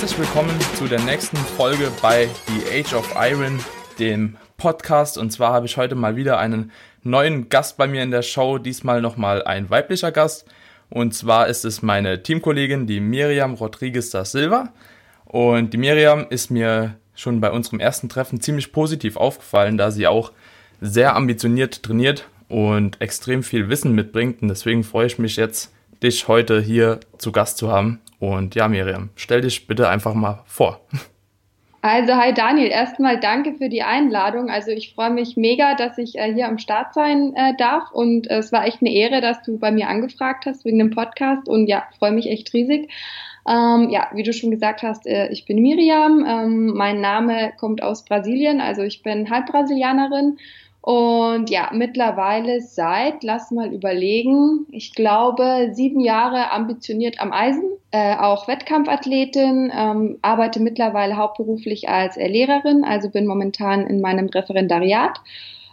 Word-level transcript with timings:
herzlich 0.00 0.18
willkommen 0.18 0.58
zu 0.76 0.86
der 0.86 1.00
nächsten 1.00 1.36
Folge 1.36 1.92
bei 2.00 2.26
The 2.46 2.80
Age 2.80 2.94
of 2.94 3.14
Iron, 3.18 3.60
dem 3.98 4.38
Podcast. 4.56 5.18
Und 5.18 5.30
zwar 5.30 5.52
habe 5.52 5.66
ich 5.66 5.76
heute 5.76 5.94
mal 5.94 6.16
wieder 6.16 6.38
einen 6.38 6.72
neuen 7.02 7.50
Gast 7.50 7.76
bei 7.76 7.86
mir 7.86 8.02
in 8.02 8.10
der 8.10 8.22
Show, 8.22 8.56
diesmal 8.56 9.02
nochmal 9.02 9.42
ein 9.42 9.68
weiblicher 9.68 10.10
Gast. 10.10 10.46
Und 10.88 11.12
zwar 11.12 11.48
ist 11.48 11.66
es 11.66 11.82
meine 11.82 12.22
Teamkollegin, 12.22 12.86
die 12.86 12.98
Miriam 12.98 13.52
Rodriguez 13.52 14.08
da 14.08 14.24
Silva. 14.24 14.72
Und 15.26 15.74
die 15.74 15.78
Miriam 15.78 16.26
ist 16.30 16.50
mir 16.50 16.96
schon 17.14 17.42
bei 17.42 17.50
unserem 17.50 17.78
ersten 17.78 18.08
Treffen 18.08 18.40
ziemlich 18.40 18.72
positiv 18.72 19.18
aufgefallen, 19.18 19.76
da 19.76 19.90
sie 19.90 20.06
auch 20.06 20.32
sehr 20.80 21.14
ambitioniert 21.14 21.82
trainiert 21.82 22.26
und 22.48 22.98
extrem 23.02 23.42
viel 23.42 23.68
Wissen 23.68 23.94
mitbringt. 23.94 24.40
Und 24.40 24.48
deswegen 24.48 24.82
freue 24.82 25.08
ich 25.08 25.18
mich 25.18 25.36
jetzt, 25.36 25.74
dich 26.02 26.26
heute 26.26 26.62
hier 26.62 27.00
zu 27.18 27.32
Gast 27.32 27.58
zu 27.58 27.70
haben. 27.70 28.00
Und 28.20 28.54
ja, 28.54 28.68
Miriam, 28.68 29.10
stell 29.16 29.40
dich 29.40 29.66
bitte 29.66 29.88
einfach 29.88 30.14
mal 30.14 30.42
vor. 30.46 30.80
Also, 31.82 32.14
hi 32.14 32.34
Daniel, 32.34 32.70
erstmal 32.70 33.18
danke 33.18 33.54
für 33.54 33.70
die 33.70 33.82
Einladung. 33.82 34.50
Also, 34.50 34.70
ich 34.70 34.94
freue 34.94 35.08
mich 35.08 35.38
mega, 35.38 35.74
dass 35.74 35.96
ich 35.96 36.18
äh, 36.18 36.32
hier 36.34 36.46
am 36.46 36.58
Start 36.58 36.92
sein 36.92 37.34
äh, 37.34 37.56
darf. 37.56 37.90
Und 37.92 38.30
äh, 38.30 38.36
es 38.36 38.52
war 38.52 38.66
echt 38.66 38.82
eine 38.82 38.92
Ehre, 38.92 39.22
dass 39.22 39.42
du 39.42 39.58
bei 39.58 39.72
mir 39.72 39.88
angefragt 39.88 40.44
hast 40.44 40.66
wegen 40.66 40.78
dem 40.78 40.90
Podcast. 40.90 41.48
Und 41.48 41.68
ja, 41.68 41.84
freue 41.98 42.12
mich 42.12 42.28
echt 42.28 42.52
riesig. 42.52 42.90
Ähm, 43.48 43.88
ja, 43.88 44.08
wie 44.12 44.22
du 44.22 44.34
schon 44.34 44.50
gesagt 44.50 44.82
hast, 44.82 45.06
äh, 45.06 45.28
ich 45.30 45.46
bin 45.46 45.62
Miriam. 45.62 46.26
Ähm, 46.28 46.66
mein 46.74 47.00
Name 47.00 47.52
kommt 47.58 47.82
aus 47.82 48.04
Brasilien. 48.04 48.60
Also, 48.60 48.82
ich 48.82 49.02
bin 49.02 49.30
Halbbrasilianerin 49.30 50.36
und 50.82 51.50
ja, 51.50 51.70
mittlerweile 51.74 52.62
seit, 52.62 53.22
lass 53.22 53.50
mal 53.50 53.72
überlegen, 53.72 54.66
ich 54.70 54.94
glaube, 54.94 55.70
sieben 55.72 56.00
Jahre 56.00 56.52
ambitioniert 56.52 57.20
am 57.20 57.32
Eisen, 57.32 57.64
äh, 57.90 58.16
auch 58.16 58.48
Wettkampfathletin, 58.48 59.70
ähm, 59.74 60.18
arbeite 60.22 60.60
mittlerweile 60.60 61.16
hauptberuflich 61.16 61.88
als 61.88 62.16
Lehrerin, 62.16 62.84
also 62.84 63.10
bin 63.10 63.26
momentan 63.26 63.86
in 63.86 64.00
meinem 64.00 64.28
Referendariat, 64.28 65.20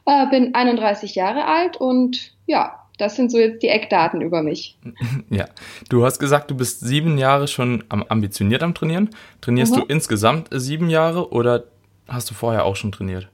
äh, 0.06 0.26
bin 0.28 0.54
31 0.54 1.16
Jahre 1.16 1.46
alt 1.46 1.78
und 1.78 2.34
ja, 2.46 2.84
das 2.98 3.16
sind 3.16 3.32
so 3.32 3.38
jetzt 3.38 3.64
die 3.64 3.70
Eckdaten 3.70 4.22
über 4.22 4.42
mich. 4.44 4.78
Ja, 5.30 5.46
du 5.90 6.06
hast 6.06 6.20
gesagt, 6.20 6.52
du 6.52 6.56
bist 6.56 6.80
sieben 6.80 7.18
Jahre 7.18 7.48
schon 7.48 7.84
am, 7.90 8.04
ambitioniert 8.04 8.64
am 8.64 8.74
Trainieren. 8.74 9.10
Trainierst 9.42 9.76
mhm. 9.76 9.82
du 9.82 9.86
insgesamt 9.88 10.48
sieben 10.52 10.90
Jahre 10.90 11.32
oder 11.32 11.66
hast 12.08 12.30
du 12.30 12.34
vorher 12.34 12.66
auch 12.66 12.76
schon 12.76 12.92
trainiert? 12.92 13.30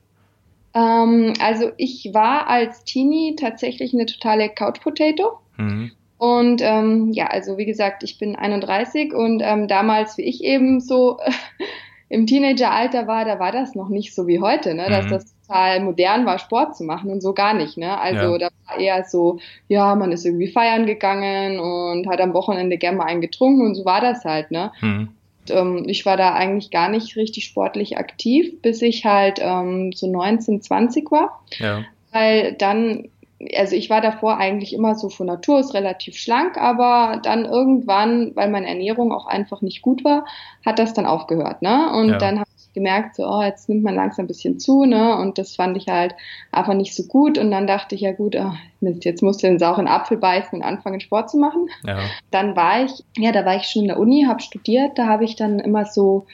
Ähm, 0.73 1.33
also 1.39 1.71
ich 1.77 2.09
war 2.13 2.47
als 2.47 2.83
Teenie 2.83 3.35
tatsächlich 3.35 3.93
eine 3.93 4.05
totale 4.05 4.49
Couch 4.49 4.81
Potato. 4.81 5.39
Mhm. 5.57 5.91
Und 6.17 6.61
ähm, 6.63 7.11
ja, 7.11 7.27
also 7.27 7.57
wie 7.57 7.66
gesagt, 7.66 8.03
ich 8.03 8.17
bin 8.17 8.35
31 8.35 9.13
und 9.13 9.41
ähm, 9.44 9.67
damals, 9.67 10.17
wie 10.17 10.21
ich 10.23 10.44
eben 10.44 10.79
so 10.79 11.17
im 12.09 12.27
Teenageralter 12.27 13.07
war, 13.07 13.25
da 13.25 13.39
war 13.39 13.51
das 13.51 13.75
noch 13.75 13.89
nicht 13.89 14.16
so 14.16 14.25
wie 14.25 14.39
heute, 14.39 14.73
ne? 14.73 14.88
dass 14.89 15.05
mhm. 15.05 15.09
das 15.09 15.35
total 15.41 15.81
modern 15.81 16.25
war, 16.25 16.39
Sport 16.39 16.77
zu 16.77 16.85
machen 16.85 17.11
und 17.11 17.21
so 17.21 17.33
gar 17.33 17.53
nicht. 17.53 17.77
Ne? 17.77 17.99
Also 17.99 18.33
ja. 18.33 18.38
da 18.38 18.49
war 18.67 18.79
eher 18.79 19.03
so, 19.03 19.39
ja, 19.67 19.95
man 19.95 20.11
ist 20.11 20.25
irgendwie 20.25 20.47
feiern 20.47 20.85
gegangen 20.85 21.59
und 21.59 22.07
hat 22.07 22.21
am 22.21 22.33
Wochenende 22.33 22.77
gerne 22.77 22.97
mal 22.97 23.05
einen 23.05 23.22
getrunken 23.22 23.66
und 23.66 23.75
so 23.75 23.83
war 23.83 24.00
das 24.00 24.23
halt. 24.23 24.50
Ne? 24.50 24.72
Mhm 24.81 25.09
ähm, 25.50 25.84
ich 25.88 26.06
war 26.06 26.18
da 26.18 26.34
eigentlich 26.34 26.72
gar 26.72 26.90
nicht 26.90 27.16
richtig 27.16 27.46
sportlich 27.46 27.98
aktiv, 27.98 28.62
bis 28.62 28.81
ich 28.81 29.06
halt 29.06 29.40
ähm, 29.42 29.92
so 29.94 30.08
19, 30.08 30.62
20 30.62 31.12
war. 31.12 31.44
Ja. 31.58 31.84
Weil 32.12 32.54
dann, 32.54 33.09
also 33.56 33.76
ich 33.76 33.90
war 33.90 34.02
davor 34.02 34.38
eigentlich 34.38 34.74
immer 34.74 34.96
so 34.96 35.09
von 35.09 35.28
Natur 35.28 35.59
aus 35.59 35.74
relativ 35.74 36.18
schlank, 36.18 36.58
aber 36.58 37.20
dann 37.24 37.46
irgendwann, 37.46 38.36
weil 38.36 38.50
meine 38.50 38.68
Ernährung 38.68 39.12
auch 39.12 39.26
einfach 39.26 39.62
nicht 39.62 39.81
gut 39.81 40.04
war, 40.04 40.26
hat 40.66 40.80
das 40.80 40.94
dann 40.94 41.06
aufgehört. 41.06 41.62
Ne? 41.62 41.92
Und 41.94 42.10
ja. 42.10 42.18
dann 42.18 42.40
habe 42.40 42.50
gemerkt, 42.73 43.16
so, 43.16 43.28
oh, 43.28 43.41
jetzt 43.41 43.69
nimmt 43.69 43.84
man 43.84 43.95
langsam 43.95 44.25
ein 44.25 44.28
bisschen 44.28 44.59
zu, 44.59 44.85
ne? 44.85 45.17
Und 45.17 45.38
das 45.38 45.56
fand 45.56 45.78
ich 45.78 45.88
halt 45.88 46.16
einfach 46.51 46.73
nicht 46.73 46.95
so 46.95 47.03
gut. 47.03 47.38
Und 47.38 47.51
dann 47.51 47.67
dachte 47.67 47.95
ich, 47.95 48.01
ja 48.01 48.11
gut, 48.11 48.35
oh, 48.35 48.51
Mist, 48.81 49.06
jetzt 49.06 49.22
musst 49.22 49.44
du 49.44 49.47
den 49.47 49.59
sauren 49.59 49.88
Apfel 49.88 50.17
beißen 50.17 50.59
und 50.59 50.63
anfangen, 50.63 51.00
Sport 51.00 51.29
zu 51.29 51.38
machen. 51.38 51.69
Ja. 51.85 52.00
Dann 52.31 52.56
war 52.56 52.83
ich, 52.83 53.03
ja, 53.17 53.31
da 53.31 53.45
war 53.45 53.56
ich 53.56 53.63
schon 53.63 53.83
in 53.83 53.88
der 53.89 54.00
Uni, 54.00 54.25
habe 54.28 54.41
studiert, 54.41 54.97
da 54.97 55.07
habe 55.07 55.23
ich 55.23 55.35
dann 55.35 55.59
immer 55.59 55.85
so 55.85 56.25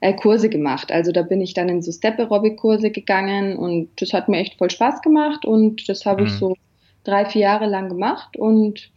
äh, 0.00 0.12
Kurse 0.14 0.48
gemacht. 0.48 0.90
Also 0.92 1.12
da 1.12 1.22
bin 1.22 1.40
ich 1.40 1.54
dann 1.54 1.68
in 1.68 1.82
so 1.82 1.92
Step-Aerobic-Kurse 1.92 2.90
gegangen 2.90 3.56
und 3.56 3.88
das 4.00 4.12
hat 4.12 4.28
mir 4.28 4.38
echt 4.38 4.58
voll 4.58 4.70
Spaß 4.70 5.00
gemacht 5.00 5.44
und 5.44 5.88
das 5.88 6.04
habe 6.04 6.22
mhm. 6.22 6.26
ich 6.26 6.34
so 6.34 6.56
drei, 7.04 7.24
vier 7.24 7.42
Jahre 7.42 7.66
lang 7.66 7.88
gemacht 7.88 8.36
und 8.36 8.90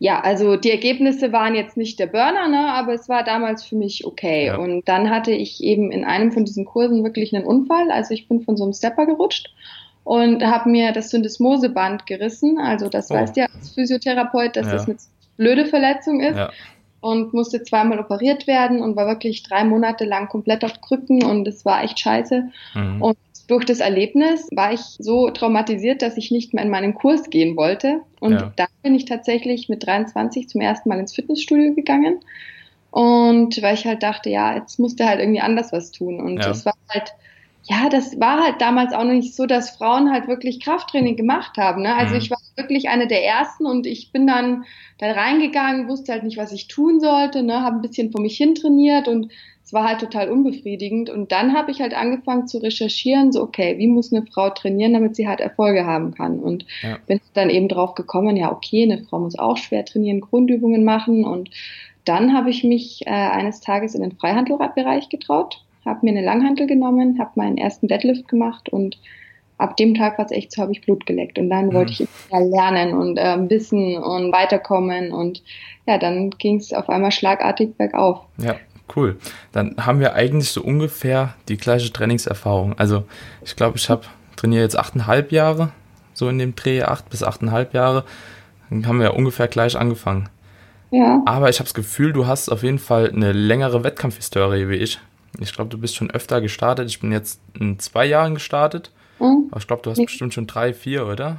ja, 0.00 0.20
also 0.20 0.56
die 0.56 0.70
Ergebnisse 0.70 1.32
waren 1.32 1.54
jetzt 1.56 1.76
nicht 1.76 1.98
der 1.98 2.06
Burner, 2.06 2.48
ne, 2.48 2.72
aber 2.72 2.92
es 2.92 3.08
war 3.08 3.24
damals 3.24 3.64
für 3.64 3.74
mich 3.74 4.06
okay. 4.06 4.46
Ja. 4.46 4.56
Und 4.56 4.88
dann 4.88 5.10
hatte 5.10 5.32
ich 5.32 5.62
eben 5.62 5.90
in 5.90 6.04
einem 6.04 6.30
von 6.30 6.44
diesen 6.44 6.64
Kursen 6.64 7.02
wirklich 7.02 7.34
einen 7.34 7.44
Unfall. 7.44 7.90
Also 7.90 8.14
ich 8.14 8.28
bin 8.28 8.42
von 8.42 8.56
so 8.56 8.64
einem 8.64 8.72
Stepper 8.72 9.06
gerutscht 9.06 9.52
und 10.04 10.44
habe 10.44 10.70
mir 10.70 10.92
das 10.92 11.10
Syndesmoseband 11.10 12.06
gerissen. 12.06 12.58
Also 12.58 12.88
das 12.88 13.10
oh. 13.10 13.14
weißt 13.14 13.36
ja 13.36 13.46
als 13.52 13.70
Physiotherapeut, 13.70 14.54
dass 14.54 14.66
ja. 14.66 14.72
das 14.72 14.86
eine 14.86 14.96
blöde 15.36 15.66
Verletzung 15.66 16.20
ist. 16.20 16.36
Ja. 16.36 16.50
Und 17.00 17.32
musste 17.32 17.62
zweimal 17.62 18.00
operiert 18.00 18.48
werden 18.48 18.82
und 18.82 18.96
war 18.96 19.06
wirklich 19.06 19.44
drei 19.44 19.62
Monate 19.62 20.04
lang 20.04 20.28
komplett 20.28 20.64
auf 20.64 20.80
Krücken 20.80 21.22
und 21.22 21.46
es 21.46 21.64
war 21.64 21.84
echt 21.84 22.00
scheiße. 22.00 22.50
Mhm. 22.74 23.02
Und 23.02 23.16
durch 23.48 23.64
das 23.64 23.80
Erlebnis 23.80 24.46
war 24.52 24.72
ich 24.72 24.80
so 24.80 25.30
traumatisiert, 25.30 26.02
dass 26.02 26.18
ich 26.18 26.30
nicht 26.30 26.54
mehr 26.54 26.62
in 26.62 26.70
meinen 26.70 26.94
Kurs 26.94 27.30
gehen 27.30 27.56
wollte. 27.56 28.02
Und 28.20 28.32
ja. 28.32 28.52
dann 28.56 28.68
bin 28.82 28.94
ich 28.94 29.06
tatsächlich 29.06 29.70
mit 29.70 29.84
23 29.84 30.48
zum 30.48 30.60
ersten 30.60 30.88
Mal 30.88 31.00
ins 31.00 31.14
Fitnessstudio 31.14 31.74
gegangen. 31.74 32.20
Und 32.90 33.60
weil 33.62 33.74
ich 33.74 33.86
halt 33.86 34.02
dachte, 34.02 34.28
ja, 34.28 34.54
jetzt 34.54 34.78
musste 34.78 35.08
halt 35.08 35.20
irgendwie 35.20 35.40
anders 35.40 35.72
was 35.72 35.92
tun. 35.92 36.20
Und 36.20 36.38
ja. 36.38 36.48
das 36.48 36.66
war 36.66 36.74
halt, 36.90 37.14
ja, 37.64 37.88
das 37.88 38.20
war 38.20 38.44
halt 38.44 38.60
damals 38.60 38.92
auch 38.92 39.04
noch 39.04 39.12
nicht 39.12 39.34
so, 39.34 39.46
dass 39.46 39.70
Frauen 39.70 40.12
halt 40.12 40.28
wirklich 40.28 40.60
Krafttraining 40.60 41.16
gemacht 41.16 41.56
haben. 41.56 41.82
Ne? 41.82 41.94
Also 41.94 42.14
mhm. 42.14 42.20
ich 42.20 42.30
war 42.30 42.38
wirklich 42.56 42.90
eine 42.90 43.06
der 43.06 43.24
ersten 43.24 43.64
und 43.64 43.86
ich 43.86 44.12
bin 44.12 44.26
dann 44.26 44.64
da 44.98 45.10
reingegangen, 45.12 45.88
wusste 45.88 46.12
halt 46.12 46.24
nicht, 46.24 46.36
was 46.36 46.52
ich 46.52 46.68
tun 46.68 47.00
sollte, 47.00 47.42
ne? 47.42 47.62
habe 47.62 47.76
ein 47.76 47.82
bisschen 47.82 48.12
vor 48.12 48.20
mich 48.20 48.36
hin 48.36 48.54
trainiert 48.54 49.08
und 49.08 49.30
es 49.68 49.74
war 49.74 49.86
halt 49.86 50.00
total 50.00 50.30
unbefriedigend. 50.30 51.10
Und 51.10 51.30
dann 51.30 51.54
habe 51.54 51.70
ich 51.70 51.82
halt 51.82 51.92
angefangen 51.92 52.46
zu 52.46 52.56
recherchieren, 52.56 53.32
so, 53.32 53.42
okay, 53.42 53.76
wie 53.76 53.86
muss 53.86 54.10
eine 54.10 54.24
Frau 54.24 54.48
trainieren, 54.48 54.94
damit 54.94 55.14
sie 55.14 55.28
halt 55.28 55.40
Erfolge 55.40 55.84
haben 55.84 56.14
kann? 56.14 56.38
Und 56.38 56.64
ja. 56.82 56.96
bin 57.06 57.20
dann 57.34 57.50
eben 57.50 57.68
drauf 57.68 57.94
gekommen, 57.94 58.38
ja, 58.38 58.50
okay, 58.50 58.84
eine 58.84 59.04
Frau 59.04 59.18
muss 59.18 59.38
auch 59.38 59.58
schwer 59.58 59.84
trainieren, 59.84 60.22
Grundübungen 60.22 60.84
machen. 60.84 61.26
Und 61.26 61.50
dann 62.06 62.32
habe 62.32 62.48
ich 62.48 62.64
mich 62.64 63.02
äh, 63.06 63.10
eines 63.10 63.60
Tages 63.60 63.94
in 63.94 64.00
den 64.00 64.12
Freihandelbereich 64.12 65.10
getraut, 65.10 65.62
habe 65.84 65.98
mir 66.02 66.12
eine 66.12 66.24
Langhantel 66.24 66.66
genommen, 66.66 67.18
habe 67.18 67.32
meinen 67.34 67.58
ersten 67.58 67.88
Deadlift 67.88 68.26
gemacht 68.26 68.70
und 68.70 68.98
ab 69.58 69.76
dem 69.76 69.94
Tag 69.94 70.16
war 70.18 70.24
es 70.24 70.30
echt 70.30 70.52
so, 70.52 70.62
habe 70.62 70.72
ich 70.72 70.80
Blut 70.80 71.04
geleckt. 71.04 71.38
Und 71.38 71.50
dann 71.50 71.66
mhm. 71.66 71.74
wollte 71.74 71.92
ich 71.92 72.08
lernen 72.30 72.94
und 72.94 73.18
äh, 73.18 73.50
wissen 73.50 73.98
und 73.98 74.32
weiterkommen. 74.32 75.12
Und 75.12 75.42
ja, 75.86 75.98
dann 75.98 76.30
ging 76.30 76.56
es 76.56 76.72
auf 76.72 76.88
einmal 76.88 77.10
schlagartig 77.10 77.76
bergauf. 77.76 78.20
Ja, 78.38 78.56
Cool. 78.94 79.18
Dann 79.52 79.74
haben 79.78 80.00
wir 80.00 80.14
eigentlich 80.14 80.50
so 80.50 80.62
ungefähr 80.62 81.34
die 81.48 81.56
gleiche 81.56 81.92
Trainingserfahrung. 81.92 82.78
Also 82.78 83.04
ich 83.44 83.54
glaube, 83.56 83.76
ich 83.76 83.90
habe 83.90 84.02
trainiere 84.36 84.62
jetzt 84.62 84.78
achteinhalb 84.78 85.32
Jahre, 85.32 85.72
so 86.14 86.28
in 86.28 86.38
dem 86.38 86.54
Dreh, 86.54 86.82
acht 86.82 87.10
bis 87.10 87.22
achteinhalb 87.22 87.74
Jahre. 87.74 88.04
Dann 88.70 88.86
haben 88.86 89.00
wir 89.00 89.14
ungefähr 89.14 89.48
gleich 89.48 89.76
angefangen. 89.76 90.28
Ja. 90.90 91.22
Aber 91.26 91.50
ich 91.50 91.58
habe 91.58 91.66
das 91.66 91.74
Gefühl, 91.74 92.12
du 92.12 92.26
hast 92.26 92.48
auf 92.48 92.62
jeden 92.62 92.78
Fall 92.78 93.10
eine 93.10 93.32
längere 93.32 93.84
Wettkampfhistorie 93.84 94.68
wie 94.68 94.76
ich. 94.76 94.98
Ich 95.38 95.52
glaube, 95.52 95.70
du 95.70 95.78
bist 95.78 95.96
schon 95.96 96.10
öfter 96.10 96.40
gestartet. 96.40 96.88
Ich 96.88 97.00
bin 97.00 97.12
jetzt 97.12 97.40
in 97.58 97.78
zwei 97.78 98.06
Jahren 98.06 98.34
gestartet. 98.34 98.90
Mhm. 99.18 99.48
Aber 99.50 99.60
ich 99.60 99.66
glaube, 99.66 99.82
du 99.82 99.90
hast 99.90 99.98
bestimmt 99.98 100.32
schon 100.34 100.46
drei, 100.46 100.72
vier, 100.72 101.06
oder? 101.06 101.36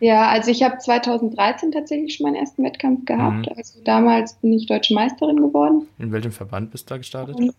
Ja, 0.00 0.28
also 0.28 0.50
ich 0.50 0.62
habe 0.62 0.78
2013 0.78 1.72
tatsächlich 1.72 2.14
schon 2.14 2.24
meinen 2.24 2.36
ersten 2.36 2.62
Wettkampf 2.64 3.04
gehabt. 3.06 3.46
Mhm. 3.46 3.52
Also 3.56 3.80
damals 3.84 4.34
bin 4.34 4.52
ich 4.52 4.66
deutsche 4.66 4.94
Meisterin 4.94 5.36
geworden. 5.36 5.88
In 5.98 6.12
welchem 6.12 6.32
Verband 6.32 6.70
bist 6.70 6.90
du 6.90 6.94
da 6.94 6.98
gestartet? 6.98 7.36
Und 7.36 7.54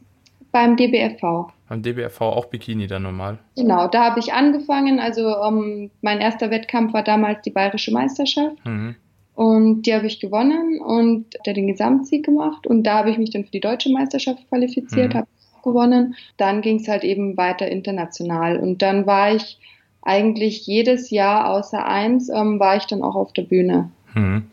beim 0.52 0.76
DBFV. 0.76 1.52
Beim 1.70 1.82
DBFV 1.82 2.22
auch 2.22 2.46
Bikini 2.46 2.88
dann 2.88 3.04
normal? 3.04 3.38
Genau, 3.56 3.88
da 3.88 4.06
habe 4.06 4.20
ich 4.20 4.34
angefangen. 4.34 5.00
Also 5.00 5.28
um, 5.40 5.64
ähm, 5.64 5.92
mein 6.02 6.20
erster 6.20 6.50
Wettkampf 6.50 6.94
war 6.94 7.04
damals 7.04 7.42
die 7.42 7.52
Bayerische 7.52 7.92
Meisterschaft. 7.92 8.66
Mhm. 8.66 8.96
Und 9.36 9.84
die 9.84 9.94
habe 9.94 10.08
ich 10.08 10.20
gewonnen 10.20 10.80
und 10.80 11.26
der 11.46 11.54
den 11.54 11.68
Gesamtsieg 11.68 12.26
gemacht. 12.26 12.66
Und 12.66 12.84
da 12.84 13.00
habe 13.00 13.12
ich 13.12 13.20
mich 13.20 13.30
dann 13.30 13.46
für 13.46 13.52
die 13.52 13.60
deutsche 13.60 13.92
Meisterschaft 13.92 14.48
qualifiziert, 14.50 15.14
mhm. 15.14 15.18
habe 15.20 15.28
gewonnen. 15.64 16.16
Dann 16.38 16.62
ging 16.62 16.80
es 16.80 16.88
halt 16.88 17.04
eben 17.04 17.38
weiter 17.38 17.68
international. 17.68 18.58
Und 18.58 18.82
dann 18.82 19.06
war 19.06 19.36
ich 19.36 19.60
eigentlich 20.08 20.66
jedes 20.66 21.10
Jahr 21.10 21.50
außer 21.50 21.86
eins 21.86 22.30
ähm, 22.30 22.60
war 22.60 22.78
ich 22.78 22.86
dann 22.86 23.04
auch 23.04 23.16
auf 23.16 23.34
der 23.34 23.44
Bühne. 23.44 23.92
Hm. 24.14 24.48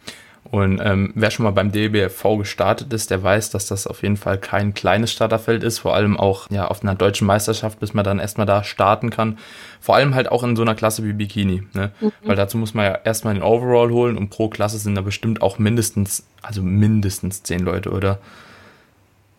Und 0.51 0.81
ähm, 0.85 1.12
wer 1.15 1.31
schon 1.31 1.45
mal 1.45 1.53
beim 1.53 1.73
DBFV 1.73 2.37
gestartet 2.39 2.93
ist, 2.93 3.11
der 3.11 3.23
weiß, 3.23 3.51
dass 3.51 3.67
das 3.67 3.87
auf 3.87 4.03
jeden 4.03 4.17
Fall 4.17 4.39
kein 4.39 4.75
kleines 4.75 5.11
Starterfeld 5.11 5.65
ist, 5.65 5.79
vor 5.81 5.95
allem 5.95 6.17
auch 6.17 6.51
ja 6.51 6.69
auf 6.69 6.83
einer 6.83 6.95
deutschen 6.95 7.27
Meisterschaft, 7.27 7.81
bis 7.81 7.95
man 7.95 8.05
dann 8.05 8.19
erstmal 8.21 8.47
da 8.47 8.62
starten 8.62 9.11
kann. 9.11 9.39
Vor 9.81 9.97
allem 9.97 10.15
halt 10.15 10.31
auch 10.31 10.45
in 10.45 10.55
so 10.55 10.62
einer 10.62 10.75
Klasse 10.75 11.03
wie 11.03 11.12
Bikini, 11.12 11.65
ne? 11.73 11.91
Mhm. 12.00 12.12
Weil 12.25 12.37
dazu 12.37 12.59
muss 12.59 12.75
man 12.75 12.85
ja 12.85 12.95
erstmal 13.05 13.35
den 13.35 13.43
Overall 13.43 13.91
holen 13.91 14.17
und 14.17 14.31
pro 14.31 14.49
Klasse 14.49 14.79
sind 14.79 14.95
da 14.95 15.00
bestimmt 15.00 15.43
auch 15.43 15.59
mindestens, 15.59 16.27
also 16.43 16.62
mindestens 16.62 17.43
zehn 17.43 17.61
Leute, 17.61 17.91
oder? 17.91 18.19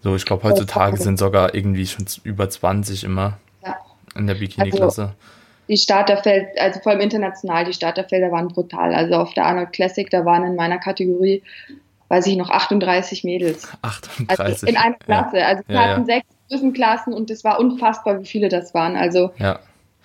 So, 0.02 0.16
ich 0.16 0.26
glaube, 0.26 0.44
heutzutage 0.44 0.98
sind 0.98 1.18
sogar 1.18 1.56
irgendwie 1.56 1.88
schon 1.88 2.06
über 2.24 2.50
20 2.50 3.06
immer 3.06 3.38
ja. 3.66 3.76
in 4.16 4.28
der 4.28 4.36
Bikini-Klasse. 4.36 5.02
Also, 5.02 5.14
die 5.68 5.78
Starterfeld, 5.78 6.60
also 6.60 6.80
vor 6.80 6.92
allem 6.92 7.02
international, 7.02 7.66
die 7.66 7.74
Starterfelder 7.74 8.32
waren 8.32 8.48
brutal. 8.48 8.94
Also 8.94 9.16
auf 9.16 9.34
der 9.34 9.46
Arnold 9.46 9.74
Classic, 9.74 10.10
da 10.10 10.26
waren 10.26 10.44
in 10.44 10.56
meiner 10.56 10.78
Kategorie, 10.78 11.42
weiß 12.10 12.28
ich 12.28 12.38
noch, 12.38 12.50
38 12.50 13.24
Mädels. 13.24 13.68
38? 13.82 14.40
Also 14.40 14.68
in 14.68 14.78
einer 14.78 14.96
Klasse. 14.96 15.38
Ja. 15.40 15.48
Also 15.48 15.64
wir 15.68 15.76
ja, 15.76 15.82
hatten 15.82 16.02
ja. 16.02 16.16
sechs 16.16 16.28
Größenklassen 16.50 17.14
und 17.14 17.32
es 17.32 17.44
war 17.44 17.60
unfassbar, 17.60 18.20
wie 18.20 18.26
viele 18.26 18.50
das 18.50 18.74
waren. 18.74 18.96
Also 18.96 19.32
ja. 19.40 19.60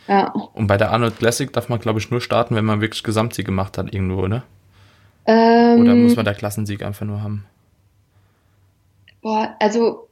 ja. 0.09 0.33
Und 0.55 0.67
bei 0.67 0.77
der 0.77 0.91
Arnold 0.91 1.19
Classic 1.19 1.53
darf 1.53 1.69
man, 1.69 1.79
glaube 1.79 1.99
ich, 1.99 2.11
nur 2.11 2.21
starten, 2.21 2.55
wenn 2.55 2.65
man 2.65 2.81
wirklich 2.81 3.03
Gesamtsieg 3.03 3.45
gemacht 3.45 3.77
hat 3.77 3.93
irgendwo, 3.93 4.23
oder? 4.23 4.45
Ähm, 5.27 5.83
oder 5.83 5.95
muss 5.95 6.17
man 6.17 6.25
der 6.25 6.35
Klassensieg 6.35 6.83
einfach 6.83 7.05
nur 7.05 7.23
haben? 7.23 7.45
Boah, 9.21 9.55
also 9.61 10.09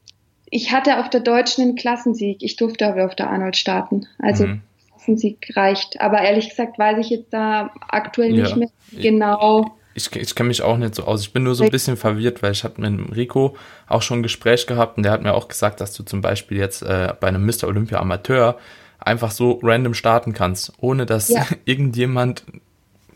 ich 0.50 0.72
hatte 0.72 0.98
auf 0.98 1.08
der 1.08 1.20
Deutschen 1.20 1.62
einen 1.62 1.76
Klassensieg. 1.76 2.42
Ich 2.42 2.56
durfte 2.56 2.86
aber 2.86 3.06
auf 3.06 3.14
der 3.14 3.30
Arnold 3.30 3.56
starten. 3.56 4.06
Also 4.18 4.46
mhm. 4.46 4.62
Klassensieg 4.98 5.52
reicht. 5.54 6.00
Aber 6.00 6.20
ehrlich 6.20 6.50
gesagt 6.50 6.78
weiß 6.78 6.98
ich 6.98 7.10
jetzt 7.10 7.32
da 7.32 7.70
aktuell 7.88 8.34
ja. 8.34 8.44
nicht 8.44 8.56
mehr 8.56 8.68
genau. 8.92 9.74
Ich, 9.94 10.14
ich 10.14 10.34
kenne 10.34 10.48
mich 10.48 10.62
auch 10.62 10.76
nicht 10.76 10.94
so 10.94 11.04
aus. 11.04 11.22
Ich 11.22 11.32
bin 11.32 11.42
nur 11.42 11.54
so 11.54 11.64
ein 11.64 11.70
bisschen 11.70 11.96
verwirrt, 11.96 12.42
weil 12.42 12.52
ich 12.52 12.62
hatte 12.62 12.80
mit 12.80 13.16
Rico 13.16 13.56
auch 13.88 14.02
schon 14.02 14.20
ein 14.20 14.22
Gespräch 14.22 14.66
gehabt 14.66 14.96
und 14.96 15.02
der 15.02 15.12
hat 15.12 15.22
mir 15.22 15.34
auch 15.34 15.48
gesagt, 15.48 15.80
dass 15.80 15.92
du 15.92 16.04
zum 16.04 16.20
Beispiel 16.20 16.58
jetzt 16.58 16.82
äh, 16.82 17.12
bei 17.18 17.28
einem 17.28 17.44
Mr. 17.44 17.64
Olympia 17.64 17.98
Amateur 17.98 18.58
einfach 19.00 19.32
so 19.32 19.58
random 19.62 19.94
starten 19.94 20.34
kannst, 20.34 20.72
ohne 20.78 21.04
dass 21.04 21.28
ja. 21.28 21.46
irgendjemand 21.64 22.44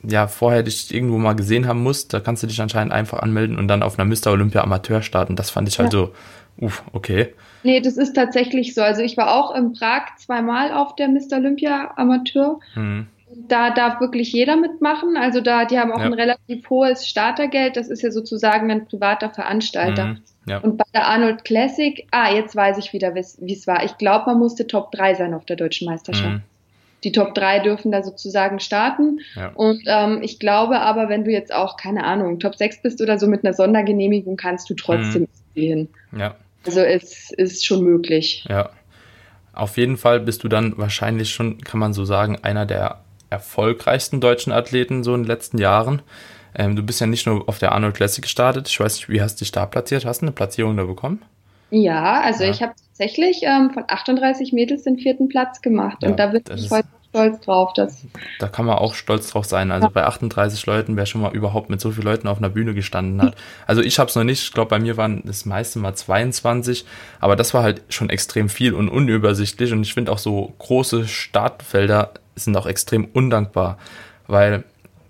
ja 0.03 0.27
vorher 0.27 0.65
dich 0.65 0.93
irgendwo 0.93 1.19
mal 1.19 1.35
gesehen 1.35 1.69
haben 1.69 1.83
muss. 1.85 2.09
Da 2.09 2.19
kannst 2.19 2.43
du 2.43 2.49
dich 2.49 2.61
anscheinend 2.61 2.93
einfach 2.93 3.21
anmelden 3.21 3.59
und 3.59 3.69
dann 3.69 3.85
auf 3.85 3.99
einer 3.99 4.09
Mr. 4.13 4.33
Olympia 4.33 4.63
Amateur 4.63 5.03
starten. 5.03 5.37
Das 5.37 5.51
fand 5.51 5.69
ich 5.69 5.79
halt 5.79 5.93
ja. 5.93 6.01
so, 6.01 6.15
uff, 6.57 6.83
okay. 6.93 7.33
Nee, 7.63 7.81
das 7.81 7.97
ist 7.97 8.15
tatsächlich 8.15 8.75
so. 8.75 8.83
Also 8.83 9.03
ich 9.03 9.17
war 9.17 9.35
auch 9.35 9.55
in 9.55 9.73
Prag 9.73 10.17
zweimal 10.17 10.73
auf 10.73 10.97
der 10.97 11.09
Mr. 11.09 11.37
Olympia 11.37 11.93
Amateur. 11.97 12.61
Mhm. 12.75 13.07
Da 13.49 13.71
darf 13.71 14.01
wirklich 14.01 14.33
jeder 14.33 14.57
mitmachen. 14.57 15.17
Also 15.17 15.41
da, 15.41 15.65
die 15.65 15.79
haben 15.79 15.93
auch 15.93 16.01
ja. 16.01 16.07
ein 16.07 16.13
relativ 16.13 16.69
hohes 16.69 17.09
Startergeld. 17.09 17.77
Das 17.77 17.89
ist 17.89 18.03
ja 18.03 18.11
sozusagen 18.11 18.71
ein 18.71 18.87
privater 18.87 19.31
Veranstalter. 19.31 20.07
Mhm. 20.07 20.19
Ja. 20.47 20.59
Und 20.59 20.77
bei 20.77 20.85
der 20.93 21.07
Arnold 21.07 21.45
Classic, 21.45 22.07
ah, 22.11 22.33
jetzt 22.33 22.57
weiß 22.57 22.79
ich 22.79 22.93
wieder, 22.93 23.15
wie 23.15 23.53
es 23.53 23.67
war. 23.67 23.85
Ich 23.85 23.97
glaube, 23.97 24.27
man 24.27 24.39
musste 24.39 24.67
Top 24.67 24.91
3 24.93 25.15
sein 25.15 25.35
auf 25.35 25.45
der 25.45 25.57
deutschen 25.57 25.87
Meisterschaft. 25.87 26.37
Mhm. 26.37 26.43
Die 27.05 27.13
Top 27.13 27.35
3 27.35 27.61
dürfen 27.61 27.91
da 27.91 28.03
sozusagen 28.03 28.61
starten. 28.61 29.21
Ja. 29.35 29.51
Und 29.55 29.83
ähm, 29.87 30.21
ich 30.23 30.39
glaube 30.39 30.81
aber, 30.81 31.09
wenn 31.09 31.25
du 31.25 31.31
jetzt 31.31 31.53
auch, 31.53 31.77
keine 31.77 32.05
Ahnung, 32.05 32.39
Top 32.39 32.57
6 32.57 32.83
bist 32.83 33.01
oder 33.01 33.19
so 33.19 33.27
mit 33.27 33.45
einer 33.45 33.55
Sondergenehmigung, 33.55 34.37
kannst 34.37 34.69
du 34.71 34.75
trotzdem 34.75 35.23
mhm. 35.23 35.55
gehen. 35.55 35.89
Ja. 36.17 36.37
Also 36.67 36.81
es 36.81 37.31
ist 37.33 37.65
schon 37.65 37.83
möglich. 37.83 38.45
Ja. 38.49 38.71
Auf 39.53 39.77
jeden 39.77 39.97
Fall 39.97 40.21
bist 40.21 40.45
du 40.45 40.49
dann 40.49 40.79
wahrscheinlich 40.79 41.31
schon, 41.31 41.59
kann 41.59 41.79
man 41.79 41.93
so 41.93 42.05
sagen, 42.05 42.39
einer 42.43 42.65
der 42.65 43.01
erfolgreichsten 43.31 44.21
deutschen 44.21 44.53
Athleten 44.53 45.05
so 45.05 45.15
in 45.15 45.23
den 45.23 45.29
letzten 45.29 45.59
Jahren. 45.59 46.03
Ähm, 46.55 46.77
du 46.77 46.83
bist 46.83 47.01
ja 47.01 47.07
nicht 47.07 47.27
nur 47.27 47.49
auf 47.49 47.59
der 47.59 47.73
Arnold 47.73 47.95
Classic 47.95 48.23
gestartet. 48.23 48.69
Ich 48.69 48.79
weiß 48.79 48.97
nicht, 48.97 49.09
wie 49.09 49.23
hast 49.23 49.41
du 49.41 49.45
dich 49.45 49.53
da 49.53 49.67
platziert? 49.67 50.05
Hast 50.05 50.21
du 50.21 50.27
eine 50.27 50.33
Platzierung 50.33 50.77
da 50.77 50.85
bekommen? 50.85 51.23
Ja, 51.71 52.21
also 52.21 52.45
ja. 52.45 52.51
ich 52.51 52.63
habe 52.63 52.75
tatsächlich 52.77 53.41
ähm, 53.43 53.71
von 53.71 53.85
38 53.89 54.53
Mädels 54.53 54.83
den 54.83 54.99
vierten 54.99 55.29
Platz 55.29 55.63
gemacht. 55.63 55.99
Ja, 56.03 56.11
und 56.11 56.19
da 56.19 56.27
bin 56.27 56.43
ich 56.55 56.71
heute 56.71 56.89
stolz 57.13 57.41
drauf. 57.41 57.73
Dass 57.75 58.07
da 58.39 58.49
kann 58.49 58.67
man 58.67 58.79
auch 58.79 58.95
stolz 58.95 59.31
drauf 59.31 59.45
sein. 59.45 59.71
Also 59.71 59.89
bei 59.91 60.05
38 60.05 60.65
Leuten, 60.67 60.97
wer 60.97 61.07
schon 61.07 61.21
mal 61.21 61.33
überhaupt 61.33 61.71
mit 61.71 61.81
so 61.81 61.91
vielen 61.91 62.07
Leuten 62.07 62.29
auf 62.29 62.39
einer 62.39 62.49
Bühne 62.49 62.75
gestanden 62.75 63.21
hat. 63.21 63.37
Also 63.67 63.83
ich 63.83 63.99
habe 63.99 64.09
es 64.09 64.17
noch 64.17 64.25
nicht. 64.25 64.43
Ich 64.43 64.53
glaube, 64.53 64.71
bei 64.71 64.79
mir 64.79 64.97
waren 64.97 65.23
das 65.25 65.45
meiste 65.45 65.79
mal 65.79 65.95
22. 65.95 66.87
Aber 67.21 67.37
das 67.37 67.55
war 67.55 67.63
halt 67.63 67.83
schon 67.89 68.11
extrem 68.11 68.49
viel 68.49 68.75
und 68.75 68.89
unübersichtlich. 68.89 69.73
Und 69.73 69.83
ich 69.83 69.95
finde 69.95 70.11
auch 70.11 70.19
so 70.19 70.55
große 70.59 71.07
Startfelder 71.07 72.13
sind 72.35 72.57
auch 72.57 72.67
extrem 72.67 73.05
undankbar. 73.05 73.79
Weil 74.27 74.65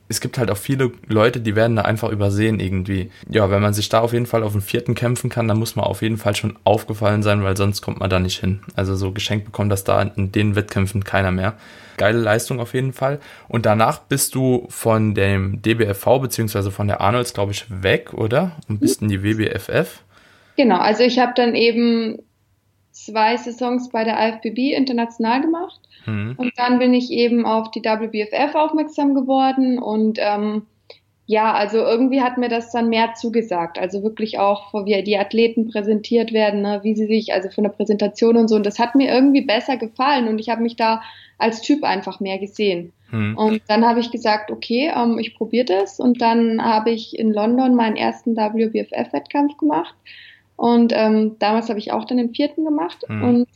es 0.09 0.21
gibt 0.21 0.37
halt 0.37 0.51
auch 0.51 0.59
viele 0.59 0.93
Leute, 1.09 1.41
die 1.41 1.57
werden 1.57 1.77
da 1.77 1.83
einfach 1.83 2.11
übersehen 2.11 2.61
irgendwie. 2.61 3.11
Ja, 3.31 3.51
wenn 3.51 3.63
man 3.63 3.73
sich 3.73 3.89
da 3.89 4.01
auf 4.01 4.13
jeden 4.13 4.27
Fall 4.27 4.43
auf 4.43 4.53
den 4.53 4.61
vierten 4.61 4.95
kämpfen 4.95 5.31
kann, 5.31 5.49
dann 5.49 5.59
muss 5.59 5.75
man 5.75 5.87
auf 5.87 6.03
jeden 6.03 6.19
Fall 6.19 6.37
schon 6.37 6.59
aufgefallen 6.65 7.23
sein, 7.23 7.43
weil 7.43 7.57
sonst 7.57 7.81
kommt 7.81 8.01
man 8.01 8.11
da 8.11 8.19
nicht 8.19 8.39
hin. 8.39 8.61
Also 8.77 8.95
so 8.95 9.13
geschenkt 9.13 9.47
bekommt 9.47 9.73
das 9.73 9.85
da 9.85 10.03
in 10.03 10.31
den 10.31 10.55
Wettkämpfen 10.55 11.03
keiner 11.03 11.31
mehr. 11.31 11.55
Geile 12.03 12.19
Leistung 12.19 12.59
auf 12.59 12.75
jeden 12.75 12.93
Fall. 12.93 13.21
Und 13.49 13.65
danach 13.65 14.01
bist 14.01 14.35
du 14.35 14.67
von 14.69 15.15
dem 15.15 15.63
DBFV 15.63 16.19
beziehungsweise 16.21 16.73
von 16.73 16.89
der 16.89 17.01
Arnolds, 17.01 17.33
glaube 17.33 17.53
ich, 17.53 17.65
weg, 17.71 18.13
oder? 18.13 18.57
Und 18.69 18.81
bist 18.81 19.03
in 19.03 19.09
die 19.09 19.23
WBFF. 19.23 20.03
Genau, 20.57 20.79
also 20.79 21.05
ich 21.05 21.21
habe 21.21 21.33
dann 21.37 21.55
eben 21.55 22.19
zwei 22.91 23.37
Saisons 23.37 23.91
bei 23.91 24.05
der 24.05 24.19
IFBB 24.19 24.77
international 24.77 25.41
gemacht 25.41 25.81
Mhm. 26.07 26.35
Und 26.37 26.53
dann 26.57 26.79
bin 26.79 26.95
ich 26.95 27.11
eben 27.11 27.45
auf 27.47 27.71
die 27.71 27.81
WBFF 27.81 28.55
aufmerksam 28.55 29.15
geworden 29.15 29.79
und 29.79 30.19
ähm, 30.21 30.67
ja, 31.33 31.55
also 31.55 31.79
irgendwie 31.79 32.21
hat 32.21 32.37
mir 32.37 32.51
das 32.51 32.73
dann 32.73 32.91
mehr 32.91 33.15
zugesagt. 33.15 33.79
Also 33.79 34.03
wirklich 34.03 34.39
auch, 34.39 34.75
wie 34.85 35.03
die 35.03 35.17
Athleten 35.17 35.71
präsentiert 35.71 36.35
werden, 36.35 36.61
ne, 36.61 36.81
wie 36.83 36.95
sie 36.95 37.07
sich, 37.07 37.33
also 37.33 37.49
von 37.49 37.65
der 37.65 37.71
Präsentation 37.71 38.37
und 38.37 38.49
so. 38.49 38.55
Und 38.55 38.67
das 38.67 38.79
hat 38.79 38.95
mir 38.95 39.11
irgendwie 39.11 39.41
besser 39.41 39.79
gefallen 39.79 40.29
und 40.29 40.39
ich 40.39 40.51
habe 40.51 40.61
mich 40.63 40.77
da 40.77 41.01
als 41.39 41.63
Typ 41.63 41.85
einfach 41.85 42.21
mehr 42.21 42.39
gesehen. 42.39 42.93
Mhm. 43.11 43.39
Und 43.39 43.63
dann 43.67 43.87
habe 43.87 44.01
ich 44.01 44.11
gesagt, 44.11 44.51
okay, 44.51 44.93
ähm, 44.95 45.19
ich 45.19 45.35
probiere 45.35 45.65
das. 45.65 45.99
Und 45.99 46.21
dann 46.21 46.63
habe 46.63 46.91
ich 46.91 47.19
in 47.19 47.33
London 47.33 47.77
meinen 47.77 47.97
ersten 47.97 48.37
WBFF-Wettkampf 48.37 49.57
gemacht. 49.57 49.95
Und 50.57 50.93
ähm, 50.95 51.37
damals 51.39 51.71
habe 51.71 51.79
ich 51.79 51.93
auch 51.93 52.05
dann 52.05 52.19
den 52.19 52.35
vierten 52.35 52.63
gemacht. 52.67 53.07
Mhm. 53.09 53.25
Und 53.25 53.49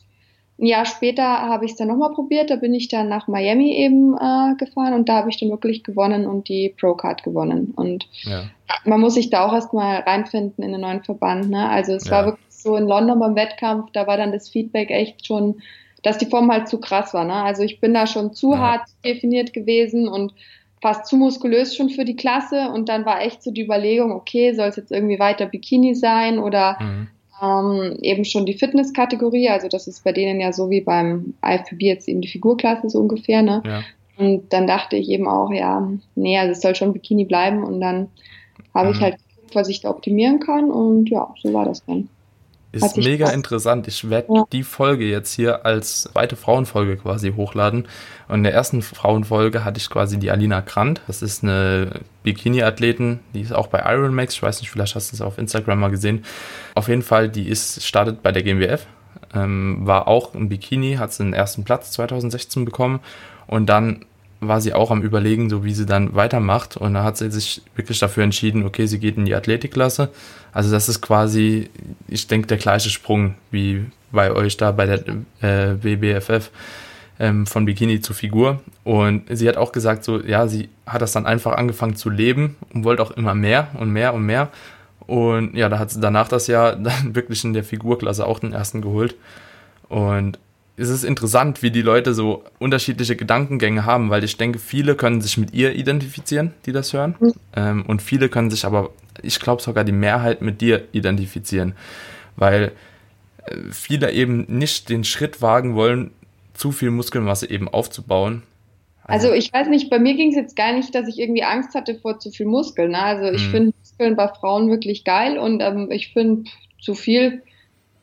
ein 0.58 0.66
Jahr 0.66 0.86
später 0.86 1.22
habe 1.22 1.66
ich 1.66 1.72
es 1.72 1.76
dann 1.76 1.88
nochmal 1.88 2.14
probiert. 2.14 2.50
Da 2.50 2.56
bin 2.56 2.72
ich 2.72 2.88
dann 2.88 3.08
nach 3.08 3.28
Miami 3.28 3.74
eben 3.76 4.14
äh, 4.14 4.54
gefahren 4.56 4.94
und 4.94 5.08
da 5.08 5.16
habe 5.16 5.28
ich 5.28 5.38
dann 5.38 5.50
wirklich 5.50 5.84
gewonnen 5.84 6.26
und 6.26 6.48
die 6.48 6.74
Pro-Card 6.80 7.22
gewonnen. 7.22 7.74
Und 7.76 8.08
ja. 8.22 8.44
man 8.84 9.00
muss 9.00 9.14
sich 9.14 9.28
da 9.28 9.46
auch 9.46 9.52
erstmal 9.52 9.96
reinfinden 10.00 10.64
in 10.64 10.72
den 10.72 10.80
neuen 10.80 11.04
Verband. 11.04 11.50
Ne? 11.50 11.68
Also 11.68 11.92
es 11.92 12.06
ja. 12.06 12.12
war 12.12 12.24
wirklich 12.26 12.46
so 12.48 12.74
in 12.76 12.86
London 12.86 13.18
beim 13.18 13.36
Wettkampf, 13.36 13.90
da 13.92 14.06
war 14.06 14.16
dann 14.16 14.32
das 14.32 14.48
Feedback 14.48 14.90
echt 14.90 15.26
schon, 15.26 15.60
dass 16.02 16.16
die 16.16 16.26
Form 16.26 16.50
halt 16.50 16.68
zu 16.68 16.80
krass 16.80 17.12
war. 17.12 17.24
Ne? 17.24 17.34
Also 17.34 17.62
ich 17.62 17.80
bin 17.80 17.92
da 17.92 18.06
schon 18.06 18.32
zu 18.32 18.52
ja. 18.52 18.58
hart 18.58 18.88
definiert 19.04 19.52
gewesen 19.52 20.08
und 20.08 20.32
fast 20.80 21.06
zu 21.06 21.18
muskulös 21.18 21.76
schon 21.76 21.90
für 21.90 22.06
die 22.06 22.16
Klasse 22.16 22.70
und 22.70 22.88
dann 22.88 23.04
war 23.04 23.20
echt 23.20 23.42
so 23.42 23.50
die 23.50 23.64
Überlegung, 23.64 24.12
okay, 24.12 24.54
soll 24.54 24.68
es 24.68 24.76
jetzt 24.76 24.92
irgendwie 24.92 25.18
weiter 25.18 25.44
Bikini 25.44 25.94
sein 25.94 26.38
oder 26.38 26.78
mhm 26.80 27.08
ähm, 27.42 27.96
eben 28.02 28.24
schon 28.24 28.46
die 28.46 28.54
Fitnesskategorie, 28.54 29.48
also 29.48 29.68
das 29.68 29.86
ist 29.86 30.04
bei 30.04 30.12
denen 30.12 30.40
ja 30.40 30.52
so 30.52 30.70
wie 30.70 30.80
beim 30.80 31.34
IFBB 31.44 31.82
jetzt 31.82 32.08
eben 32.08 32.20
die 32.20 32.28
Figurklasse 32.28 32.88
so 32.88 33.00
ungefähr, 33.00 33.42
ne? 33.42 33.62
Ja. 33.64 33.82
Und 34.18 34.52
dann 34.52 34.66
dachte 34.66 34.96
ich 34.96 35.10
eben 35.10 35.28
auch, 35.28 35.50
ja, 35.50 35.90
nee, 36.14 36.38
also 36.38 36.52
es 36.52 36.62
soll 36.62 36.74
schon 36.74 36.94
Bikini 36.94 37.26
bleiben 37.26 37.64
und 37.64 37.80
dann 37.80 38.08
habe 38.74 38.88
mhm. 38.88 38.94
ich 38.94 39.00
halt 39.00 39.16
geguckt, 39.16 39.54
was 39.54 39.68
ich 39.68 39.80
da 39.80 39.90
optimieren 39.90 40.40
kann 40.40 40.70
und 40.70 41.10
ja, 41.10 41.34
so 41.42 41.52
war 41.52 41.66
das 41.66 41.84
dann. 41.84 42.08
Ist 42.72 42.96
mega 42.96 43.30
interessant. 43.30 43.88
Ich 43.88 44.10
werde 44.10 44.34
ja. 44.34 44.44
die 44.52 44.62
Folge 44.62 45.04
jetzt 45.04 45.32
hier 45.32 45.64
als 45.64 46.02
zweite 46.02 46.36
Frauenfolge 46.36 46.96
quasi 46.96 47.32
hochladen. 47.32 47.88
Und 48.28 48.38
in 48.38 48.44
der 48.44 48.54
ersten 48.54 48.82
Frauenfolge 48.82 49.64
hatte 49.64 49.78
ich 49.78 49.88
quasi 49.88 50.18
die 50.18 50.30
Alina 50.30 50.60
Grant. 50.60 51.00
Das 51.06 51.22
ist 51.22 51.44
eine 51.44 52.00
Bikini-Athletin, 52.24 53.20
die 53.34 53.40
ist 53.40 53.54
auch 53.54 53.68
bei 53.68 53.82
Iron 53.92 54.14
Max. 54.14 54.34
Ich 54.34 54.42
weiß 54.42 54.60
nicht, 54.60 54.70
vielleicht 54.70 54.94
hast 54.94 55.12
du 55.12 55.16
es 55.16 55.20
auf 55.20 55.38
Instagram 55.38 55.78
mal 55.78 55.90
gesehen. 55.90 56.24
Auf 56.74 56.88
jeden 56.88 57.02
Fall, 57.02 57.28
die 57.28 57.48
ist 57.48 57.84
startet 57.84 58.22
bei 58.22 58.32
der 58.32 58.42
GmbF, 58.42 58.86
ähm, 59.34 59.78
war 59.82 60.08
auch 60.08 60.34
im 60.34 60.48
Bikini, 60.48 60.96
hat 60.96 61.16
den 61.18 61.32
ersten 61.32 61.64
Platz 61.64 61.92
2016 61.92 62.64
bekommen 62.64 63.00
und 63.46 63.66
dann 63.66 64.04
war 64.40 64.60
sie 64.60 64.74
auch 64.74 64.90
am 64.90 65.02
Überlegen, 65.02 65.48
so 65.48 65.64
wie 65.64 65.72
sie 65.72 65.86
dann 65.86 66.14
weitermacht. 66.14 66.76
Und 66.76 66.94
da 66.94 67.04
hat 67.04 67.16
sie 67.16 67.30
sich 67.30 67.62
wirklich 67.74 67.98
dafür 67.98 68.22
entschieden, 68.22 68.64
okay, 68.64 68.86
sie 68.86 68.98
geht 68.98 69.16
in 69.16 69.24
die 69.24 69.34
Athletikklasse. 69.34 70.10
Also 70.52 70.70
das 70.70 70.88
ist 70.88 71.00
quasi, 71.00 71.70
ich 72.08 72.26
denke, 72.26 72.46
der 72.46 72.58
gleiche 72.58 72.90
Sprung 72.90 73.34
wie 73.50 73.86
bei 74.12 74.30
euch 74.32 74.56
da 74.56 74.72
bei 74.72 74.86
der 74.86 75.00
äh, 75.40 75.74
BBFF 75.74 76.50
ähm, 77.18 77.46
von 77.46 77.64
Bikini 77.64 78.00
zu 78.00 78.14
Figur. 78.14 78.60
Und 78.84 79.24
sie 79.30 79.48
hat 79.48 79.56
auch 79.56 79.72
gesagt, 79.72 80.04
so, 80.04 80.20
ja, 80.20 80.46
sie 80.46 80.68
hat 80.86 81.02
das 81.02 81.12
dann 81.12 81.26
einfach 81.26 81.52
angefangen 81.52 81.96
zu 81.96 82.10
leben 82.10 82.56
und 82.72 82.84
wollte 82.84 83.02
auch 83.02 83.10
immer 83.12 83.34
mehr 83.34 83.68
und 83.78 83.90
mehr 83.90 84.14
und 84.14 84.24
mehr. 84.24 84.50
Und 85.06 85.54
ja, 85.54 85.68
da 85.68 85.78
hat 85.78 85.90
sie 85.90 86.00
danach 86.00 86.28
das 86.28 86.46
Jahr 86.46 86.76
dann 86.76 87.14
wirklich 87.14 87.44
in 87.44 87.52
der 87.52 87.64
Figurklasse 87.64 88.26
auch 88.26 88.38
den 88.38 88.52
ersten 88.52 88.82
geholt. 88.82 89.14
Und 89.88 90.38
es 90.76 90.90
ist 90.90 91.04
interessant, 91.04 91.62
wie 91.62 91.70
die 91.70 91.82
Leute 91.82 92.12
so 92.12 92.44
unterschiedliche 92.58 93.16
Gedankengänge 93.16 93.86
haben, 93.86 94.10
weil 94.10 94.24
ich 94.24 94.36
denke, 94.36 94.58
viele 94.58 94.94
können 94.94 95.22
sich 95.22 95.38
mit 95.38 95.54
ihr 95.54 95.74
identifizieren, 95.74 96.52
die 96.66 96.72
das 96.72 96.92
hören. 96.92 97.14
Mhm. 97.18 97.32
Ähm, 97.54 97.86
und 97.86 98.02
viele 98.02 98.28
können 98.28 98.50
sich 98.50 98.66
aber, 98.66 98.90
ich 99.22 99.40
glaube 99.40 99.62
sogar 99.62 99.84
die 99.84 99.92
Mehrheit 99.92 100.42
mit 100.42 100.60
dir 100.60 100.84
identifizieren, 100.92 101.74
weil 102.36 102.72
äh, 103.46 103.56
viele 103.70 104.12
eben 104.12 104.44
nicht 104.48 104.90
den 104.90 105.04
Schritt 105.04 105.40
wagen 105.40 105.74
wollen, 105.74 106.10
zu 106.56 106.72
viel 106.72 106.90
Muskelmasse 106.90 107.50
eben 107.50 107.68
aufzubauen. 107.68 108.42
Also, 109.04 109.28
also 109.28 109.38
ich 109.38 109.52
weiß 109.52 109.68
nicht, 109.68 109.88
bei 109.88 109.98
mir 109.98 110.14
ging 110.14 110.30
es 110.30 110.36
jetzt 110.36 110.56
gar 110.56 110.72
nicht, 110.72 110.94
dass 110.94 111.06
ich 111.08 111.18
irgendwie 111.18 111.44
Angst 111.44 111.74
hatte 111.74 111.94
vor 111.94 112.18
zu 112.18 112.30
viel 112.30 112.46
Muskeln. 112.46 112.90
Ne? 112.90 113.02
Also 113.02 113.26
ich 113.26 113.46
mhm. 113.48 113.50
finde 113.50 113.72
Muskeln 113.78 114.16
bei 114.16 114.28
Frauen 114.28 114.68
wirklich 114.68 115.04
geil 115.04 115.38
und 115.38 115.60
ähm, 115.60 115.90
ich 115.90 116.12
finde 116.12 116.50
zu 116.80 116.94
viel 116.94 117.42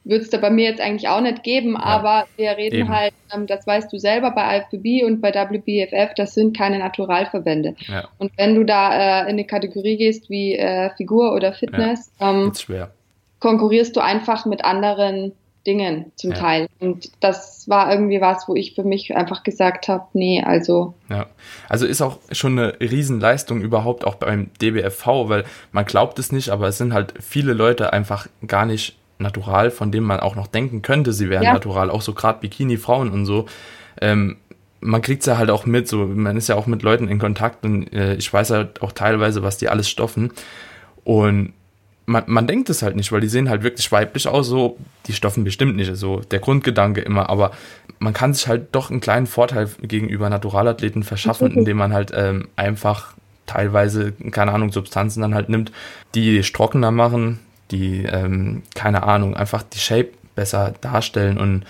würde 0.04 0.24
es 0.24 0.30
da 0.30 0.38
bei 0.38 0.50
mir 0.50 0.66
jetzt 0.66 0.82
eigentlich 0.82 1.08
auch 1.08 1.22
nicht 1.22 1.44
geben, 1.44 1.74
ja, 1.74 1.84
aber 1.84 2.28
wir 2.36 2.52
reden 2.58 2.82
eben. 2.82 2.90
halt, 2.90 3.14
ähm, 3.34 3.48
das 3.48 3.66
weißt 3.66 3.92
du 3.92 3.98
selber, 3.98 4.32
bei 4.32 4.58
IFBB 4.58 5.06
und 5.06 5.22
bei 5.22 5.32
WBFF, 5.32 6.14
das 6.16 6.34
sind 6.34 6.58
keine 6.58 6.80
Naturalverbände. 6.80 7.76
Ja. 7.88 8.10
Und 8.18 8.32
wenn 8.38 8.56
du 8.56 8.64
da 8.64 9.22
äh, 9.22 9.22
in 9.24 9.30
eine 9.30 9.46
Kategorie 9.46 9.98
gehst 9.98 10.30
wie 10.30 10.56
äh, 10.56 10.90
Figur 10.98 11.34
oder 11.34 11.54
Fitness, 11.54 12.12
ja, 12.20 12.32
ähm, 12.32 12.52
konkurrierst 13.40 13.96
du 13.96 14.02
einfach 14.02 14.46
mit 14.46 14.64
anderen 14.66 15.34
Dingen 15.66 16.12
zum 16.16 16.32
ja. 16.32 16.38
Teil. 16.38 16.68
Und 16.80 17.12
das 17.22 17.70
war 17.70 17.92
irgendwie 17.92 18.20
was, 18.20 18.48
wo 18.48 18.56
ich 18.56 18.76
für 18.76 18.84
mich 18.84 19.16
einfach 19.16 19.44
gesagt 19.44 19.88
habe, 19.88 20.06
nee, 20.14 20.44
also. 20.44 20.94
Ja, 21.10 21.28
also 21.70 21.86
ist 21.86 22.02
auch 22.02 22.20
schon 22.32 22.60
eine 22.60 22.80
Riesenleistung 22.80 23.62
überhaupt 23.62 24.06
auch 24.06 24.16
beim 24.16 24.50
DBFV, 24.62 25.30
weil 25.30 25.46
man 25.72 25.86
glaubt 25.86 26.20
es 26.20 26.32
nicht, 26.32 26.50
aber 26.50 26.68
es 26.68 26.78
sind 26.78 26.94
halt 26.94 27.14
viele 27.20 27.54
Leute 27.54 27.94
einfach 27.94 28.28
gar 28.46 28.66
nicht 28.66 28.98
natural, 29.20 29.72
von 29.72 29.92
denen 29.92 30.06
man 30.06 30.20
auch 30.20 30.36
noch 30.36 30.48
denken 30.48 30.82
könnte, 30.82 31.14
sie 31.14 31.30
wären 31.30 31.44
ja. 31.44 31.54
natural, 31.54 31.90
auch 31.90 32.02
so 32.02 32.14
gerade 32.14 32.40
Bikini-Frauen 32.40 33.12
und 33.12 33.26
so. 33.26 33.46
Ähm, 34.02 34.38
man 34.82 35.02
kriegt 35.02 35.22
es 35.22 35.28
ja 35.28 35.38
halt 35.38 35.50
auch 35.50 35.66
mit, 35.66 35.88
so 35.88 36.06
man 36.06 36.36
ist 36.36 36.50
ja 36.50 36.56
auch 36.56 36.68
mit 36.68 36.84
Leuten 36.84 37.08
in 37.08 37.20
Kontakt 37.20 37.64
und 37.64 37.92
äh, 37.94 38.16
ich 38.16 38.32
weiß 38.32 38.52
halt 38.52 38.82
auch 38.82 38.92
teilweise, 38.92 39.42
was 39.42 39.58
die 39.58 39.70
alles 39.70 39.90
stoffen. 39.90 40.34
Und 41.06 41.54
man, 42.06 42.24
man 42.28 42.48
denkt 42.48 42.70
es 42.70 42.82
halt 42.82 42.96
nicht, 42.96 43.12
weil 43.12 43.22
die 43.22 43.28
sehen 43.28 43.50
halt 43.50 43.64
wirklich 43.64 43.92
weiblich 43.92 44.28
aus, 44.28 44.48
so, 44.48 44.78
die 45.08 45.14
stoffen 45.14 45.44
bestimmt 45.44 45.76
nicht, 45.76 45.96
so 45.96 46.20
der 46.20 46.40
Grundgedanke 46.40 47.02
immer, 47.02 47.30
aber 47.30 47.52
man 48.00 48.14
kann 48.14 48.34
sich 48.34 48.48
halt 48.48 48.68
doch 48.74 48.90
einen 48.90 49.00
kleinen 49.00 49.28
Vorteil 49.28 49.70
gegenüber 49.82 50.30
Naturalathleten 50.30 51.04
verschaffen, 51.04 51.52
indem 51.52 51.78
man 51.78 51.94
halt 51.94 52.12
ähm, 52.14 52.50
einfach 52.56 53.14
teilweise, 53.46 54.14
keine 54.32 54.52
Ahnung, 54.52 54.72
Substanzen 54.72 55.22
dann 55.22 55.36
halt 55.36 55.50
nimmt, 55.50 55.72
die 56.16 56.42
trockener 56.42 56.92
machen, 56.92 57.40
die, 57.72 58.04
ähm, 58.04 58.64
keine 58.76 59.04
Ahnung, 59.04 59.36
einfach 59.36 59.64
die 59.64 59.80
Shape 59.80 60.10
besser 60.36 60.74
darstellen 60.82 61.38
und 61.38 61.66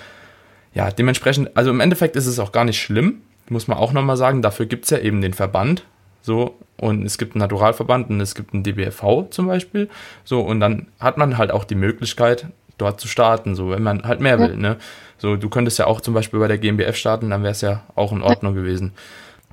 ja, 0.73 0.89
dementsprechend, 0.89 1.55
also 1.55 1.69
im 1.69 1.79
Endeffekt 1.79 2.15
ist 2.15 2.25
es 2.25 2.39
auch 2.39 2.51
gar 2.51 2.65
nicht 2.65 2.81
schlimm, 2.81 3.21
muss 3.49 3.67
man 3.67 3.77
auch 3.77 3.93
nochmal 3.93 4.17
sagen, 4.17 4.41
dafür 4.41 4.65
gibt 4.65 4.85
es 4.85 4.89
ja 4.89 4.97
eben 4.97 5.21
den 5.21 5.33
Verband, 5.33 5.83
so, 6.23 6.55
und 6.77 7.05
es 7.05 7.17
gibt 7.17 7.35
einen 7.35 7.41
Naturalverband 7.41 8.09
und 8.09 8.21
es 8.21 8.33
gibt 8.33 8.53
einen 8.53 8.63
DBFV 8.63 9.29
zum 9.29 9.47
Beispiel. 9.47 9.89
So, 10.23 10.39
und 10.39 10.61
dann 10.61 10.87
hat 10.99 11.17
man 11.17 11.37
halt 11.37 11.51
auch 11.51 11.65
die 11.65 11.75
Möglichkeit, 11.75 12.47
dort 12.77 12.99
zu 12.99 13.07
starten, 13.07 13.55
so, 13.55 13.69
wenn 13.69 13.83
man 13.83 14.03
halt 14.03 14.21
mehr 14.21 14.39
will, 14.39 14.55
ne? 14.55 14.77
So, 15.17 15.35
du 15.35 15.49
könntest 15.49 15.79
ja 15.79 15.85
auch 15.85 16.01
zum 16.01 16.13
Beispiel 16.13 16.39
bei 16.39 16.47
der 16.47 16.57
GmbF 16.57 16.95
starten, 16.95 17.29
dann 17.29 17.43
wäre 17.43 17.51
es 17.51 17.61
ja 17.61 17.83
auch 17.95 18.11
in 18.11 18.21
Ordnung 18.21 18.55
gewesen. 18.55 18.93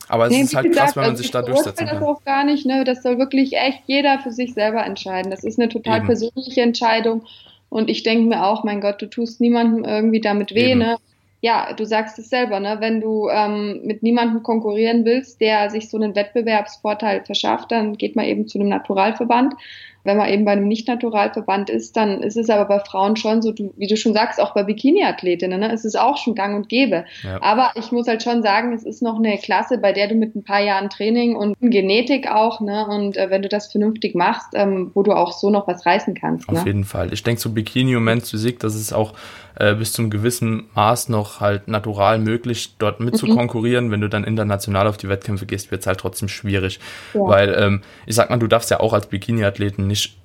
Aber 0.08 0.26
es 0.26 0.32
nee, 0.32 0.42
ist 0.42 0.54
halt 0.56 0.66
gesagt, 0.66 0.86
krass, 0.86 0.96
wenn 0.96 1.02
man 1.02 1.10
also 1.10 1.22
sich 1.22 1.30
da 1.30 1.42
durchsetzen 1.42 1.86
kann. 1.86 2.00
das 2.00 2.04
auch 2.04 2.24
gar 2.24 2.44
nicht, 2.44 2.66
ne? 2.66 2.84
Das 2.84 3.02
soll 3.02 3.18
wirklich 3.18 3.56
echt 3.56 3.82
jeder 3.86 4.18
für 4.20 4.32
sich 4.32 4.54
selber 4.54 4.84
entscheiden. 4.84 5.30
Das 5.30 5.44
ist 5.44 5.58
eine 5.58 5.68
total 5.68 5.98
Eben. 5.98 6.06
persönliche 6.06 6.62
Entscheidung. 6.62 7.24
Und 7.68 7.88
ich 7.88 8.02
denke 8.02 8.28
mir 8.28 8.44
auch, 8.44 8.64
mein 8.64 8.80
Gott, 8.80 9.00
du 9.02 9.06
tust 9.06 9.40
niemandem 9.40 9.84
irgendwie 9.84 10.20
damit 10.20 10.54
weh, 10.54 10.70
Eben. 10.70 10.80
ne? 10.80 10.96
Ja, 11.42 11.72
du 11.72 11.86
sagst 11.86 12.18
es 12.18 12.28
selber, 12.28 12.60
ne? 12.60 12.76
wenn 12.80 13.00
du 13.00 13.28
ähm, 13.30 13.80
mit 13.84 14.02
niemandem 14.02 14.42
konkurrieren 14.42 15.04
willst, 15.04 15.40
der 15.40 15.70
sich 15.70 15.88
so 15.88 15.96
einen 15.96 16.14
Wettbewerbsvorteil 16.14 17.24
verschafft, 17.24 17.72
dann 17.72 17.96
geht 17.96 18.14
man 18.14 18.26
eben 18.26 18.46
zu 18.46 18.58
einem 18.58 18.68
Naturalverband. 18.68 19.54
Wenn 20.04 20.16
man 20.16 20.28
eben 20.28 20.44
bei 20.44 20.52
einem 20.52 20.68
Nicht-Naturalverband 20.68 21.70
ist, 21.70 21.96
dann 21.96 22.22
ist 22.22 22.36
es 22.36 22.50
aber 22.50 22.64
bei 22.66 22.80
Frauen 22.80 23.16
schon 23.16 23.42
so, 23.42 23.54
wie 23.76 23.86
du 23.86 23.96
schon 23.96 24.14
sagst, 24.14 24.40
auch 24.40 24.54
bei 24.54 24.62
Bikini-Athletinnen, 24.62 25.60
ne, 25.60 25.72
ist 25.72 25.84
es 25.84 25.96
auch 25.96 26.16
schon 26.16 26.34
gang 26.34 26.56
und 26.56 26.68
gäbe. 26.68 27.04
Ja. 27.22 27.42
Aber 27.42 27.72
ich 27.74 27.92
muss 27.92 28.06
halt 28.06 28.22
schon 28.22 28.42
sagen, 28.42 28.72
es 28.72 28.84
ist 28.84 29.02
noch 29.02 29.16
eine 29.16 29.38
Klasse, 29.38 29.78
bei 29.78 29.92
der 29.92 30.08
du 30.08 30.14
mit 30.14 30.34
ein 30.34 30.44
paar 30.44 30.60
Jahren 30.60 30.90
Training 30.90 31.36
und 31.36 31.56
Genetik 31.60 32.30
auch, 32.30 32.60
ne, 32.60 32.86
und 32.86 33.16
äh, 33.16 33.30
wenn 33.30 33.42
du 33.42 33.48
das 33.48 33.70
vernünftig 33.70 34.14
machst, 34.14 34.48
ähm, 34.54 34.90
wo 34.94 35.02
du 35.02 35.12
auch 35.12 35.32
so 35.32 35.50
noch 35.50 35.66
was 35.66 35.84
reißen 35.84 36.14
kannst. 36.14 36.48
Auf 36.48 36.64
ne? 36.64 36.64
jeden 36.66 36.84
Fall. 36.84 37.12
Ich 37.12 37.22
denke, 37.22 37.40
so 37.40 37.50
Bikini 37.50 37.96
und 37.96 38.04
Men's 38.04 38.30
Physik, 38.30 38.58
das 38.60 38.74
ist 38.74 38.92
auch 38.92 39.14
äh, 39.60 39.74
bis 39.74 39.92
zum 39.92 40.08
gewissen 40.08 40.68
Maß 40.74 41.10
noch 41.10 41.40
halt 41.40 41.68
natural 41.68 42.18
möglich, 42.18 42.76
dort 42.78 43.00
mit 43.00 43.14
mhm. 43.14 43.18
zu 43.18 43.26
konkurrieren. 43.26 43.90
Wenn 43.90 44.00
du 44.00 44.08
dann 44.08 44.24
international 44.24 44.86
auf 44.86 44.96
die 44.96 45.08
Wettkämpfe 45.08 45.44
gehst, 45.44 45.70
wird 45.70 45.82
es 45.82 45.86
halt 45.86 46.00
trotzdem 46.00 46.28
schwierig. 46.28 46.80
Ja. 47.12 47.20
Weil, 47.20 47.54
ähm, 47.58 47.82
ich 48.06 48.14
sag 48.14 48.30
mal, 48.30 48.38
du 48.38 48.46
darfst 48.46 48.70
ja 48.70 48.80
auch 48.80 48.94
als 48.94 49.06
Bikini-Athleten 49.08 49.86
nicht 49.90 50.16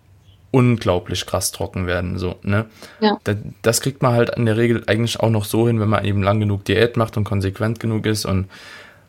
unglaublich 0.52 1.26
krass 1.26 1.52
trocken 1.52 1.86
werden. 1.86 2.18
So, 2.18 2.36
ne? 2.42 2.66
Ja. 3.02 3.20
Das, 3.62 3.82
kriegt 3.82 4.02
man 4.02 4.14
halt 4.14 4.30
in 4.38 4.46
der 4.46 4.56
Regel 4.56 4.84
eigentlich 4.88 5.20
auch 5.20 5.30
noch 5.30 5.44
so 5.44 5.68
hin, 5.68 5.82
wenn 5.82 5.90
man 5.90 6.06
eben 6.06 6.24
lang 6.24 6.40
genug 6.40 6.64
Diät 6.64 6.96
macht 6.96 7.18
und 7.18 7.26
konsequent 7.26 7.82
genug 7.82 8.06
ist. 8.06 8.26
Und 8.26 8.48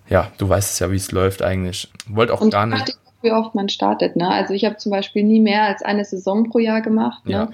ja, 0.09 0.33
du 0.39 0.49
weißt 0.49 0.73
es 0.73 0.79
ja, 0.81 0.91
wie 0.91 0.97
es 0.97 1.13
läuft 1.13 1.43
eigentlich. 1.43 1.89
Wollt 2.09 2.33
auch 2.33 2.41
und 2.41 2.51
gar 2.51 2.67
nicht. 2.67 2.99
Wie 3.23 3.31
oft 3.31 3.55
man 3.55 3.69
startet, 3.69 4.17
ne? 4.17 4.29
Also 4.29 4.55
ich 4.55 4.65
habe 4.65 4.77
zum 4.77 4.91
Beispiel 4.91 5.23
nie 5.23 5.41
mehr 5.41 5.63
als 5.63 5.83
eine 5.83 6.05
Saison 6.05 6.51
pro 6.51 6.59
Jahr 6.59 6.81
gemacht. 6.81 7.25
Ne? 7.25 7.33
Ja. 7.33 7.49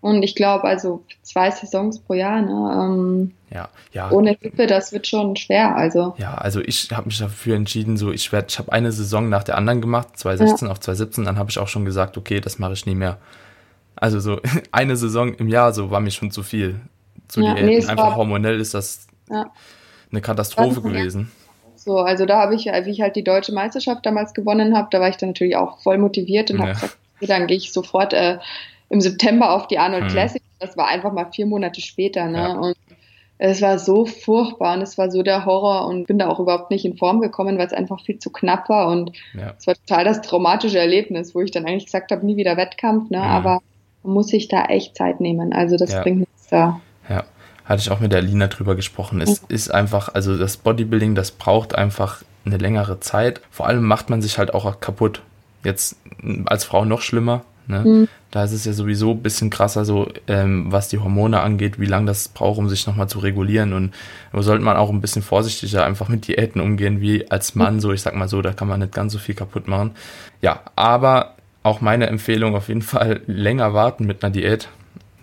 Und 0.00 0.22
ich 0.22 0.36
glaube, 0.36 0.64
also 0.64 1.04
zwei 1.22 1.50
Saisons 1.50 1.98
pro 1.98 2.14
Jahr, 2.14 2.40
ne? 2.40 2.72
Ähm, 2.72 3.32
ja, 3.50 3.68
ja. 3.92 4.10
Ohne 4.10 4.36
Hilfe, 4.40 4.66
das 4.66 4.92
wird 4.92 5.06
schon 5.06 5.34
schwer. 5.34 5.74
Also. 5.74 6.14
Ja, 6.18 6.34
also 6.34 6.60
ich 6.60 6.90
habe 6.92 7.06
mich 7.06 7.18
dafür 7.18 7.56
entschieden, 7.56 7.96
so 7.96 8.12
ich 8.12 8.30
werde, 8.30 8.46
ich 8.48 8.58
habe 8.58 8.72
eine 8.72 8.92
Saison 8.92 9.28
nach 9.28 9.42
der 9.42 9.56
anderen 9.56 9.80
gemacht, 9.80 10.16
2016 10.16 10.66
ja. 10.66 10.72
auf 10.72 10.80
2017, 10.80 11.24
dann 11.24 11.38
habe 11.38 11.50
ich 11.50 11.58
auch 11.58 11.68
schon 11.68 11.84
gesagt, 11.84 12.16
okay, 12.16 12.40
das 12.40 12.58
mache 12.58 12.74
ich 12.74 12.86
nie 12.86 12.94
mehr. 12.94 13.18
Also 13.96 14.20
so 14.20 14.40
eine 14.72 14.96
Saison 14.96 15.34
im 15.34 15.48
Jahr, 15.48 15.72
so 15.72 15.90
war 15.90 16.00
mir 16.00 16.10
schon 16.10 16.30
zu 16.30 16.42
viel. 16.42 16.80
Zu 17.26 17.42
ja, 17.42 17.54
nee, 17.54 17.78
Einfach 17.78 17.96
war, 17.96 18.16
hormonell 18.16 18.60
ist 18.60 18.74
das 18.74 19.08
ja. 19.28 19.50
eine 20.12 20.20
Katastrophe 20.20 20.80
gewesen. 20.80 21.30
So, 21.74 21.98
also 21.98 22.24
da 22.26 22.40
habe 22.40 22.54
ich, 22.54 22.66
wie 22.66 22.90
ich 22.90 23.00
halt 23.00 23.16
die 23.16 23.24
deutsche 23.24 23.52
Meisterschaft 23.52 24.04
damals 24.04 24.34
gewonnen 24.34 24.76
habe, 24.76 24.88
da 24.90 25.00
war 25.00 25.08
ich 25.08 25.16
dann 25.16 25.30
natürlich 25.30 25.56
auch 25.56 25.80
voll 25.80 25.98
motiviert 25.98 26.50
und 26.50 26.58
ja. 26.58 26.62
habe 26.62 26.74
gesagt, 26.74 26.98
okay, 27.16 27.26
dann 27.26 27.46
gehe 27.46 27.56
ich 27.56 27.72
sofort 27.72 28.12
äh, 28.12 28.38
im 28.90 29.00
September 29.00 29.52
auf 29.52 29.66
die 29.68 29.78
Arnold 29.78 30.04
hm. 30.04 30.10
Classic. 30.10 30.42
Das 30.58 30.76
war 30.76 30.88
einfach 30.88 31.12
mal 31.12 31.30
vier 31.32 31.46
Monate 31.46 31.80
später. 31.80 32.26
Ne? 32.26 32.38
Ja. 32.38 32.52
Und 32.52 32.76
es 33.38 33.62
war 33.62 33.78
so 33.78 34.04
furchtbar 34.04 34.74
und 34.74 34.82
es 34.82 34.98
war 34.98 35.10
so 35.10 35.22
der 35.22 35.44
Horror 35.44 35.86
und 35.86 36.06
bin 36.06 36.18
da 36.18 36.28
auch 36.28 36.40
überhaupt 36.40 36.70
nicht 36.70 36.84
in 36.84 36.96
Form 36.96 37.20
gekommen, 37.20 37.56
weil 37.56 37.66
es 37.66 37.72
einfach 37.72 38.00
viel 38.04 38.18
zu 38.18 38.30
knapp 38.30 38.68
war 38.68 38.88
und 38.88 39.12
ja. 39.32 39.54
es 39.56 39.66
war 39.66 39.74
total 39.74 40.04
das 40.04 40.20
traumatische 40.22 40.78
Erlebnis, 40.78 41.34
wo 41.34 41.40
ich 41.40 41.52
dann 41.52 41.64
eigentlich 41.64 41.84
gesagt 41.84 42.10
habe, 42.10 42.26
nie 42.26 42.36
wieder 42.36 42.56
Wettkampf, 42.56 43.10
ne? 43.10 43.18
Mhm. 43.18 43.24
aber 43.24 43.60
man 44.02 44.14
muss 44.14 44.28
sich 44.28 44.48
da 44.48 44.64
echt 44.64 44.96
Zeit 44.96 45.20
nehmen. 45.20 45.52
Also 45.52 45.76
das 45.76 45.92
ja. 45.92 46.02
bringt 46.02 46.18
nichts 46.20 46.48
da. 46.48 46.80
Ja, 47.08 47.24
hatte 47.64 47.80
ich 47.80 47.90
auch 47.90 48.00
mit 48.00 48.12
der 48.12 48.22
Lina 48.22 48.48
drüber 48.48 48.74
gesprochen. 48.74 49.20
Es 49.20 49.42
mhm. 49.42 49.54
ist 49.54 49.72
einfach, 49.72 50.14
also 50.14 50.36
das 50.36 50.56
Bodybuilding, 50.56 51.14
das 51.14 51.30
braucht 51.30 51.76
einfach 51.76 52.22
eine 52.44 52.56
längere 52.56 52.98
Zeit. 52.98 53.40
Vor 53.50 53.66
allem 53.66 53.84
macht 53.84 54.10
man 54.10 54.20
sich 54.20 54.38
halt 54.38 54.52
auch 54.52 54.80
kaputt. 54.80 55.22
Jetzt 55.62 55.96
als 56.46 56.64
Frau 56.64 56.84
noch 56.84 57.02
schlimmer, 57.02 57.44
Ne? 57.68 57.84
Mhm. 57.84 58.08
Da 58.30 58.44
ist 58.44 58.52
es 58.52 58.64
ja 58.64 58.72
sowieso 58.72 59.12
ein 59.12 59.22
bisschen 59.22 59.50
krasser, 59.50 59.84
so 59.84 60.10
ähm, 60.26 60.72
was 60.72 60.88
die 60.88 60.98
Hormone 60.98 61.40
angeht, 61.40 61.78
wie 61.78 61.86
lange 61.86 62.06
das 62.06 62.28
braucht, 62.28 62.58
um 62.58 62.68
sich 62.68 62.86
nochmal 62.86 63.08
zu 63.08 63.20
regulieren. 63.20 63.72
Und 63.72 63.94
da 64.32 64.42
sollte 64.42 64.64
man 64.64 64.76
auch 64.76 64.90
ein 64.90 65.00
bisschen 65.00 65.22
vorsichtiger 65.22 65.84
einfach 65.84 66.08
mit 66.08 66.26
Diäten 66.26 66.60
umgehen, 66.60 67.00
wie 67.00 67.30
als 67.30 67.54
Mann, 67.54 67.80
so 67.80 67.92
ich 67.92 68.02
sag 68.02 68.14
mal 68.16 68.28
so, 68.28 68.42
da 68.42 68.52
kann 68.52 68.68
man 68.68 68.80
nicht 68.80 68.94
ganz 68.94 69.12
so 69.12 69.18
viel 69.18 69.34
kaputt 69.34 69.68
machen. 69.68 69.92
Ja, 70.42 70.60
aber 70.76 71.34
auch 71.62 71.80
meine 71.80 72.06
Empfehlung 72.06 72.54
auf 72.56 72.68
jeden 72.68 72.82
Fall 72.82 73.20
länger 73.26 73.74
warten 73.74 74.06
mit 74.06 74.24
einer 74.24 74.32
Diät 74.32 74.68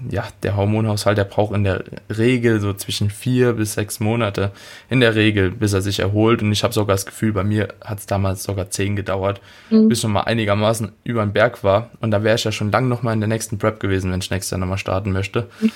ja, 0.10 0.24
der 0.44 0.56
Hormonhaushalt, 0.56 1.18
der 1.18 1.24
braucht 1.24 1.56
in 1.56 1.64
der 1.64 1.84
Regel 2.10 2.60
so 2.60 2.74
zwischen 2.74 3.10
vier 3.10 3.54
bis 3.54 3.74
sechs 3.74 4.00
Monate 4.00 4.52
in 4.90 5.00
der 5.00 5.16
Regel, 5.16 5.52
bis 5.52 5.74
er 5.74 5.82
sich 5.82 6.00
erholt. 6.00 6.42
Und 6.42 6.52
ich 6.52 6.64
habe 6.64 6.74
sogar 6.74 6.96
das 6.96 7.06
Gefühl, 7.06 7.34
bei 7.34 7.44
mir 7.44 7.70
hat 7.84 8.00
es 8.00 8.06
damals 8.06 8.44
sogar 8.44 8.70
zehn 8.70 8.96
gedauert, 8.96 9.42
mhm. 9.70 9.90
bis 9.90 10.00
ich 10.00 10.04
nochmal 10.04 10.26
einigermaßen 10.26 10.92
über 11.04 11.26
den 11.26 11.34
Berg 11.34 11.64
war. 11.64 11.90
Und 12.00 12.12
da 12.12 12.24
wäre 12.24 12.36
ich 12.36 12.44
ja 12.44 12.52
schon 12.52 12.72
lange 12.72 12.88
nochmal 12.88 13.14
in 13.14 13.22
der 13.22 13.30
nächsten 13.30 13.58
Prep 13.58 13.80
gewesen, 13.80 14.12
wenn 14.12 14.20
ich 14.20 14.32
nächstes 14.32 14.52
Jahr 14.52 14.60
nochmal 14.60 14.78
starten 14.78 15.12
möchte. 15.12 15.48
Mhm. 15.60 15.72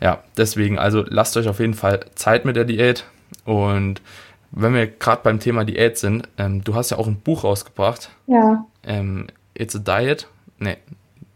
Ja, 0.00 0.22
deswegen, 0.36 0.78
also 0.78 1.04
lasst 1.08 1.36
euch 1.36 1.48
auf 1.48 1.60
jeden 1.60 1.74
Fall 1.74 2.00
Zeit 2.14 2.44
mit 2.44 2.56
der 2.56 2.64
Diät. 2.64 3.04
Und 3.44 4.02
wenn 4.50 4.74
wir 4.74 4.86
gerade 4.86 5.22
beim 5.22 5.40
Thema 5.40 5.64
Diät 5.64 5.98
sind, 5.98 6.28
ähm, 6.38 6.62
du 6.62 6.74
hast 6.74 6.90
ja 6.90 6.98
auch 6.98 7.06
ein 7.06 7.20
Buch 7.20 7.44
rausgebracht. 7.44 8.10
Ja. 8.26 8.64
Ähm, 8.84 9.28
It's 9.54 9.74
a 9.74 9.78
Diet. 9.78 10.28
Nee, 10.58 10.76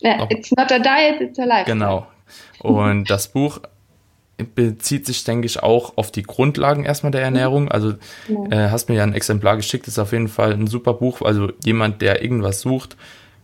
ja, 0.01 0.27
it's 0.31 0.51
not 0.57 0.73
a 0.73 0.79
diet, 0.79 1.21
it's 1.21 1.39
a 1.39 1.45
lifestyle. 1.45 1.75
Genau. 1.75 2.07
Und 2.61 3.11
das 3.11 3.29
Buch 3.29 3.61
bezieht 4.55 5.07
sich, 5.07 5.25
denke 5.25 5.47
ich, 5.47 5.63
auch 5.63 5.97
auf 5.97 6.11
die 6.11 6.23
Grundlagen 6.23 6.85
erstmal 6.85 7.13
der 7.13 7.23
Ernährung. 7.23 7.71
Also 7.71 7.95
äh, 8.51 8.69
hast 8.69 8.89
mir 8.89 8.97
ja 8.97 9.03
ein 9.03 9.15
Exemplar 9.15 9.57
geschickt, 9.57 9.89
ist 9.89 9.99
auf 9.99 10.13
jeden 10.13 10.29
Fall 10.29 10.53
ein 10.53 10.67
super 10.67 10.95
Buch. 10.95 11.23
Also 11.23 11.53
jemand, 11.65 12.03
der 12.03 12.23
irgendwas 12.23 12.61
sucht, 12.61 12.97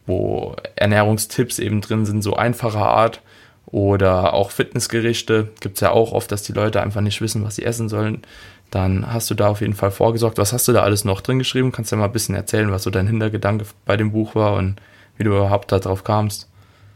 wo 0.06 0.54
Ernährungstipps 0.76 1.58
eben 1.58 1.80
drin 1.80 2.06
sind, 2.06 2.23
so 2.23 2.35
einfacher 2.35 2.87
Art 2.87 3.20
oder 3.66 4.35
auch 4.35 4.50
Fitnessgerichte, 4.50 5.49
gibt 5.61 5.76
es 5.76 5.80
ja 5.80 5.90
auch 5.90 6.12
oft, 6.12 6.30
dass 6.30 6.42
die 6.42 6.52
Leute 6.52 6.80
einfach 6.80 7.00
nicht 7.00 7.20
wissen, 7.20 7.44
was 7.44 7.56
sie 7.56 7.64
essen 7.64 7.88
sollen. 7.88 8.23
Dann 8.70 9.12
hast 9.12 9.30
du 9.30 9.35
da 9.35 9.49
auf 9.49 9.61
jeden 9.61 9.75
Fall 9.75 9.90
vorgesorgt. 9.90 10.38
Was 10.38 10.52
hast 10.52 10.66
du 10.68 10.73
da 10.73 10.82
alles 10.82 11.04
noch 11.04 11.20
drin 11.20 11.38
geschrieben? 11.38 11.73
Kannst 11.73 11.92
du 11.92 11.96
ja 11.96 12.00
mal 12.00 12.06
ein 12.06 12.12
bisschen 12.12 12.35
erzählen, 12.35 12.70
was 12.70 12.82
so 12.82 12.90
dein 12.90 13.06
Hintergedanke 13.06 13.64
bei 13.85 13.96
dem 13.96 14.12
Buch 14.12 14.35
war 14.35 14.54
und 14.54 14.76
wie 15.16 15.25
du 15.25 15.30
überhaupt 15.30 15.70
darauf 15.73 16.04
kamst? 16.04 16.49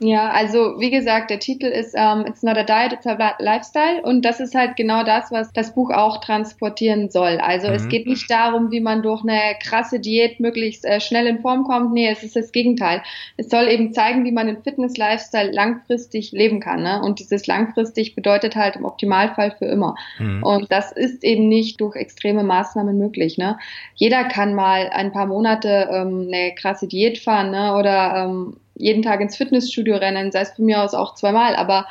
Ja, 0.03 0.31
also 0.31 0.81
wie 0.81 0.91
gesagt, 0.91 1.31
der 1.31 1.41
Titel 1.41 1.67
ist 1.67 1.95
um, 1.95 2.01
ähm, 2.01 2.27
It's 2.27 2.43
not 2.43 2.57
a 2.57 2.63
diet, 2.63 2.95
it's 2.95 3.07
a 3.07 3.35
lifestyle 3.39 4.01
und 4.03 4.25
das 4.25 4.41
ist 4.41 4.55
halt 4.55 4.77
genau 4.77 5.05
das, 5.05 5.31
was 5.31 5.53
das 5.53 5.75
Buch 5.75 5.91
auch 5.91 6.23
transportieren 6.23 7.11
soll. 7.11 7.39
Also 7.39 7.69
mhm. 7.69 7.75
es 7.75 7.89
geht 7.89 8.07
nicht 8.07 8.31
darum, 8.31 8.71
wie 8.71 8.81
man 8.81 9.03
durch 9.03 9.23
eine 9.23 9.57
krasse 9.63 10.01
Diät 10.01 10.41
möglichst 10.41 10.87
äh, 10.87 11.01
schnell 11.01 11.27
in 11.27 11.41
Form 11.41 11.65
kommt. 11.65 11.93
Nee, 11.93 12.09
es 12.09 12.23
ist 12.23 12.35
das 12.35 12.51
Gegenteil. 12.51 13.03
Es 13.37 13.51
soll 13.51 13.69
eben 13.69 13.93
zeigen, 13.93 14.25
wie 14.25 14.33
man 14.33 14.47
den 14.47 14.63
Fitness-Lifestyle 14.63 15.51
langfristig 15.51 16.33
leben 16.33 16.61
kann. 16.61 16.83
Ne? 16.83 17.03
Und 17.03 17.19
dieses 17.19 17.47
langfristig 17.47 18.15
bedeutet 18.15 18.57
halt 18.57 18.77
im 18.77 18.87
Optimalfall 18.87 19.51
für 19.59 19.67
immer. 19.67 19.97
Mhm. 20.19 20.43
Und 20.43 20.73
das 20.73 20.93
ist 20.93 21.23
eben 21.25 21.49
nicht 21.49 21.79
durch 21.81 21.95
extreme 21.95 22.43
Maßnahmen 22.43 22.97
möglich. 22.97 23.37
Ne? 23.37 23.59
Jeder 23.95 24.25
kann 24.25 24.55
mal 24.55 24.89
ein 24.95 25.13
paar 25.13 25.27
Monate 25.27 25.91
ähm, 25.93 26.31
eine 26.33 26.55
krasse 26.55 26.89
Diät 26.89 27.19
fahren 27.19 27.51
ne? 27.51 27.75
oder 27.77 28.25
ähm, 28.25 28.57
jeden 28.81 29.03
Tag 29.03 29.21
ins 29.21 29.37
Fitnessstudio 29.37 29.97
rennen, 29.97 30.33
sei 30.33 30.41
es 30.41 30.51
von 30.51 30.65
mir 30.65 30.83
aus 30.83 30.95
auch 30.95 31.15
zweimal, 31.15 31.57
aber 31.57 31.87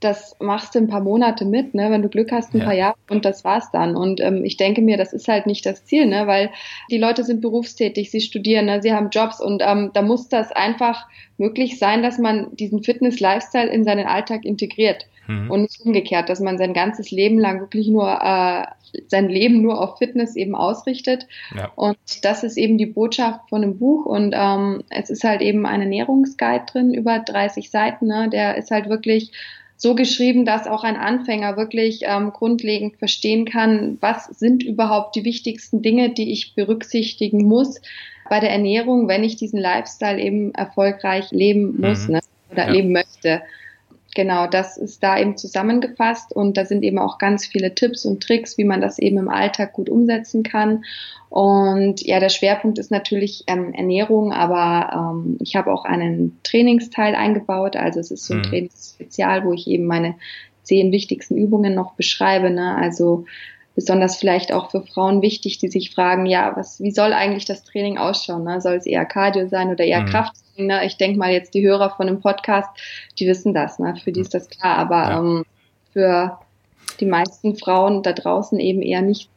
das 0.00 0.36
machst 0.38 0.74
du 0.74 0.78
ein 0.78 0.86
paar 0.86 1.00
Monate 1.00 1.44
mit, 1.44 1.74
ne? 1.74 1.90
wenn 1.90 2.02
du 2.02 2.08
Glück 2.08 2.30
hast, 2.30 2.54
ein 2.54 2.58
ja. 2.58 2.64
paar 2.64 2.74
Jahre 2.74 2.96
und 3.10 3.24
das 3.24 3.44
war's 3.44 3.70
dann. 3.72 3.96
Und 3.96 4.20
ähm, 4.20 4.44
ich 4.44 4.56
denke 4.56 4.80
mir, 4.80 4.96
das 4.96 5.12
ist 5.12 5.26
halt 5.26 5.46
nicht 5.46 5.66
das 5.66 5.84
Ziel, 5.84 6.06
ne? 6.06 6.26
weil 6.28 6.50
die 6.90 6.98
Leute 6.98 7.24
sind 7.24 7.40
berufstätig, 7.40 8.10
sie 8.10 8.20
studieren, 8.20 8.66
ne? 8.66 8.80
sie 8.80 8.92
haben 8.92 9.10
Jobs 9.10 9.40
und 9.40 9.60
ähm, 9.64 9.90
da 9.94 10.02
muss 10.02 10.28
das 10.28 10.52
einfach 10.52 11.06
möglich 11.36 11.78
sein, 11.78 12.02
dass 12.02 12.18
man 12.18 12.54
diesen 12.54 12.84
Fitness-Lifestyle 12.84 13.68
in 13.70 13.84
seinen 13.84 14.06
Alltag 14.06 14.44
integriert 14.44 15.06
mhm. 15.26 15.50
und 15.50 15.62
nicht 15.62 15.80
umgekehrt, 15.80 16.28
dass 16.28 16.38
man 16.38 16.58
sein 16.58 16.74
ganzes 16.74 17.10
Leben 17.10 17.38
lang 17.38 17.58
wirklich 17.60 17.88
nur 17.88 18.08
äh, 18.08 18.66
sein 19.06 19.28
Leben 19.28 19.62
nur 19.62 19.80
auf 19.80 19.98
Fitness 19.98 20.36
eben 20.36 20.54
ausrichtet. 20.54 21.26
Ja. 21.54 21.70
Und 21.74 21.98
das 22.22 22.44
ist 22.44 22.56
eben 22.56 22.78
die 22.78 22.86
Botschaft 22.86 23.48
von 23.48 23.62
dem 23.62 23.78
Buch. 23.78 24.06
Und 24.06 24.34
ähm, 24.36 24.82
es 24.90 25.10
ist 25.10 25.24
halt 25.24 25.40
eben 25.40 25.66
ein 25.66 25.80
Ernährungsguide 25.80 26.66
drin, 26.66 26.94
über 26.94 27.18
30 27.18 27.70
Seiten. 27.70 28.06
Ne? 28.06 28.28
Der 28.30 28.56
ist 28.56 28.70
halt 28.70 28.88
wirklich 28.88 29.32
so 29.78 29.94
geschrieben, 29.94 30.44
dass 30.44 30.66
auch 30.66 30.82
ein 30.82 30.96
Anfänger 30.96 31.56
wirklich 31.56 32.00
ähm, 32.02 32.32
grundlegend 32.32 32.96
verstehen 32.96 33.44
kann, 33.44 33.96
was 34.00 34.26
sind 34.26 34.64
überhaupt 34.64 35.14
die 35.14 35.24
wichtigsten 35.24 35.82
Dinge, 35.82 36.10
die 36.10 36.32
ich 36.32 36.56
berücksichtigen 36.56 37.44
muss 37.46 37.80
bei 38.28 38.40
der 38.40 38.50
Ernährung, 38.50 39.06
wenn 39.06 39.22
ich 39.22 39.36
diesen 39.36 39.60
Lifestyle 39.60 40.20
eben 40.20 40.52
erfolgreich 40.52 41.30
leben 41.30 41.80
muss 41.80 42.08
mhm. 42.08 42.14
ne? 42.14 42.20
oder 42.50 42.66
ja. 42.66 42.72
leben 42.72 42.92
möchte. 42.92 43.42
Genau, 44.14 44.46
das 44.46 44.78
ist 44.78 45.02
da 45.02 45.18
eben 45.18 45.36
zusammengefasst 45.36 46.34
und 46.34 46.56
da 46.56 46.64
sind 46.64 46.82
eben 46.82 46.98
auch 46.98 47.18
ganz 47.18 47.46
viele 47.46 47.74
Tipps 47.74 48.04
und 48.06 48.22
Tricks, 48.22 48.56
wie 48.56 48.64
man 48.64 48.80
das 48.80 48.98
eben 48.98 49.18
im 49.18 49.28
Alltag 49.28 49.74
gut 49.74 49.90
umsetzen 49.90 50.42
kann. 50.42 50.84
Und 51.28 52.00
ja, 52.06 52.18
der 52.18 52.30
Schwerpunkt 52.30 52.78
ist 52.78 52.90
natürlich 52.90 53.44
ähm, 53.46 53.74
Ernährung, 53.74 54.32
aber 54.32 55.14
ähm, 55.14 55.36
ich 55.40 55.56
habe 55.56 55.72
auch 55.72 55.84
einen 55.84 56.38
Trainingsteil 56.42 57.14
eingebaut. 57.14 57.76
Also 57.76 58.00
es 58.00 58.10
ist 58.10 58.24
so 58.24 58.34
ein 58.34 58.40
mhm. 58.40 58.44
Trainingsspezial, 58.44 59.44
wo 59.44 59.52
ich 59.52 59.68
eben 59.68 59.84
meine 59.84 60.14
zehn 60.62 60.90
wichtigsten 60.90 61.36
Übungen 61.36 61.74
noch 61.74 61.92
beschreibe. 61.92 62.50
Ne? 62.50 62.76
Also 62.76 63.26
besonders 63.78 64.16
vielleicht 64.16 64.50
auch 64.50 64.72
für 64.72 64.82
Frauen 64.82 65.22
wichtig, 65.22 65.58
die 65.58 65.68
sich 65.68 65.94
fragen, 65.94 66.26
ja, 66.26 66.50
was, 66.56 66.80
wie 66.80 66.90
soll 66.90 67.12
eigentlich 67.12 67.44
das 67.44 67.62
Training 67.62 67.96
ausschauen? 67.96 68.42
Ne? 68.42 68.60
Soll 68.60 68.74
es 68.74 68.86
eher 68.86 69.04
Cardio 69.04 69.46
sein 69.46 69.70
oder 69.70 69.84
eher 69.84 70.00
mhm. 70.00 70.06
Kraft? 70.06 70.34
Ne? 70.56 70.84
Ich 70.84 70.96
denke 70.96 71.16
mal 71.16 71.30
jetzt 71.30 71.54
die 71.54 71.64
Hörer 71.64 71.90
von 71.90 72.08
dem 72.08 72.20
Podcast, 72.20 72.68
die 73.20 73.28
wissen 73.28 73.54
das, 73.54 73.78
ne? 73.78 73.94
für 74.02 74.10
die 74.10 74.18
ist 74.18 74.34
das 74.34 74.48
klar, 74.48 74.78
aber 74.78 75.02
ja. 75.04 75.18
ähm, 75.20 75.44
für 75.92 76.40
die 76.98 77.06
meisten 77.06 77.54
Frauen 77.54 78.02
da 78.02 78.12
draußen 78.12 78.58
eben 78.58 78.82
eher 78.82 79.02
nicht. 79.02 79.30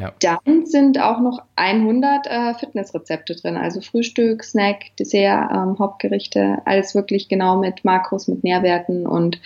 Ja. 0.00 0.14
Dann 0.18 0.64
sind 0.64 0.98
auch 0.98 1.20
noch 1.20 1.42
100 1.56 2.26
äh, 2.26 2.54
Fitnessrezepte 2.54 3.36
drin, 3.36 3.58
also 3.58 3.82
Frühstück, 3.82 4.44
Snack, 4.44 4.96
Dessert, 4.98 5.50
ähm, 5.52 5.78
Hauptgerichte, 5.78 6.62
alles 6.64 6.94
wirklich 6.94 7.28
genau 7.28 7.58
mit 7.58 7.84
Makros, 7.84 8.28
mit 8.28 8.44
Nährwerten 8.44 9.06
und 9.06 9.38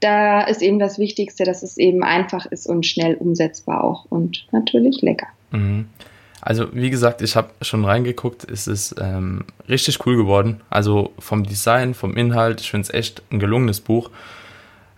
da 0.00 0.42
ist 0.42 0.62
eben 0.62 0.78
das 0.78 0.98
Wichtigste, 0.98 1.44
dass 1.44 1.62
es 1.62 1.76
eben 1.76 2.02
einfach 2.02 2.46
ist 2.46 2.66
und 2.66 2.86
schnell 2.86 3.14
umsetzbar 3.14 3.84
auch 3.84 4.06
und 4.08 4.46
natürlich 4.50 5.02
lecker. 5.02 5.28
Mhm. 5.50 5.86
Also 6.40 6.74
wie 6.74 6.88
gesagt, 6.88 7.20
ich 7.20 7.36
habe 7.36 7.50
schon 7.60 7.84
reingeguckt, 7.84 8.50
es 8.50 8.66
ist 8.66 8.94
ähm, 8.98 9.44
richtig 9.68 10.04
cool 10.06 10.16
geworden. 10.16 10.62
Also 10.70 11.12
vom 11.18 11.44
Design, 11.44 11.92
vom 11.92 12.16
Inhalt, 12.16 12.62
ich 12.62 12.70
finde 12.70 12.88
es 12.88 12.94
echt 12.94 13.22
ein 13.30 13.38
gelungenes 13.38 13.80
Buch. 13.80 14.10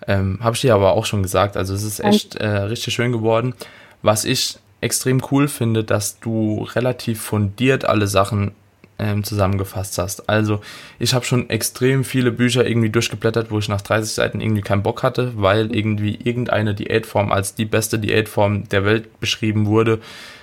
Ähm, 0.06 0.38
habe 0.40 0.54
ich 0.54 0.62
dir 0.62 0.74
aber 0.74 0.92
auch 0.92 1.04
schon 1.04 1.22
gesagt. 1.22 1.56
Also 1.56 1.74
es 1.74 1.82
ist 1.82 2.00
echt 2.00 2.36
äh, 2.36 2.46
richtig 2.46 2.94
schön 2.94 3.12
geworden. 3.12 3.54
Was 4.02 4.24
ich 4.24 4.58
extrem 4.80 5.22
cool 5.30 5.48
finde, 5.48 5.84
dass 5.84 6.20
du 6.20 6.66
relativ 6.74 7.20
fundiert 7.20 7.84
alle 7.84 8.06
Sachen 8.06 8.52
ähm, 9.02 9.24
zusammengefasst 9.24 9.98
hast. 9.98 10.28
Also 10.28 10.60
ich 10.98 11.12
habe 11.12 11.24
schon 11.24 11.50
extrem 11.50 12.04
viele 12.04 12.30
Bücher 12.30 12.66
irgendwie 12.66 12.90
durchgeblättert, 12.90 13.50
wo 13.50 13.58
ich 13.58 13.68
nach 13.68 13.80
30 13.80 14.12
Seiten 14.12 14.40
irgendwie 14.40 14.62
keinen 14.62 14.82
Bock 14.82 15.02
hatte, 15.02 15.32
weil 15.34 15.74
irgendwie 15.74 16.18
irgendeine 16.22 16.74
Diätform 16.74 17.32
als 17.32 17.54
die 17.54 17.64
beste 17.64 17.98
Diätform 17.98 18.68
der 18.68 18.84
Welt 18.84 19.18
beschrieben 19.20 19.66
wurde. 19.66 19.98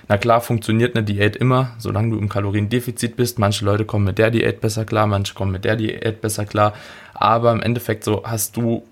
Na 0.09 0.17
klar, 0.17 0.41
funktioniert 0.41 0.95
eine 0.95 1.05
Diät 1.05 1.35
immer, 1.35 1.71
solange 1.77 2.11
du 2.11 2.19
im 2.19 2.29
Kaloriendefizit 2.29 3.15
bist. 3.15 3.39
Manche 3.39 3.63
Leute 3.63 3.85
kommen 3.85 4.05
mit 4.05 4.17
der 4.17 4.31
Diät 4.31 4.59
besser 4.59 4.83
klar, 4.83 5.07
manche 5.07 5.33
kommen 5.33 5.51
mit 5.51 5.63
der 5.63 5.75
Diät 5.75 6.19
besser 6.19 6.45
klar. 6.45 6.73
Aber 7.13 7.51
im 7.51 7.61
Endeffekt 7.61 8.03
so 8.03 8.23
hast 8.25 8.57
du 8.57 8.83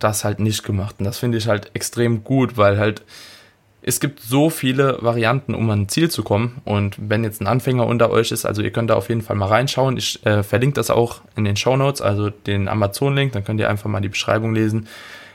das 0.00 0.24
halt 0.24 0.40
nicht 0.40 0.64
gemacht. 0.64 0.96
Und 0.98 1.06
das 1.06 1.18
finde 1.18 1.38
ich 1.38 1.48
halt 1.48 1.70
extrem 1.74 2.24
gut, 2.24 2.56
weil 2.56 2.78
halt 2.78 3.02
es 3.86 4.00
gibt 4.00 4.20
so 4.20 4.48
viele 4.48 4.98
Varianten, 5.02 5.54
um 5.54 5.68
an 5.68 5.82
ein 5.82 5.88
Ziel 5.88 6.10
zu 6.10 6.22
kommen. 6.22 6.62
Und 6.64 6.96
wenn 6.98 7.22
jetzt 7.22 7.42
ein 7.42 7.46
Anfänger 7.46 7.86
unter 7.86 8.10
euch 8.10 8.32
ist, 8.32 8.46
also 8.46 8.62
ihr 8.62 8.70
könnt 8.70 8.88
da 8.88 8.94
auf 8.94 9.10
jeden 9.10 9.20
Fall 9.20 9.36
mal 9.36 9.46
reinschauen. 9.46 9.98
Ich 9.98 10.24
äh, 10.24 10.42
verlinke 10.42 10.76
das 10.76 10.90
auch 10.90 11.20
in 11.36 11.44
den 11.44 11.56
Show 11.56 11.76
Notes, 11.76 12.00
also 12.00 12.30
den 12.30 12.68
Amazon-Link, 12.68 13.32
dann 13.32 13.44
könnt 13.44 13.60
ihr 13.60 13.68
einfach 13.68 13.90
mal 13.90 14.00
die 14.00 14.08
Beschreibung 14.08 14.54
lesen. 14.54 14.88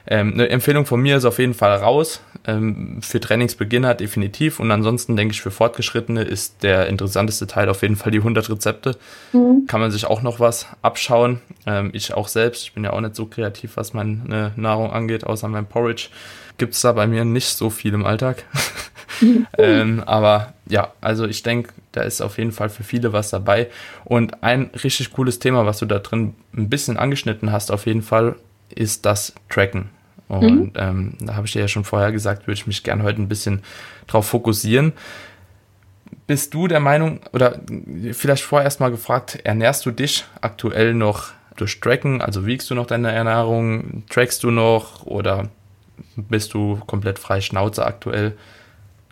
Ähm, 0.07 0.33
eine 0.33 0.49
Empfehlung 0.49 0.87
von 0.87 0.99
mir 0.99 1.17
ist 1.17 1.25
auf 1.25 1.37
jeden 1.37 1.53
Fall 1.53 1.77
raus. 1.77 2.21
Ähm, 2.47 2.97
für 3.01 3.19
Trainingsbeginner 3.19 3.93
definitiv. 3.93 4.59
Und 4.59 4.71
ansonsten 4.71 5.15
denke 5.15 5.33
ich, 5.33 5.41
für 5.41 5.51
Fortgeschrittene 5.51 6.23
ist 6.23 6.63
der 6.63 6.87
interessanteste 6.87 7.45
Teil 7.45 7.69
auf 7.69 7.83
jeden 7.83 7.97
Fall 7.97 8.11
die 8.11 8.17
100 8.17 8.49
Rezepte. 8.49 8.95
Mhm. 9.31 9.65
Kann 9.67 9.79
man 9.79 9.91
sich 9.91 10.05
auch 10.05 10.23
noch 10.23 10.39
was 10.39 10.65
abschauen. 10.81 11.41
Ähm, 11.67 11.91
ich 11.93 12.15
auch 12.15 12.27
selbst. 12.27 12.63
Ich 12.63 12.73
bin 12.73 12.83
ja 12.83 12.93
auch 12.93 13.01
nicht 13.01 13.15
so 13.15 13.27
kreativ, 13.27 13.77
was 13.77 13.93
meine 13.93 14.53
Nahrung 14.55 14.91
angeht, 14.91 15.23
außer 15.23 15.47
mein 15.47 15.67
Porridge. 15.67 16.07
Gibt 16.59 16.75
es 16.75 16.81
da 16.81 16.91
bei 16.91 17.07
mir 17.07 17.25
nicht 17.25 17.47
so 17.47 17.71
viel 17.71 17.95
im 17.95 18.05
Alltag. 18.05 18.45
ähm, 19.57 20.03
aber 20.05 20.53
ja, 20.67 20.93
also 21.01 21.25
ich 21.25 21.43
denke, 21.43 21.73
da 21.91 22.01
ist 22.01 22.21
auf 22.21 22.37
jeden 22.37 22.51
Fall 22.51 22.69
für 22.69 22.83
viele 22.83 23.13
was 23.13 23.29
dabei. 23.29 23.69
Und 24.05 24.43
ein 24.43 24.69
richtig 24.83 25.11
cooles 25.11 25.39
Thema, 25.39 25.65
was 25.65 25.79
du 25.79 25.85
da 25.85 25.99
drin 25.99 26.35
ein 26.55 26.69
bisschen 26.69 26.97
angeschnitten 26.97 27.51
hast, 27.51 27.71
auf 27.71 27.85
jeden 27.85 28.01
Fall, 28.01 28.35
ist 28.73 29.05
das 29.05 29.33
Tracken. 29.49 29.89
Und 30.27 30.43
mhm. 30.43 30.71
ähm, 30.75 31.13
da 31.19 31.35
habe 31.35 31.47
ich 31.47 31.53
dir 31.53 31.61
ja 31.61 31.67
schon 31.67 31.83
vorher 31.83 32.11
gesagt, 32.11 32.45
würde 32.45 32.53
ich 32.53 32.67
mich 32.67 32.83
gerne 32.83 33.03
heute 33.03 33.21
ein 33.21 33.29
bisschen 33.29 33.63
drauf 34.05 34.27
fokussieren. 34.27 34.93
Bist 36.27 36.53
du 36.53 36.67
der 36.67 36.79
Meinung, 36.79 37.21
oder 37.33 37.59
vielleicht 38.11 38.43
vorerst 38.43 38.79
mal 38.79 38.91
gefragt, 38.91 39.39
ernährst 39.43 39.85
du 39.85 39.91
dich 39.91 40.25
aktuell 40.41 40.93
noch 40.93 41.29
durch 41.55 41.79
Tracken? 41.79 42.21
Also 42.21 42.45
wiegst 42.45 42.69
du 42.69 42.75
noch 42.75 42.85
deine 42.85 43.11
Ernährung? 43.11 44.03
Trackst 44.09 44.43
du 44.43 44.51
noch? 44.51 45.05
Oder 45.07 45.49
bist 46.15 46.53
du 46.53 46.79
komplett 46.87 47.19
frei 47.19 47.41
Schnauze 47.41 47.85
aktuell? 47.85 48.37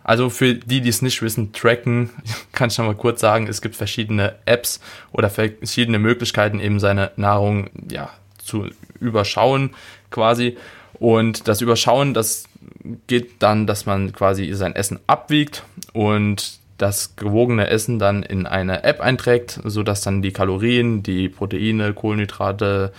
Also 0.03 0.29
für 0.29 0.53
die, 0.55 0.79
die 0.79 0.89
es 0.89 1.01
nicht 1.01 1.21
wissen, 1.21 1.51
tracken, 1.51 2.09
kann 2.53 2.69
ich 2.69 2.77
noch 2.77 2.85
mal 2.85 2.95
kurz 2.95 3.19
sagen, 3.19 3.47
es 3.47 3.61
gibt 3.61 3.75
verschiedene 3.75 4.35
Apps 4.45 4.79
oder 5.11 5.29
verschiedene 5.29 5.99
Möglichkeiten, 5.99 6.59
eben 6.59 6.79
seine 6.79 7.11
Nahrung 7.17 7.69
ja, 7.91 8.09
zu 8.37 8.67
überschauen 8.99 9.71
quasi. 10.09 10.57
Und 10.93 11.47
das 11.47 11.61
Überschauen, 11.61 12.13
das 12.13 12.45
geht 13.07 13.41
dann, 13.43 13.67
dass 13.67 13.85
man 13.85 14.13
quasi 14.13 14.51
sein 14.53 14.75
Essen 14.75 14.99
abwiegt 15.07 15.63
und 15.93 16.59
das 16.77 17.15
gewogene 17.15 17.67
Essen 17.67 17.99
dann 17.99 18.23
in 18.23 18.45
eine 18.45 18.83
App 18.83 19.01
einträgt, 19.01 19.59
sodass 19.63 20.01
dann 20.01 20.21
die 20.21 20.31
Kalorien, 20.31 21.03
die 21.03 21.27
Proteine, 21.27 21.93
Kohlenhydrate, 21.93 22.93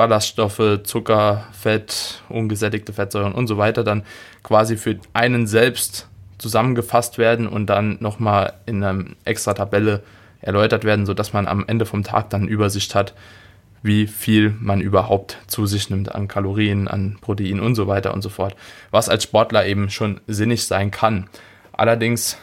Ballaststoffe, 0.00 0.80
Zucker, 0.84 1.44
Fett, 1.52 2.22
ungesättigte 2.30 2.94
Fettsäuren 2.94 3.34
und 3.34 3.48
so 3.48 3.58
weiter 3.58 3.84
dann 3.84 4.02
quasi 4.42 4.78
für 4.78 4.98
einen 5.12 5.46
selbst 5.46 6.08
zusammengefasst 6.38 7.18
werden 7.18 7.46
und 7.46 7.66
dann 7.66 7.98
nochmal 8.00 8.54
in 8.64 8.82
einer 8.82 9.04
extra 9.26 9.52
Tabelle 9.52 10.02
erläutert 10.40 10.84
werden, 10.84 11.04
sodass 11.04 11.34
man 11.34 11.46
am 11.46 11.66
Ende 11.68 11.84
vom 11.84 12.02
Tag 12.02 12.30
dann 12.30 12.48
Übersicht 12.48 12.94
hat, 12.94 13.12
wie 13.82 14.06
viel 14.06 14.56
man 14.58 14.80
überhaupt 14.80 15.36
zu 15.48 15.66
sich 15.66 15.90
nimmt 15.90 16.14
an 16.14 16.28
Kalorien, 16.28 16.88
an 16.88 17.18
Protein 17.20 17.60
und 17.60 17.74
so 17.74 17.86
weiter 17.86 18.14
und 18.14 18.22
so 18.22 18.30
fort. 18.30 18.56
Was 18.90 19.10
als 19.10 19.24
Sportler 19.24 19.66
eben 19.66 19.90
schon 19.90 20.22
sinnig 20.26 20.64
sein 20.64 20.90
kann. 20.90 21.28
Allerdings 21.72 22.38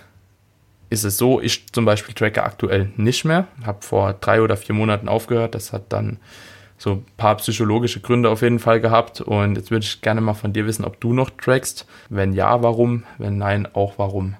ist 0.91 1.05
es 1.05 1.17
so, 1.17 1.41
ich 1.41 1.65
zum 1.73 1.85
Beispiel 1.85 2.13
tracke 2.13 2.43
aktuell 2.43 2.91
nicht 2.97 3.25
mehr, 3.25 3.47
habe 3.65 3.81
vor 3.81 4.13
drei 4.13 4.43
oder 4.43 4.57
vier 4.57 4.75
Monaten 4.75 5.09
aufgehört. 5.09 5.55
Das 5.55 5.73
hat 5.73 5.85
dann 5.89 6.19
so 6.77 6.91
ein 6.91 7.05
paar 7.17 7.35
psychologische 7.37 7.99
Gründe 7.99 8.29
auf 8.29 8.41
jeden 8.41 8.59
Fall 8.59 8.79
gehabt. 8.79 9.21
Und 9.21 9.55
jetzt 9.55 9.71
würde 9.71 9.85
ich 9.85 10.01
gerne 10.01 10.21
mal 10.21 10.33
von 10.33 10.53
dir 10.53 10.65
wissen, 10.65 10.85
ob 10.85 10.99
du 10.99 11.13
noch 11.13 11.29
trackst. 11.29 11.85
Wenn 12.09 12.33
ja, 12.33 12.61
warum? 12.61 13.03
Wenn 13.17 13.37
nein, 13.37 13.67
auch 13.73 13.93
warum? 13.97 14.35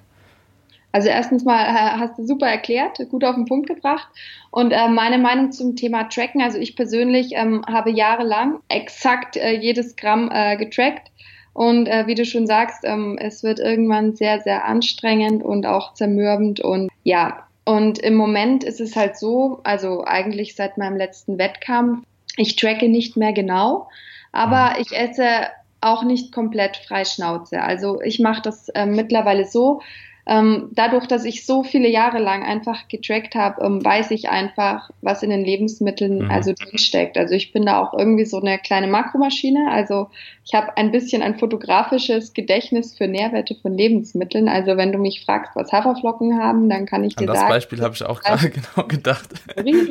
Also 0.92 1.08
erstens 1.08 1.44
mal 1.44 1.64
äh, 1.64 1.98
hast 1.98 2.18
du 2.18 2.26
super 2.26 2.46
erklärt, 2.46 2.98
gut 3.10 3.22
auf 3.22 3.34
den 3.34 3.44
Punkt 3.44 3.68
gebracht. 3.68 4.08
Und 4.50 4.72
äh, 4.72 4.88
meine 4.88 5.18
Meinung 5.18 5.52
zum 5.52 5.76
Thema 5.76 6.04
Tracken, 6.04 6.40
also 6.40 6.58
ich 6.58 6.76
persönlich 6.76 7.32
ähm, 7.34 7.64
habe 7.66 7.90
jahrelang 7.90 8.60
exakt 8.68 9.36
äh, 9.36 9.52
jedes 9.52 9.96
Gramm 9.96 10.30
äh, 10.32 10.56
getrackt. 10.56 11.10
Und 11.52 11.88
äh, 11.88 12.06
wie 12.06 12.14
du 12.14 12.24
schon 12.24 12.46
sagst, 12.46 12.84
ähm, 12.84 13.18
es 13.20 13.42
wird 13.42 13.58
irgendwann 13.58 14.14
sehr, 14.14 14.40
sehr 14.40 14.64
anstrengend 14.64 15.42
und 15.42 15.66
auch 15.66 15.94
zermürbend. 15.94 16.60
Und 16.60 16.88
ja, 17.02 17.48
und 17.64 17.98
im 17.98 18.14
Moment 18.14 18.64
ist 18.64 18.80
es 18.80 18.96
halt 18.96 19.18
so, 19.18 19.60
also 19.64 20.04
eigentlich 20.04 20.56
seit 20.56 20.78
meinem 20.78 20.96
letzten 20.96 21.36
Wettkampf, 21.36 22.06
ich 22.38 22.56
tracke 22.56 22.88
nicht 22.88 23.16
mehr 23.16 23.32
genau, 23.32 23.88
aber 24.32 24.74
mhm. 24.74 24.82
ich 24.82 24.96
esse 24.96 25.48
auch 25.80 26.02
nicht 26.02 26.32
komplett 26.32 26.76
frei 26.76 27.04
Schnauze. 27.04 27.62
Also 27.62 28.00
ich 28.00 28.18
mache 28.18 28.42
das 28.42 28.68
äh, 28.70 28.86
mittlerweile 28.86 29.44
so, 29.44 29.80
ähm, 30.28 30.68
dadurch, 30.72 31.06
dass 31.06 31.24
ich 31.24 31.46
so 31.46 31.62
viele 31.62 31.88
Jahre 31.88 32.18
lang 32.18 32.42
einfach 32.42 32.86
getrackt 32.88 33.34
habe, 33.34 33.64
ähm, 33.64 33.82
weiß 33.82 34.10
ich 34.10 34.28
einfach, 34.28 34.90
was 35.00 35.22
in 35.22 35.30
den 35.30 35.42
Lebensmitteln 35.42 36.24
mhm. 36.24 36.30
also 36.30 36.52
drinsteckt. 36.52 37.16
Also 37.16 37.34
ich 37.34 37.50
bin 37.52 37.64
da 37.64 37.80
auch 37.80 37.98
irgendwie 37.98 38.26
so 38.26 38.38
eine 38.38 38.58
kleine 38.58 38.88
Makromaschine. 38.88 39.70
Also 39.70 40.10
ich 40.44 40.52
habe 40.52 40.76
ein 40.76 40.92
bisschen 40.92 41.22
ein 41.22 41.38
fotografisches 41.38 42.34
Gedächtnis 42.34 42.94
für 42.96 43.08
Nährwerte 43.08 43.54
von 43.54 43.72
Lebensmitteln. 43.72 44.50
Also 44.50 44.76
wenn 44.76 44.92
du 44.92 44.98
mich 44.98 45.24
fragst, 45.24 45.52
was 45.54 45.72
Haferflocken 45.72 46.38
haben, 46.38 46.68
dann 46.68 46.84
kann 46.84 47.04
ich 47.04 47.16
An 47.16 47.22
dir 47.22 47.26
das 47.28 47.38
sagen. 47.38 47.48
Das 47.48 47.56
Beispiel 47.56 47.80
habe 47.80 47.94
ich 47.94 48.04
auch 48.04 48.20
gerade 48.20 48.50
genau 48.50 48.86
gedacht. 48.86 49.28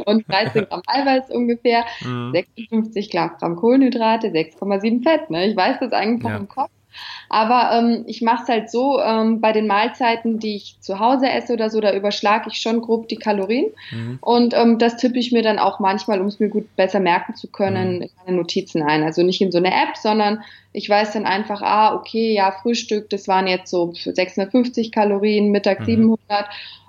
Und 0.05 0.29
13 0.29 0.67
Gramm 0.69 0.83
Eiweiß 0.85 1.31
ungefähr, 1.31 1.83
mhm. 2.05 2.31
56 2.33 3.09
Gramm 3.09 3.55
Kohlenhydrate, 3.55 4.27
6,7 4.27 5.01
Fett. 5.01 5.31
Ne? 5.31 5.47
Ich 5.47 5.55
weiß 5.55 5.77
das 5.79 5.93
eigentlich 5.93 6.29
ja. 6.29 6.37
im 6.37 6.47
Kopf. 6.47 6.69
Aber 7.29 7.71
ähm, 7.73 8.03
ich 8.07 8.21
mache 8.21 8.43
es 8.43 8.49
halt 8.49 8.69
so, 8.69 8.99
ähm, 9.01 9.41
bei 9.41 9.51
den 9.51 9.67
Mahlzeiten, 9.67 10.39
die 10.39 10.55
ich 10.55 10.77
zu 10.79 10.99
Hause 10.99 11.29
esse 11.29 11.53
oder 11.53 11.69
so, 11.69 11.81
da 11.81 11.93
überschlage 11.93 12.49
ich 12.49 12.59
schon 12.59 12.81
grob 12.81 13.07
die 13.09 13.17
Kalorien. 13.17 13.71
Mhm. 13.91 14.19
Und 14.21 14.53
ähm, 14.53 14.77
das 14.79 14.97
tippe 14.97 15.19
ich 15.19 15.31
mir 15.31 15.41
dann 15.41 15.59
auch 15.59 15.79
manchmal, 15.79 16.21
um 16.21 16.27
es 16.27 16.39
mir 16.39 16.49
gut 16.49 16.75
besser 16.75 16.99
merken 16.99 17.35
zu 17.35 17.47
können, 17.47 17.97
mhm. 17.97 18.01
in 18.03 18.09
meine 18.25 18.37
Notizen 18.37 18.83
ein. 18.83 19.03
Also 19.03 19.23
nicht 19.23 19.41
in 19.41 19.51
so 19.51 19.57
eine 19.57 19.71
App, 19.71 19.97
sondern 19.97 20.43
ich 20.71 20.89
weiß 20.89 21.13
dann 21.13 21.25
einfach, 21.25 21.61
ah, 21.61 21.95
okay, 21.95 22.33
ja, 22.33 22.51
Frühstück, 22.51 23.09
das 23.09 23.27
waren 23.27 23.47
jetzt 23.47 23.69
so 23.69 23.91
650 23.93 24.91
Kalorien, 24.91 25.51
Mittag 25.51 25.81
mhm. 25.81 25.85
700. 25.85 26.45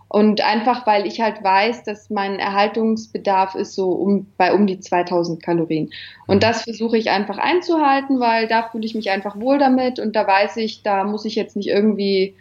Und 0.09 0.41
einfach, 0.41 0.87
weil 0.87 1.07
ich 1.07 1.21
halt 1.21 1.45
weiß, 1.45 1.85
dass 1.85 2.09
mein 2.09 2.39
Erhaltungsbedarf 2.39 3.55
ist 3.55 3.75
so 3.75 3.91
um, 3.91 4.27
bei 4.39 4.55
um 4.55 4.67
die 4.67 4.81
2000 4.81 5.43
Kalorien. 5.43 5.91
Und 6.27 6.37
mhm. 6.37 6.41
das 6.41 6.63
versuche 6.63 6.97
ich 6.97 7.11
einfach 7.11 7.37
einzuhalten, 7.37 8.19
weil 8.19 8.49
da 8.49 8.69
fühle 8.71 8.87
ich 8.87 8.95
mich 8.95 9.11
einfach 9.11 9.39
wohl 9.39 9.59
damit 9.59 9.99
und 9.99 10.17
da 10.17 10.27
weiß 10.27 10.57
ich, 10.57 10.83
da 10.83 11.05
muss 11.05 11.27
ich 11.27 11.35
jetzt 11.35 11.57
nicht 11.57 11.69
irgendwie 11.69 12.35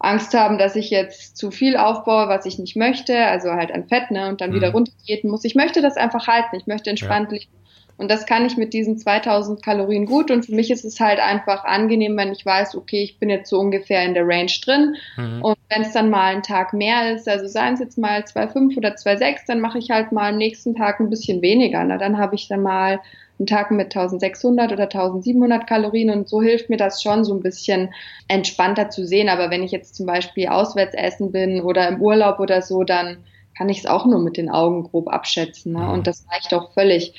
Angst 0.00 0.34
haben, 0.34 0.58
dass 0.58 0.74
ich 0.74 0.90
jetzt 0.90 1.36
zu 1.36 1.52
viel 1.52 1.76
aufbaue, 1.76 2.28
was 2.28 2.46
ich 2.46 2.58
nicht 2.58 2.76
möchte, 2.76 3.16
also 3.26 3.52
halt 3.52 3.72
an 3.72 3.86
Fett, 3.86 4.10
ne, 4.10 4.28
und 4.28 4.40
dann 4.40 4.50
mhm. 4.50 4.56
wieder 4.56 4.72
runtergehen 4.72 5.30
muss. 5.30 5.44
Ich 5.44 5.54
möchte 5.54 5.82
das 5.82 5.96
einfach 5.96 6.26
halten. 6.26 6.56
Ich 6.56 6.66
möchte 6.66 6.90
entspannt 6.90 7.30
ja. 7.30 7.38
leben. 7.38 7.63
Und 7.96 8.10
das 8.10 8.26
kann 8.26 8.44
ich 8.44 8.56
mit 8.56 8.72
diesen 8.72 8.98
2000 8.98 9.62
Kalorien 9.62 10.06
gut. 10.06 10.30
Und 10.30 10.46
für 10.46 10.54
mich 10.54 10.70
ist 10.70 10.84
es 10.84 10.98
halt 10.98 11.20
einfach 11.20 11.64
angenehm, 11.64 12.16
wenn 12.16 12.32
ich 12.32 12.44
weiß, 12.44 12.74
okay, 12.76 13.02
ich 13.02 13.18
bin 13.18 13.30
jetzt 13.30 13.48
so 13.48 13.58
ungefähr 13.58 14.04
in 14.04 14.14
der 14.14 14.26
Range 14.26 14.50
drin. 14.64 14.96
Mhm. 15.16 15.42
Und 15.42 15.56
wenn 15.68 15.82
es 15.82 15.92
dann 15.92 16.10
mal 16.10 16.34
ein 16.34 16.42
Tag 16.42 16.72
mehr 16.72 17.14
ist, 17.14 17.28
also 17.28 17.46
seien 17.46 17.74
es 17.74 17.80
jetzt 17.80 17.98
mal 17.98 18.20
2,5 18.20 18.76
oder 18.76 18.90
2,6, 18.90 19.46
dann 19.46 19.60
mache 19.60 19.78
ich 19.78 19.90
halt 19.90 20.12
mal 20.12 20.30
am 20.30 20.38
nächsten 20.38 20.74
Tag 20.74 21.00
ein 21.00 21.10
bisschen 21.10 21.40
weniger. 21.40 21.84
Na, 21.84 21.96
dann 21.96 22.18
habe 22.18 22.34
ich 22.34 22.48
dann 22.48 22.62
mal 22.62 23.00
einen 23.38 23.46
Tag 23.46 23.70
mit 23.70 23.94
1600 23.94 24.72
oder 24.72 24.84
1700 24.84 25.66
Kalorien 25.66 26.10
und 26.10 26.28
so 26.28 26.40
hilft 26.40 26.70
mir 26.70 26.76
das 26.76 27.02
schon 27.02 27.24
so 27.24 27.34
ein 27.34 27.42
bisschen 27.42 27.92
entspannter 28.28 28.90
zu 28.90 29.06
sehen. 29.06 29.28
Aber 29.28 29.50
wenn 29.50 29.62
ich 29.62 29.72
jetzt 29.72 29.96
zum 29.96 30.06
Beispiel 30.06 30.48
auswärts 30.48 30.94
essen 30.94 31.32
bin 31.32 31.60
oder 31.60 31.88
im 31.88 32.00
Urlaub 32.00 32.38
oder 32.40 32.62
so, 32.62 32.84
dann 32.84 33.18
kann 33.56 33.68
ich 33.68 33.78
es 33.78 33.86
auch 33.86 34.06
nur 34.06 34.20
mit 34.20 34.36
den 34.36 34.50
Augen 34.50 34.84
grob 34.84 35.08
abschätzen. 35.08 35.72
Ne? 35.72 35.90
Und 35.90 36.06
das 36.06 36.26
reicht 36.30 36.52
auch 36.54 36.72
völlig. 36.72 37.14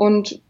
Und 0.00 0.40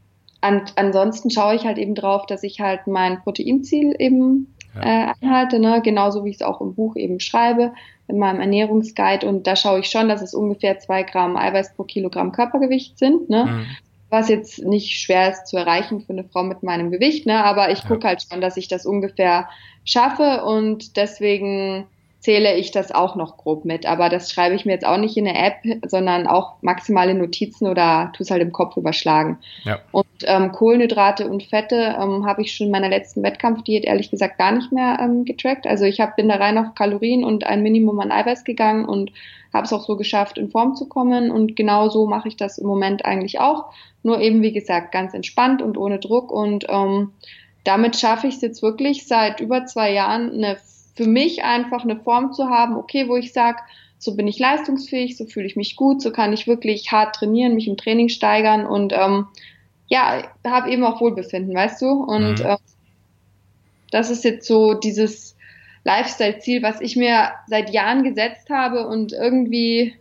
an, 0.42 0.62
ansonsten 0.76 1.28
schaue 1.28 1.56
ich 1.56 1.64
halt 1.64 1.76
eben 1.76 1.96
drauf, 1.96 2.24
dass 2.24 2.44
ich 2.44 2.60
halt 2.60 2.86
mein 2.86 3.20
Proteinziel 3.20 3.96
eben 3.98 4.54
ja. 4.76 4.82
äh, 4.82 5.12
einhalte, 5.20 5.58
ne? 5.58 5.80
genauso 5.82 6.24
wie 6.24 6.30
ich 6.30 6.36
es 6.36 6.42
auch 6.42 6.60
im 6.60 6.76
Buch 6.76 6.94
eben 6.94 7.18
schreibe, 7.18 7.72
in 8.06 8.20
meinem 8.20 8.38
Ernährungsguide. 8.38 9.26
Und 9.26 9.48
da 9.48 9.56
schaue 9.56 9.80
ich 9.80 9.86
schon, 9.86 10.08
dass 10.08 10.22
es 10.22 10.34
ungefähr 10.34 10.78
zwei 10.78 11.02
Gramm 11.02 11.36
Eiweiß 11.36 11.74
pro 11.74 11.82
Kilogramm 11.82 12.30
Körpergewicht 12.30 12.96
sind. 12.96 13.28
Ne? 13.28 13.46
Mhm. 13.46 13.66
Was 14.08 14.28
jetzt 14.28 14.62
nicht 14.62 15.00
schwer 15.00 15.32
ist 15.32 15.48
zu 15.48 15.56
erreichen 15.56 16.00
für 16.00 16.12
eine 16.12 16.22
Frau 16.22 16.44
mit 16.44 16.62
meinem 16.62 16.92
Gewicht, 16.92 17.26
ne? 17.26 17.42
aber 17.42 17.72
ich 17.72 17.84
gucke 17.84 18.06
halt 18.06 18.22
schon, 18.22 18.40
dass 18.40 18.56
ich 18.56 18.68
das 18.68 18.86
ungefähr 18.86 19.48
schaffe 19.84 20.44
und 20.44 20.96
deswegen 20.96 21.88
zähle 22.20 22.54
ich 22.56 22.70
das 22.70 22.92
auch 22.92 23.16
noch 23.16 23.38
grob 23.38 23.64
mit. 23.64 23.86
Aber 23.86 24.10
das 24.10 24.30
schreibe 24.30 24.54
ich 24.54 24.66
mir 24.66 24.72
jetzt 24.72 24.86
auch 24.86 24.98
nicht 24.98 25.16
in 25.16 25.26
eine 25.26 25.38
App, 25.38 25.56
sondern 25.86 26.26
auch 26.26 26.62
maximale 26.62 27.14
Notizen 27.14 27.66
oder 27.66 28.12
tu 28.14 28.22
es 28.22 28.30
halt 28.30 28.42
im 28.42 28.52
Kopf 28.52 28.76
überschlagen. 28.76 29.38
Ja. 29.64 29.80
Und 29.90 30.06
ähm, 30.24 30.52
Kohlenhydrate 30.52 31.28
und 31.28 31.42
Fette 31.42 31.96
ähm, 31.98 32.26
habe 32.26 32.42
ich 32.42 32.54
schon 32.54 32.66
in 32.66 32.72
meiner 32.72 32.90
letzten 32.90 33.22
Wettkampfdiät 33.22 33.84
ehrlich 33.84 34.10
gesagt 34.10 34.38
gar 34.38 34.52
nicht 34.52 34.70
mehr 34.70 34.98
ähm, 35.00 35.24
getrackt. 35.24 35.66
Also 35.66 35.86
ich 35.86 36.00
hab, 36.00 36.16
bin 36.16 36.28
da 36.28 36.36
rein 36.36 36.58
auf 36.58 36.74
Kalorien 36.74 37.24
und 37.24 37.44
ein 37.44 37.62
Minimum 37.62 37.98
an 38.00 38.12
Eiweiß 38.12 38.44
gegangen 38.44 38.84
und 38.84 39.12
habe 39.52 39.64
es 39.64 39.72
auch 39.72 39.84
so 39.84 39.96
geschafft, 39.96 40.36
in 40.36 40.50
Form 40.50 40.74
zu 40.74 40.88
kommen. 40.88 41.30
Und 41.30 41.56
genau 41.56 41.88
so 41.88 42.06
mache 42.06 42.28
ich 42.28 42.36
das 42.36 42.58
im 42.58 42.66
Moment 42.66 43.04
eigentlich 43.06 43.40
auch. 43.40 43.72
Nur 44.02 44.20
eben, 44.20 44.42
wie 44.42 44.52
gesagt, 44.52 44.92
ganz 44.92 45.14
entspannt 45.14 45.62
und 45.62 45.78
ohne 45.78 45.98
Druck. 45.98 46.30
Und 46.30 46.66
ähm, 46.68 47.12
damit 47.64 47.96
schaffe 47.96 48.26
ich 48.26 48.36
es 48.36 48.42
jetzt 48.42 48.62
wirklich 48.62 49.06
seit 49.06 49.40
über 49.40 49.64
zwei 49.64 49.92
Jahren 49.92 50.32
eine 50.32 50.58
für 50.94 51.06
mich 51.06 51.44
einfach 51.44 51.84
eine 51.84 51.96
Form 51.96 52.32
zu 52.32 52.48
haben, 52.48 52.76
okay, 52.76 53.08
wo 53.08 53.16
ich 53.16 53.32
sage, 53.32 53.58
so 53.98 54.16
bin 54.16 54.26
ich 54.26 54.38
leistungsfähig, 54.38 55.16
so 55.16 55.26
fühle 55.26 55.46
ich 55.46 55.56
mich 55.56 55.76
gut, 55.76 56.00
so 56.00 56.10
kann 56.10 56.32
ich 56.32 56.46
wirklich 56.46 56.90
hart 56.90 57.16
trainieren, 57.16 57.54
mich 57.54 57.68
im 57.68 57.76
Training 57.76 58.08
steigern 58.08 58.66
und 58.66 58.92
ähm, 58.94 59.26
ja, 59.88 60.22
habe 60.46 60.70
eben 60.70 60.84
auch 60.84 61.00
Wohlbefinden, 61.00 61.54
weißt 61.54 61.82
du? 61.82 61.90
Und 61.90 62.38
mhm. 62.38 62.46
äh, 62.46 62.56
das 63.90 64.10
ist 64.10 64.24
jetzt 64.24 64.46
so 64.46 64.74
dieses 64.74 65.36
Lifestyle-Ziel, 65.84 66.62
was 66.62 66.80
ich 66.80 66.96
mir 66.96 67.30
seit 67.46 67.70
Jahren 67.70 68.04
gesetzt 68.04 68.48
habe 68.48 68.86
und 68.86 69.12
irgendwie 69.12 69.94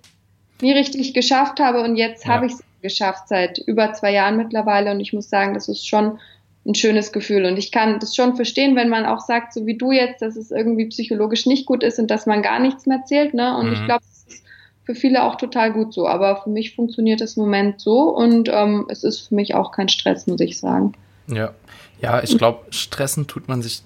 nie 0.62 0.72
richtig 0.72 1.14
geschafft 1.14 1.60
habe 1.60 1.82
und 1.82 1.96
jetzt 1.96 2.26
ja. 2.26 2.34
habe 2.34 2.46
ich 2.46 2.54
es 2.54 2.64
geschafft 2.82 3.28
seit 3.28 3.58
über 3.58 3.94
zwei 3.94 4.14
Jahren 4.14 4.38
mittlerweile 4.38 4.92
und 4.92 5.00
ich 5.00 5.14
muss 5.14 5.30
sagen, 5.30 5.54
das 5.54 5.68
ist 5.68 5.88
schon 5.88 6.20
ein 6.66 6.76
schönes 6.76 7.12
Gefühl. 7.12 7.46
Und 7.46 7.58
ich 7.58 7.72
kann 7.72 8.00
das 8.00 8.16
schon 8.16 8.36
verstehen, 8.36 8.76
wenn 8.76 8.90
man 8.90 9.06
auch 9.06 9.22
sagt, 9.22 9.54
so 9.54 9.66
wie 9.66 9.78
du 9.78 9.92
jetzt, 9.92 10.22
dass 10.22 10.36
es 10.36 10.52
irgendwie 10.52 10.88
psychologisch 10.88 11.46
nicht 11.46 11.66
gut 11.66 11.84
ist 11.84 12.00
und 12.00 12.08
dass 12.12 12.26
man 12.26 12.42
gar 12.42 12.60
nichts 12.60 12.86
mehr 12.86 13.04
zählt. 13.06 13.34
Ne? 13.34 13.58
Und 13.58 13.68
mhm. 13.68 13.74
ich 13.74 13.86
glaube, 13.86 14.04
es 14.10 14.34
ist 14.34 14.44
für 14.86 14.96
viele 14.96 15.24
auch 15.24 15.36
total 15.36 15.72
gut 15.72 15.94
so. 15.94 16.08
Aber 16.08 16.42
für 16.44 16.50
mich 16.50 16.76
funktioniert 16.76 17.22
das 17.22 17.38
im 17.38 17.44
Moment 17.44 17.80
so 17.80 18.10
und 18.10 18.50
ähm, 18.52 18.86
es 18.90 19.04
ist 19.04 19.28
für 19.28 19.36
mich 19.36 19.56
auch 19.56 19.72
kein 19.72 19.90
Stress, 19.90 20.28
muss 20.28 20.42
ich 20.42 20.60
sagen. 20.60 20.94
Ja, 21.28 21.54
ja, 22.02 22.24
ich 22.24 22.38
glaube, 22.38 22.66
stressen 22.72 23.28
tut 23.28 23.48
man 23.48 23.62
sich, 23.62 23.84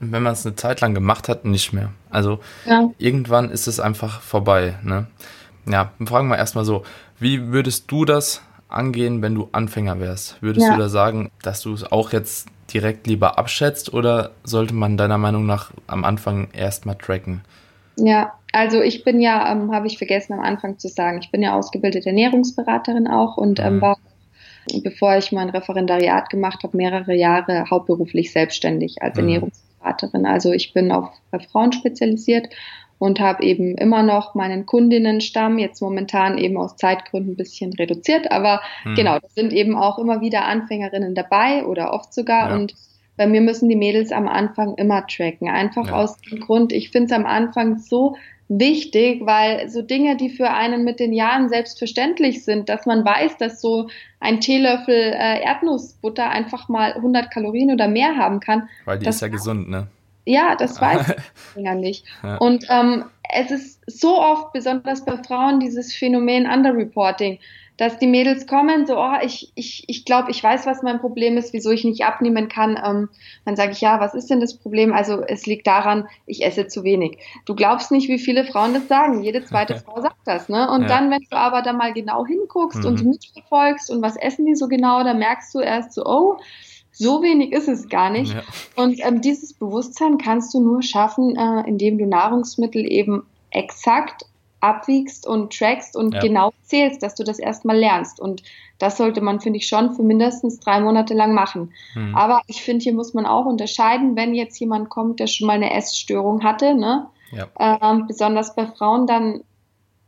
wenn 0.00 0.22
man 0.22 0.32
es 0.32 0.46
eine 0.46 0.56
Zeit 0.56 0.80
lang 0.80 0.94
gemacht 0.94 1.28
hat, 1.28 1.44
nicht 1.44 1.72
mehr. 1.72 1.90
Also 2.10 2.40
ja. 2.66 2.90
irgendwann 2.98 3.50
ist 3.50 3.66
es 3.66 3.80
einfach 3.80 4.20
vorbei. 4.20 4.78
Ne? 4.82 5.06
Ja, 5.66 5.92
fragen 6.04 6.28
wir 6.28 6.38
erstmal 6.38 6.64
so, 6.64 6.84
wie 7.18 7.48
würdest 7.52 7.90
du 7.90 8.04
das 8.04 8.42
angehen, 8.72 9.22
wenn 9.22 9.34
du 9.34 9.48
Anfänger 9.52 10.00
wärst? 10.00 10.40
Würdest 10.40 10.66
ja. 10.66 10.74
du 10.74 10.78
da 10.80 10.88
sagen, 10.88 11.30
dass 11.42 11.62
du 11.62 11.74
es 11.74 11.90
auch 11.90 12.12
jetzt 12.12 12.48
direkt 12.72 13.06
lieber 13.06 13.38
abschätzt 13.38 13.92
oder 13.92 14.30
sollte 14.44 14.74
man 14.74 14.96
deiner 14.96 15.18
Meinung 15.18 15.46
nach 15.46 15.72
am 15.86 16.04
Anfang 16.04 16.48
erstmal 16.52 16.96
tracken? 16.96 17.42
Ja, 17.96 18.32
also 18.52 18.80
ich 18.80 19.04
bin 19.04 19.20
ja, 19.20 19.50
ähm, 19.52 19.72
habe 19.72 19.86
ich 19.86 19.98
vergessen 19.98 20.32
am 20.32 20.40
Anfang 20.40 20.78
zu 20.78 20.88
sagen, 20.88 21.18
ich 21.22 21.30
bin 21.30 21.42
ja 21.42 21.54
ausgebildete 21.54 22.08
Ernährungsberaterin 22.08 23.06
auch 23.06 23.36
und 23.36 23.60
ähm, 23.60 23.76
mhm. 23.76 23.80
war, 23.82 23.98
bevor 24.82 25.16
ich 25.16 25.32
mein 25.32 25.50
Referendariat 25.50 26.30
gemacht 26.30 26.62
habe, 26.62 26.76
mehrere 26.76 27.14
Jahre 27.14 27.64
hauptberuflich 27.70 28.32
selbstständig 28.32 29.02
als 29.02 29.16
mhm. 29.16 29.24
Ernährungsberaterin. 29.24 30.26
Also 30.26 30.52
ich 30.52 30.72
bin 30.72 30.90
auf 30.92 31.10
Frauen 31.50 31.72
spezialisiert 31.72 32.48
und 33.00 33.18
habe 33.18 33.42
eben 33.42 33.76
immer 33.76 34.02
noch 34.02 34.34
meinen 34.34 34.66
Kundinnenstamm, 34.66 35.58
jetzt 35.58 35.80
momentan 35.80 36.36
eben 36.36 36.58
aus 36.58 36.76
Zeitgründen 36.76 37.32
ein 37.32 37.36
bisschen 37.36 37.72
reduziert, 37.72 38.30
aber 38.30 38.60
hm. 38.82 38.94
genau, 38.94 39.18
da 39.18 39.26
sind 39.34 39.52
eben 39.54 39.74
auch 39.74 39.98
immer 39.98 40.20
wieder 40.20 40.44
Anfängerinnen 40.44 41.14
dabei 41.14 41.64
oder 41.64 41.94
oft 41.94 42.12
sogar 42.12 42.50
ja. 42.50 42.54
und 42.54 42.74
bei 43.16 43.26
mir 43.26 43.40
müssen 43.40 43.68
die 43.70 43.76
Mädels 43.76 44.12
am 44.12 44.28
Anfang 44.28 44.74
immer 44.74 45.06
tracken, 45.06 45.48
einfach 45.48 45.88
ja. 45.88 45.94
aus 45.94 46.18
dem 46.20 46.40
Grund, 46.40 46.72
ich 46.72 46.90
finde 46.90 47.06
es 47.06 47.12
am 47.12 47.24
Anfang 47.24 47.78
so 47.78 48.16
wichtig, 48.48 49.24
weil 49.24 49.70
so 49.70 49.80
Dinge, 49.80 50.16
die 50.16 50.28
für 50.28 50.50
einen 50.50 50.84
mit 50.84 51.00
den 51.00 51.14
Jahren 51.14 51.48
selbstverständlich 51.48 52.44
sind, 52.44 52.68
dass 52.68 52.84
man 52.84 53.02
weiß, 53.02 53.38
dass 53.38 53.62
so 53.62 53.88
ein 54.18 54.40
Teelöffel 54.40 54.94
äh, 54.94 55.42
Erdnussbutter 55.42 56.28
einfach 56.28 56.68
mal 56.68 56.92
100 56.92 57.30
Kalorien 57.30 57.70
oder 57.72 57.88
mehr 57.88 58.16
haben 58.16 58.40
kann. 58.40 58.68
Weil 58.84 58.98
die 58.98 59.06
ist 59.06 59.22
ja 59.22 59.28
gesund, 59.28 59.70
ne? 59.70 59.86
Ja, 60.30 60.54
das 60.56 60.80
weiß 60.80 61.14
ich 61.56 61.62
ja 61.62 61.74
nicht. 61.74 62.04
Ja. 62.22 62.36
Und 62.36 62.64
ähm, 62.68 63.04
es 63.32 63.50
ist 63.50 63.80
so 63.86 64.18
oft, 64.18 64.52
besonders 64.52 65.04
bei 65.04 65.16
Frauen, 65.16 65.60
dieses 65.60 65.94
Phänomen 65.94 66.46
Underreporting, 66.46 67.38
dass 67.76 67.98
die 67.98 68.06
Mädels 68.06 68.46
kommen, 68.46 68.86
so, 68.86 68.98
oh, 68.98 69.14
ich, 69.22 69.52
ich, 69.54 69.84
ich 69.86 70.04
glaube, 70.04 70.30
ich 70.30 70.44
weiß, 70.44 70.66
was 70.66 70.82
mein 70.82 71.00
Problem 71.00 71.38
ist, 71.38 71.54
wieso 71.54 71.70
ich 71.70 71.82
nicht 71.82 72.04
abnehmen 72.04 72.48
kann. 72.48 72.78
Ähm, 72.84 73.08
dann 73.46 73.56
sage 73.56 73.72
ich, 73.72 73.80
ja, 73.80 74.00
was 74.00 74.14
ist 74.14 74.28
denn 74.28 74.38
das 74.38 74.54
Problem? 74.54 74.92
Also 74.92 75.22
es 75.22 75.46
liegt 75.46 75.66
daran, 75.66 76.06
ich 76.26 76.44
esse 76.44 76.66
zu 76.66 76.84
wenig. 76.84 77.16
Du 77.46 77.54
glaubst 77.54 77.90
nicht, 77.90 78.08
wie 78.08 78.18
viele 78.18 78.44
Frauen 78.44 78.74
das 78.74 78.86
sagen. 78.86 79.22
Jede 79.22 79.44
zweite 79.44 79.76
Frau 79.84 80.02
sagt 80.02 80.26
das. 80.26 80.50
Ne? 80.50 80.70
Und 80.70 80.82
ja. 80.82 80.88
dann, 80.88 81.10
wenn 81.10 81.22
du 81.30 81.36
aber 81.36 81.62
da 81.62 81.72
mal 81.72 81.94
genau 81.94 82.26
hinguckst 82.26 82.80
mhm. 82.80 82.86
und 82.86 83.04
mitverfolgst 83.04 83.90
und 83.90 84.02
was 84.02 84.16
essen 84.16 84.44
die 84.44 84.56
so 84.56 84.68
genau, 84.68 85.02
dann 85.02 85.18
merkst 85.18 85.54
du 85.54 85.60
erst 85.60 85.94
so, 85.94 86.04
oh, 86.04 86.36
so 87.00 87.22
wenig 87.22 87.52
ist 87.52 87.66
es 87.66 87.88
gar 87.88 88.10
nicht. 88.10 88.34
Ja. 88.34 88.42
Und 88.76 89.00
ähm, 89.04 89.22
dieses 89.22 89.54
Bewusstsein 89.54 90.18
kannst 90.18 90.52
du 90.52 90.60
nur 90.60 90.82
schaffen, 90.82 91.34
äh, 91.34 91.66
indem 91.66 91.96
du 91.96 92.06
Nahrungsmittel 92.06 92.84
eben 92.84 93.24
exakt 93.50 94.26
abwiegst 94.60 95.26
und 95.26 95.56
trackst 95.56 95.96
und 95.96 96.14
ja. 96.14 96.20
genau 96.20 96.52
zählst, 96.62 97.02
dass 97.02 97.14
du 97.14 97.24
das 97.24 97.38
erstmal 97.38 97.78
lernst. 97.78 98.20
Und 98.20 98.42
das 98.78 98.98
sollte 98.98 99.22
man, 99.22 99.40
finde 99.40 99.58
ich, 99.58 99.66
schon 99.66 99.94
für 99.94 100.02
mindestens 100.02 100.60
drei 100.60 100.80
Monate 100.80 101.14
lang 101.14 101.32
machen. 101.32 101.72
Mhm. 101.94 102.14
Aber 102.14 102.42
ich 102.46 102.62
finde, 102.62 102.82
hier 102.82 102.92
muss 102.92 103.14
man 103.14 103.24
auch 103.24 103.46
unterscheiden, 103.46 104.16
wenn 104.16 104.34
jetzt 104.34 104.60
jemand 104.60 104.90
kommt, 104.90 105.20
der 105.20 105.26
schon 105.26 105.46
mal 105.46 105.54
eine 105.54 105.72
Essstörung 105.72 106.44
hatte, 106.44 106.74
ne? 106.74 107.06
Ja. 107.32 107.48
Ähm, 107.58 108.06
besonders 108.06 108.54
bei 108.54 108.66
Frauen, 108.66 109.06
dann 109.06 109.40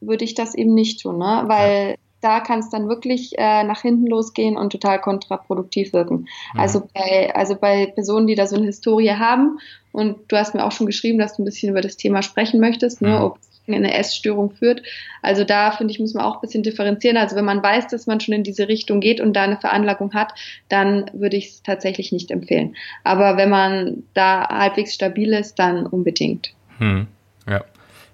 würde 0.00 0.24
ich 0.24 0.34
das 0.34 0.54
eben 0.54 0.74
nicht 0.74 1.00
tun, 1.00 1.18
ne? 1.18 1.44
Weil. 1.46 1.96
Da 2.22 2.40
kann 2.40 2.60
es 2.60 2.70
dann 2.70 2.88
wirklich 2.88 3.32
äh, 3.36 3.64
nach 3.64 3.82
hinten 3.82 4.06
losgehen 4.06 4.56
und 4.56 4.70
total 4.70 5.00
kontraproduktiv 5.00 5.92
wirken. 5.92 6.26
Mhm. 6.54 6.60
Also 6.60 6.88
bei, 6.94 7.34
also 7.34 7.56
bei 7.56 7.86
Personen, 7.86 8.26
die 8.26 8.34
da 8.34 8.46
so 8.46 8.56
eine 8.56 8.66
Historie 8.66 9.10
haben, 9.10 9.58
und 9.92 10.16
du 10.28 10.36
hast 10.36 10.54
mir 10.54 10.64
auch 10.64 10.72
schon 10.72 10.86
geschrieben, 10.86 11.18
dass 11.18 11.36
du 11.36 11.42
ein 11.42 11.44
bisschen 11.44 11.70
über 11.70 11.82
das 11.82 11.96
Thema 11.96 12.22
sprechen 12.22 12.60
möchtest, 12.60 13.02
ne? 13.02 13.10
Mhm. 13.10 13.24
ob 13.24 13.38
eine 13.68 13.94
Essstörung 13.94 14.50
führt. 14.50 14.82
Also 15.22 15.44
da 15.44 15.70
finde 15.70 15.92
ich, 15.92 16.00
muss 16.00 16.14
man 16.14 16.24
auch 16.24 16.36
ein 16.36 16.40
bisschen 16.40 16.64
differenzieren. 16.64 17.16
Also 17.16 17.36
wenn 17.36 17.44
man 17.44 17.62
weiß, 17.62 17.86
dass 17.88 18.06
man 18.06 18.20
schon 18.20 18.34
in 18.34 18.42
diese 18.42 18.66
Richtung 18.66 19.00
geht 19.00 19.20
und 19.20 19.34
da 19.34 19.44
eine 19.44 19.56
Veranlagung 19.56 20.14
hat, 20.14 20.34
dann 20.68 21.08
würde 21.12 21.36
ich 21.36 21.46
es 21.46 21.62
tatsächlich 21.62 22.10
nicht 22.10 22.30
empfehlen. 22.30 22.74
Aber 23.04 23.36
wenn 23.36 23.50
man 23.50 24.02
da 24.14 24.48
halbwegs 24.48 24.94
stabil 24.94 25.32
ist, 25.32 25.60
dann 25.60 25.86
unbedingt. 25.86 26.52
Hm. 26.78 27.06
Ja. 27.48 27.64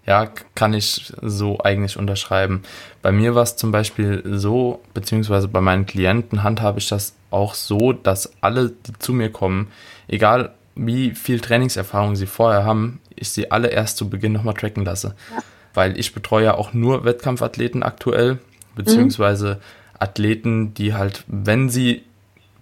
Ja, 0.08 0.26
kann 0.54 0.72
ich 0.72 1.12
so 1.20 1.58
eigentlich 1.60 1.98
unterschreiben. 1.98 2.62
Bei 3.02 3.12
mir 3.12 3.34
war 3.34 3.42
es 3.42 3.56
zum 3.56 3.72
Beispiel 3.72 4.22
so, 4.24 4.80
beziehungsweise 4.94 5.48
bei 5.48 5.60
meinen 5.60 5.84
Klienten 5.84 6.42
handhabe 6.42 6.78
ich 6.78 6.88
das 6.88 7.12
auch 7.30 7.52
so, 7.52 7.92
dass 7.92 8.32
alle, 8.40 8.70
die 8.70 8.94
zu 8.98 9.12
mir 9.12 9.30
kommen, 9.30 9.68
egal 10.06 10.54
wie 10.74 11.10
viel 11.10 11.40
Trainingserfahrung 11.40 12.16
sie 12.16 12.24
vorher 12.24 12.64
haben, 12.64 13.02
ich 13.16 13.28
sie 13.28 13.50
alle 13.50 13.68
erst 13.68 13.98
zu 13.98 14.08
Beginn 14.08 14.32
nochmal 14.32 14.54
tracken 14.54 14.86
lasse. 14.86 15.14
Ja. 15.30 15.42
Weil 15.74 15.98
ich 15.98 16.14
betreue 16.14 16.44
ja 16.44 16.54
auch 16.54 16.72
nur 16.72 17.04
Wettkampfathleten 17.04 17.82
aktuell, 17.82 18.38
beziehungsweise 18.76 19.56
mhm. 19.56 19.96
Athleten, 19.98 20.72
die 20.72 20.94
halt, 20.94 21.24
wenn 21.26 21.68
sie 21.68 22.02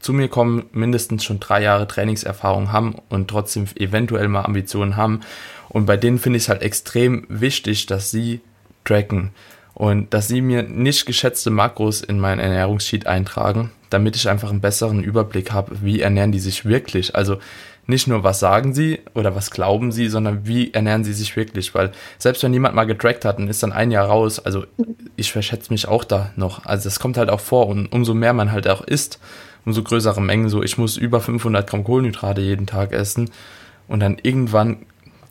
zu 0.00 0.12
mir 0.12 0.28
kommen, 0.28 0.64
mindestens 0.72 1.24
schon 1.24 1.40
drei 1.40 1.62
Jahre 1.62 1.86
Trainingserfahrung 1.86 2.72
haben 2.72 2.96
und 3.08 3.28
trotzdem 3.28 3.66
eventuell 3.76 4.28
mal 4.28 4.42
Ambitionen 4.42 4.96
haben. 4.96 5.20
Und 5.68 5.86
bei 5.86 5.96
denen 5.96 6.18
finde 6.18 6.36
ich 6.38 6.44
es 6.44 6.48
halt 6.48 6.62
extrem 6.62 7.26
wichtig, 7.28 7.86
dass 7.86 8.10
sie 8.10 8.40
tracken 8.84 9.30
und 9.74 10.14
dass 10.14 10.28
sie 10.28 10.40
mir 10.40 10.62
nicht 10.62 11.06
geschätzte 11.06 11.50
Makros 11.50 12.00
in 12.00 12.18
meinen 12.18 12.40
Ernährungssheet 12.40 13.06
eintragen, 13.06 13.70
damit 13.90 14.16
ich 14.16 14.28
einfach 14.28 14.50
einen 14.50 14.60
besseren 14.60 15.04
Überblick 15.04 15.52
habe, 15.52 15.82
wie 15.82 16.00
ernähren 16.00 16.32
die 16.32 16.38
sich 16.38 16.64
wirklich. 16.64 17.14
Also 17.14 17.38
nicht 17.86 18.08
nur, 18.08 18.24
was 18.24 18.40
sagen 18.40 18.74
sie 18.74 19.00
oder 19.14 19.36
was 19.36 19.50
glauben 19.50 19.92
sie, 19.92 20.08
sondern 20.08 20.46
wie 20.46 20.72
ernähren 20.72 21.04
sie 21.04 21.12
sich 21.12 21.36
wirklich. 21.36 21.74
Weil 21.74 21.92
selbst 22.18 22.42
wenn 22.42 22.52
jemand 22.52 22.74
mal 22.74 22.84
getrackt 22.84 23.24
hat 23.24 23.38
und 23.38 23.48
ist 23.48 23.62
dann 23.62 23.72
ein 23.72 23.90
Jahr 23.90 24.06
raus, 24.06 24.38
also 24.40 24.64
ich 25.14 25.30
verschätze 25.30 25.72
mich 25.72 25.86
auch 25.86 26.04
da 26.04 26.30
noch. 26.36 26.64
Also 26.64 26.84
das 26.84 26.98
kommt 26.98 27.16
halt 27.16 27.30
auch 27.30 27.40
vor 27.40 27.68
und 27.68 27.92
umso 27.92 28.14
mehr 28.14 28.32
man 28.32 28.52
halt 28.52 28.66
auch 28.68 28.82
isst, 28.82 29.20
umso 29.64 29.82
größere 29.82 30.20
Mengen 30.20 30.48
so. 30.48 30.62
Ich 30.62 30.78
muss 30.78 30.96
über 30.96 31.20
500 31.20 31.68
Gramm 31.68 31.84
Kohlenhydrate 31.84 32.40
jeden 32.40 32.66
Tag 32.66 32.92
essen 32.92 33.30
und 33.88 34.00
dann 34.00 34.18
irgendwann, 34.20 34.78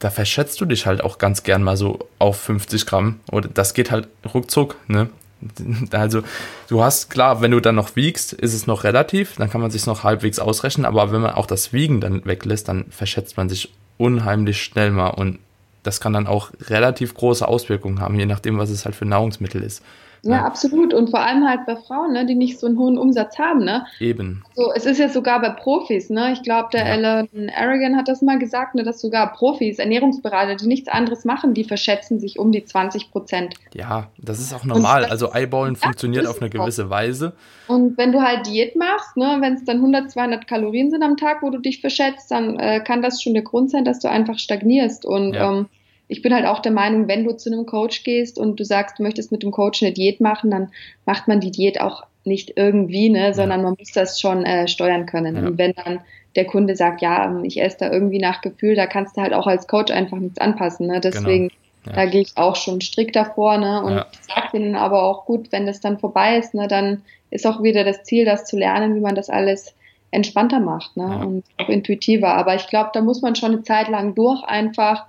da 0.05 0.11
verschätzt 0.11 0.61
du 0.61 0.65
dich 0.65 0.85
halt 0.85 1.03
auch 1.03 1.17
ganz 1.17 1.41
gern 1.41 1.63
mal 1.63 1.77
so 1.77 1.97
auf 2.19 2.39
50 2.39 2.85
Gramm. 2.85 3.21
Oder 3.31 3.49
das 3.51 3.73
geht 3.73 3.89
halt 3.89 4.07
ruckzuck, 4.35 4.75
ne? 4.87 5.09
Also 5.89 6.21
du 6.67 6.83
hast, 6.83 7.09
klar, 7.09 7.41
wenn 7.41 7.49
du 7.49 7.59
dann 7.59 7.73
noch 7.73 7.95
wiegst, 7.95 8.31
ist 8.31 8.53
es 8.53 8.67
noch 8.67 8.83
relativ, 8.83 9.37
dann 9.37 9.49
kann 9.49 9.61
man 9.61 9.71
sich 9.71 9.87
noch 9.87 10.03
halbwegs 10.03 10.37
ausrechnen, 10.37 10.85
aber 10.85 11.11
wenn 11.11 11.21
man 11.21 11.33
auch 11.33 11.47
das 11.47 11.73
Wiegen 11.73 12.01
dann 12.01 12.23
weglässt, 12.23 12.67
dann 12.67 12.85
verschätzt 12.91 13.35
man 13.35 13.49
sich 13.49 13.73
unheimlich 13.97 14.61
schnell 14.61 14.91
mal 14.91 15.09
und 15.09 15.39
das 15.81 15.99
kann 15.99 16.13
dann 16.13 16.27
auch 16.27 16.51
relativ 16.67 17.15
große 17.15 17.47
Auswirkungen 17.47 17.99
haben, 17.99 18.19
je 18.19 18.27
nachdem, 18.27 18.59
was 18.59 18.69
es 18.69 18.85
halt 18.85 18.95
für 18.95 19.05
Nahrungsmittel 19.05 19.63
ist. 19.63 19.81
Ja, 20.25 20.38
ja, 20.38 20.45
absolut. 20.45 20.91
Und 20.91 21.11
vor 21.11 21.19
allem 21.19 21.47
halt 21.47 21.67
bei 21.67 21.75
Frauen, 21.75 22.13
ne, 22.13 22.25
die 22.25 22.33
nicht 22.33 22.59
so 22.59 22.65
einen 22.65 22.79
hohen 22.79 22.97
Umsatz 22.97 23.38
haben. 23.38 23.63
Ne? 23.63 23.85
Eben. 23.99 24.43
So, 24.55 24.71
es 24.73 24.88
ist 24.88 24.97
ja 24.97 25.07
sogar 25.07 25.39
bei 25.39 25.51
Profis. 25.51 26.09
Ne? 26.09 26.33
Ich 26.33 26.41
glaube, 26.41 26.69
der 26.73 26.88
ja. 26.88 26.93
Alan 26.93 27.29
Aragon 27.55 27.95
hat 27.95 28.07
das 28.07 28.23
mal 28.23 28.39
gesagt, 28.39 28.73
ne, 28.73 28.83
dass 28.83 28.99
sogar 28.99 29.33
Profis, 29.33 29.77
Ernährungsberater, 29.77 30.55
die 30.55 30.65
nichts 30.65 30.89
anderes 30.89 31.25
machen, 31.25 31.53
die 31.53 31.63
verschätzen 31.63 32.19
sich 32.19 32.39
um 32.39 32.51
die 32.51 32.65
20 32.65 33.11
Prozent. 33.11 33.53
Ja, 33.75 34.07
das 34.17 34.39
ist 34.39 34.51
auch 34.51 34.65
normal. 34.65 35.05
also 35.05 35.31
Eyeballen 35.31 35.75
funktioniert 35.75 36.25
auf 36.25 36.41
eine 36.41 36.49
gewisse 36.49 36.89
Weise. 36.89 37.33
Und 37.67 37.95
wenn 37.97 38.11
du 38.11 38.21
halt 38.21 38.47
Diät 38.47 38.75
machst, 38.75 39.15
ne, 39.17 39.38
wenn 39.41 39.53
es 39.53 39.63
dann 39.63 39.77
100, 39.77 40.09
200 40.09 40.47
Kalorien 40.47 40.89
sind 40.89 41.03
am 41.03 41.17
Tag, 41.17 41.43
wo 41.43 41.51
du 41.51 41.59
dich 41.59 41.81
verschätzt, 41.81 42.31
dann 42.31 42.57
äh, 42.59 42.79
kann 42.79 43.03
das 43.03 43.21
schon 43.21 43.35
der 43.35 43.43
Grund 43.43 43.69
sein, 43.69 43.85
dass 43.85 43.99
du 43.99 44.09
einfach 44.09 44.39
stagnierst. 44.39 45.05
Und 45.05 45.35
ja. 45.35 45.51
ähm, 45.51 45.67
ich 46.07 46.21
bin 46.21 46.33
halt 46.33 46.45
auch 46.45 46.59
der 46.59 46.71
Meinung, 46.71 47.07
wenn 47.07 47.23
du 47.23 47.35
zu 47.35 47.51
einem 47.51 47.65
Coach 47.65 48.03
gehst 48.03 48.37
und 48.37 48.59
du 48.59 48.63
sagst, 48.63 48.99
du 48.99 49.03
möchtest 49.03 49.31
mit 49.31 49.43
dem 49.43 49.51
Coach 49.51 49.81
eine 49.81 49.91
Diät 49.91 50.21
machen, 50.21 50.51
dann 50.51 50.69
macht 51.05 51.27
man 51.27 51.39
die 51.39 51.51
Diät 51.51 51.81
auch 51.81 52.03
nicht 52.23 52.53
irgendwie, 52.55 53.09
ne, 53.09 53.33
sondern 53.33 53.61
man 53.61 53.75
muss 53.77 53.91
das 53.91 54.19
schon 54.19 54.45
äh, 54.45 54.67
steuern 54.67 55.05
können. 55.05 55.35
Ja. 55.35 55.47
Und 55.47 55.57
wenn 55.57 55.73
dann 55.73 56.01
der 56.35 56.45
Kunde 56.45 56.75
sagt, 56.75 57.01
ja, 57.01 57.41
ich 57.43 57.61
esse 57.61 57.77
da 57.79 57.91
irgendwie 57.91 58.19
nach 58.19 58.41
Gefühl, 58.41 58.75
da 58.75 58.87
kannst 58.87 59.15
du 59.15 59.21
halt 59.21 59.33
auch 59.33 59.47
als 59.47 59.67
Coach 59.67 59.91
einfach 59.91 60.17
nichts 60.17 60.39
anpassen. 60.39 60.87
Ne? 60.87 60.99
Deswegen, 60.99 61.49
genau. 61.83 61.95
ja. 61.95 62.03
da 62.03 62.05
gehe 62.05 62.21
ich 62.21 62.35
auch 62.35 62.55
schon 62.55 62.81
strikt 62.81 63.15
davor, 63.15 63.57
ne? 63.57 63.81
Und 63.83 63.95
ja. 63.95 64.05
sage 64.21 64.57
ihnen 64.57 64.75
aber 64.75 65.03
auch 65.03 65.25
gut, 65.25 65.51
wenn 65.51 65.65
das 65.65 65.79
dann 65.79 65.99
vorbei 65.99 66.37
ist, 66.37 66.53
ne, 66.53 66.67
dann 66.67 67.03
ist 67.31 67.47
auch 67.47 67.63
wieder 67.63 67.83
das 67.83 68.03
Ziel, 68.03 68.25
das 68.25 68.45
zu 68.45 68.57
lernen, 68.57 68.95
wie 68.95 69.01
man 69.01 69.15
das 69.15 69.29
alles 69.29 69.73
entspannter 70.11 70.59
macht, 70.59 70.97
ne? 70.97 71.03
Ja. 71.03 71.23
Und 71.23 71.45
auch 71.57 71.69
intuitiver. 71.69 72.33
Aber 72.33 72.55
ich 72.55 72.67
glaube, 72.67 72.89
da 72.93 73.01
muss 73.01 73.21
man 73.21 73.35
schon 73.35 73.53
eine 73.53 73.63
Zeit 73.63 73.87
lang 73.87 74.13
durch 74.15 74.43
einfach 74.43 75.05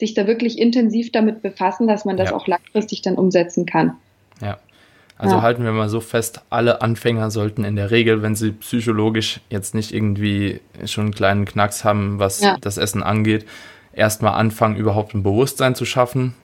sich 0.00 0.14
da 0.14 0.26
wirklich 0.26 0.58
intensiv 0.58 1.12
damit 1.12 1.42
befassen, 1.42 1.86
dass 1.86 2.04
man 2.04 2.16
das 2.16 2.30
ja. 2.30 2.36
auch 2.36 2.48
langfristig 2.48 3.02
dann 3.02 3.14
umsetzen 3.14 3.66
kann. 3.66 3.92
Ja. 4.40 4.58
Also 5.16 5.36
ja. 5.36 5.42
halten 5.42 5.62
wir 5.64 5.72
mal 5.72 5.90
so 5.90 6.00
fest, 6.00 6.40
alle 6.48 6.80
Anfänger 6.80 7.30
sollten 7.30 7.62
in 7.62 7.76
der 7.76 7.90
Regel, 7.90 8.22
wenn 8.22 8.34
sie 8.34 8.52
psychologisch 8.52 9.40
jetzt 9.50 9.74
nicht 9.74 9.92
irgendwie 9.92 10.60
schon 10.86 11.04
einen 11.04 11.14
kleinen 11.14 11.44
Knacks 11.44 11.84
haben, 11.84 12.18
was 12.18 12.40
ja. 12.40 12.56
das 12.60 12.78
Essen 12.78 13.02
angeht, 13.02 13.44
erstmal 13.92 14.32
anfangen, 14.32 14.76
überhaupt 14.76 15.14
ein 15.14 15.22
Bewusstsein 15.22 15.74
zu 15.74 15.84
schaffen. 15.84 16.34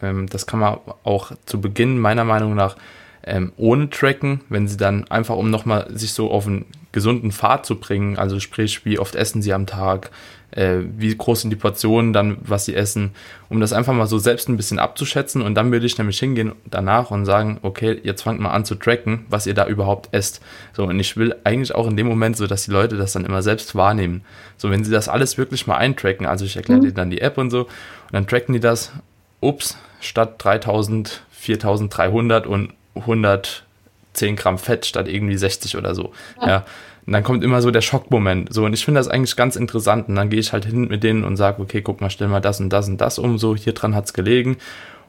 Ähm, 0.00 0.28
das 0.28 0.46
kann 0.46 0.60
man 0.60 0.78
auch 1.02 1.32
zu 1.44 1.60
Beginn 1.60 1.98
meiner 1.98 2.24
Meinung 2.24 2.54
nach 2.54 2.76
ähm, 3.24 3.52
ohne 3.56 3.90
tracken, 3.90 4.42
wenn 4.48 4.68
sie 4.68 4.76
dann 4.76 5.10
einfach, 5.10 5.36
um 5.36 5.50
nochmal 5.50 5.88
sich 5.90 6.12
so 6.12 6.30
auf 6.30 6.46
einen 6.46 6.66
gesunden 6.92 7.32
Pfad 7.32 7.66
zu 7.66 7.80
bringen, 7.80 8.16
also 8.16 8.38
sprich, 8.38 8.84
wie 8.84 8.98
oft 8.98 9.16
essen 9.16 9.42
sie 9.42 9.52
am 9.52 9.66
Tag, 9.66 10.10
äh, 10.52 10.78
wie 10.96 11.16
groß 11.16 11.42
sind 11.42 11.50
die 11.50 11.56
Portionen 11.56 12.12
dann, 12.12 12.38
was 12.40 12.64
sie 12.64 12.74
essen, 12.74 13.12
um 13.48 13.60
das 13.60 13.72
einfach 13.72 13.92
mal 13.92 14.06
so 14.06 14.18
selbst 14.18 14.48
ein 14.48 14.56
bisschen 14.56 14.78
abzuschätzen 14.78 15.42
und 15.42 15.54
dann 15.54 15.70
würde 15.72 15.86
ich 15.86 15.98
nämlich 15.98 16.18
hingehen 16.18 16.52
danach 16.64 17.10
und 17.10 17.24
sagen, 17.24 17.58
okay, 17.62 18.00
jetzt 18.02 18.22
fangt 18.22 18.40
mal 18.40 18.50
an 18.50 18.64
zu 18.64 18.74
tracken, 18.74 19.26
was 19.28 19.46
ihr 19.46 19.54
da 19.54 19.66
überhaupt 19.66 20.08
esst. 20.12 20.40
So, 20.72 20.84
und 20.84 20.98
ich 20.98 21.16
will 21.16 21.34
eigentlich 21.44 21.74
auch 21.74 21.86
in 21.86 21.96
dem 21.96 22.06
Moment 22.06 22.36
so, 22.36 22.46
dass 22.46 22.64
die 22.64 22.70
Leute 22.70 22.96
das 22.96 23.12
dann 23.12 23.24
immer 23.24 23.42
selbst 23.42 23.74
wahrnehmen. 23.74 24.22
So, 24.56 24.70
wenn 24.70 24.84
sie 24.84 24.90
das 24.90 25.08
alles 25.08 25.38
wirklich 25.38 25.66
mal 25.66 25.76
eintracken, 25.76 26.26
also 26.26 26.44
ich 26.44 26.56
erkläre 26.56 26.80
mhm. 26.80 26.84
dir 26.84 26.92
dann 26.92 27.10
die 27.10 27.20
App 27.20 27.38
und 27.38 27.50
so, 27.50 27.62
und 27.62 27.68
dann 28.12 28.26
tracken 28.26 28.52
die 28.52 28.60
das, 28.60 28.92
ups, 29.40 29.76
statt 30.00 30.34
3000, 30.38 31.22
4300 31.30 32.46
und 32.46 32.72
110 32.94 34.36
Gramm 34.36 34.58
Fett 34.58 34.86
statt 34.86 35.08
irgendwie 35.08 35.36
60 35.36 35.76
oder 35.76 35.94
so. 35.94 36.12
Ja. 36.40 36.48
ja. 36.48 36.64
Und 37.10 37.14
dann 37.14 37.24
kommt 37.24 37.42
immer 37.42 37.60
so 37.60 37.72
der 37.72 37.80
Schockmoment. 37.80 38.54
So, 38.54 38.64
und 38.64 38.72
ich 38.72 38.84
finde 38.84 39.00
das 39.00 39.08
eigentlich 39.08 39.34
ganz 39.34 39.56
interessant. 39.56 40.08
Und 40.08 40.14
dann 40.14 40.30
gehe 40.30 40.38
ich 40.38 40.52
halt 40.52 40.64
hin 40.64 40.86
mit 40.86 41.02
denen 41.02 41.24
und 41.24 41.36
sage, 41.36 41.60
okay, 41.60 41.82
guck 41.82 42.00
mal, 42.00 42.08
stell 42.08 42.28
mal 42.28 42.38
das 42.38 42.60
und 42.60 42.68
das 42.70 42.88
und 42.88 43.00
das 43.00 43.18
um, 43.18 43.36
so, 43.36 43.56
hier 43.56 43.72
dran 43.72 43.96
hat's 43.96 44.12
gelegen. 44.12 44.58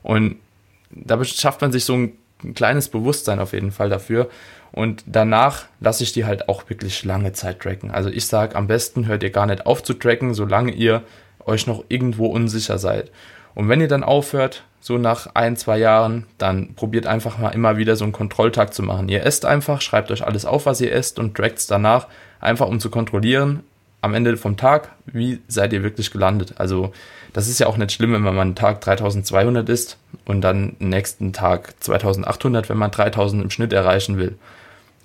Und 0.01 0.37
da 0.89 1.23
schafft 1.23 1.61
man 1.61 1.71
sich 1.71 1.85
so 1.85 1.93
ein 1.93 2.13
kleines 2.55 2.89
Bewusstsein 2.89 3.37
auf 3.37 3.53
jeden 3.53 3.69
Fall 3.69 3.89
dafür. 3.89 4.31
Und 4.71 5.03
danach 5.05 5.65
lasse 5.79 6.01
ich 6.01 6.11
die 6.11 6.25
halt 6.25 6.49
auch 6.49 6.67
wirklich 6.71 7.05
lange 7.05 7.33
Zeit 7.33 7.59
tracken. 7.59 7.91
Also 7.91 8.09
ich 8.09 8.25
sage, 8.25 8.55
am 8.55 8.65
besten 8.65 9.05
hört 9.05 9.21
ihr 9.21 9.29
gar 9.29 9.45
nicht 9.45 9.67
auf 9.67 9.83
zu 9.83 9.93
tracken, 9.93 10.33
solange 10.33 10.71
ihr 10.71 11.03
euch 11.45 11.67
noch 11.67 11.85
irgendwo 11.89 12.25
unsicher 12.25 12.79
seid. 12.79 13.11
Und 13.53 13.69
wenn 13.69 13.79
ihr 13.79 13.87
dann 13.87 14.03
aufhört, 14.03 14.63
so 14.81 14.97
nach 14.97 15.27
ein, 15.35 15.55
zwei 15.55 15.77
Jahren, 15.77 16.25
dann 16.37 16.73
probiert 16.73 17.05
einfach 17.05 17.37
mal 17.37 17.49
immer 17.49 17.77
wieder 17.77 17.95
so 17.95 18.03
einen 18.03 18.13
Kontrolltag 18.13 18.73
zu 18.73 18.83
machen. 18.83 19.07
Ihr 19.07 19.23
esst 19.25 19.45
einfach, 19.45 19.79
schreibt 19.79 20.11
euch 20.11 20.25
alles 20.25 20.45
auf, 20.45 20.65
was 20.65 20.81
ihr 20.81 20.91
esst 20.91 21.19
und 21.19 21.35
trackt 21.35 21.59
es 21.59 21.67
danach, 21.67 22.07
einfach 22.39 22.67
um 22.67 22.79
zu 22.79 22.89
kontrollieren, 22.89 23.61
am 24.01 24.15
Ende 24.15 24.35
vom 24.35 24.57
Tag, 24.57 24.89
wie 25.05 25.39
seid 25.47 25.73
ihr 25.73 25.83
wirklich 25.83 26.09
gelandet? 26.09 26.55
Also 26.57 26.91
das 27.33 27.47
ist 27.47 27.59
ja 27.59 27.67
auch 27.67 27.77
nicht 27.77 27.91
schlimm, 27.91 28.13
wenn 28.13 28.23
man 28.23 28.39
einen 28.39 28.55
Tag 28.55 28.81
3200 28.81 29.69
ist 29.69 29.97
und 30.25 30.41
dann 30.41 30.75
nächsten 30.79 31.31
Tag 31.31 31.75
2800, 31.79 32.67
wenn 32.67 32.77
man 32.77 32.89
3000 32.89 33.43
im 33.43 33.49
Schnitt 33.51 33.73
erreichen 33.73 34.17
will. 34.17 34.37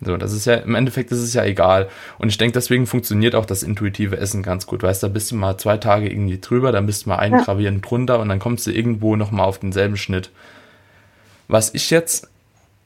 So, 0.00 0.16
das 0.16 0.32
ist 0.32 0.44
ja, 0.44 0.54
im 0.54 0.74
Endeffekt 0.74 1.10
ist 1.10 1.20
es 1.20 1.32
ja 1.32 1.44
egal. 1.44 1.88
Und 2.18 2.28
ich 2.28 2.36
denke, 2.36 2.52
deswegen 2.52 2.86
funktioniert 2.86 3.34
auch 3.34 3.46
das 3.46 3.62
intuitive 3.62 4.18
Essen 4.18 4.42
ganz 4.42 4.66
gut. 4.66 4.82
Weißt 4.82 5.02
du, 5.02 5.06
da 5.06 5.12
bist 5.12 5.30
du 5.30 5.36
mal 5.36 5.56
zwei 5.56 5.78
Tage 5.78 6.10
irgendwie 6.10 6.38
drüber, 6.38 6.70
dann 6.70 6.86
bist 6.86 7.06
du 7.06 7.10
mal 7.10 7.16
eingravierend 7.16 7.84
ja. 7.84 7.88
drunter 7.88 8.20
und 8.20 8.28
dann 8.28 8.38
kommst 8.38 8.66
du 8.66 8.72
irgendwo 8.72 9.16
nochmal 9.16 9.46
auf 9.46 9.58
denselben 9.58 9.96
Schnitt. 9.96 10.30
Was 11.48 11.72
ich 11.72 11.90
jetzt 11.90 12.28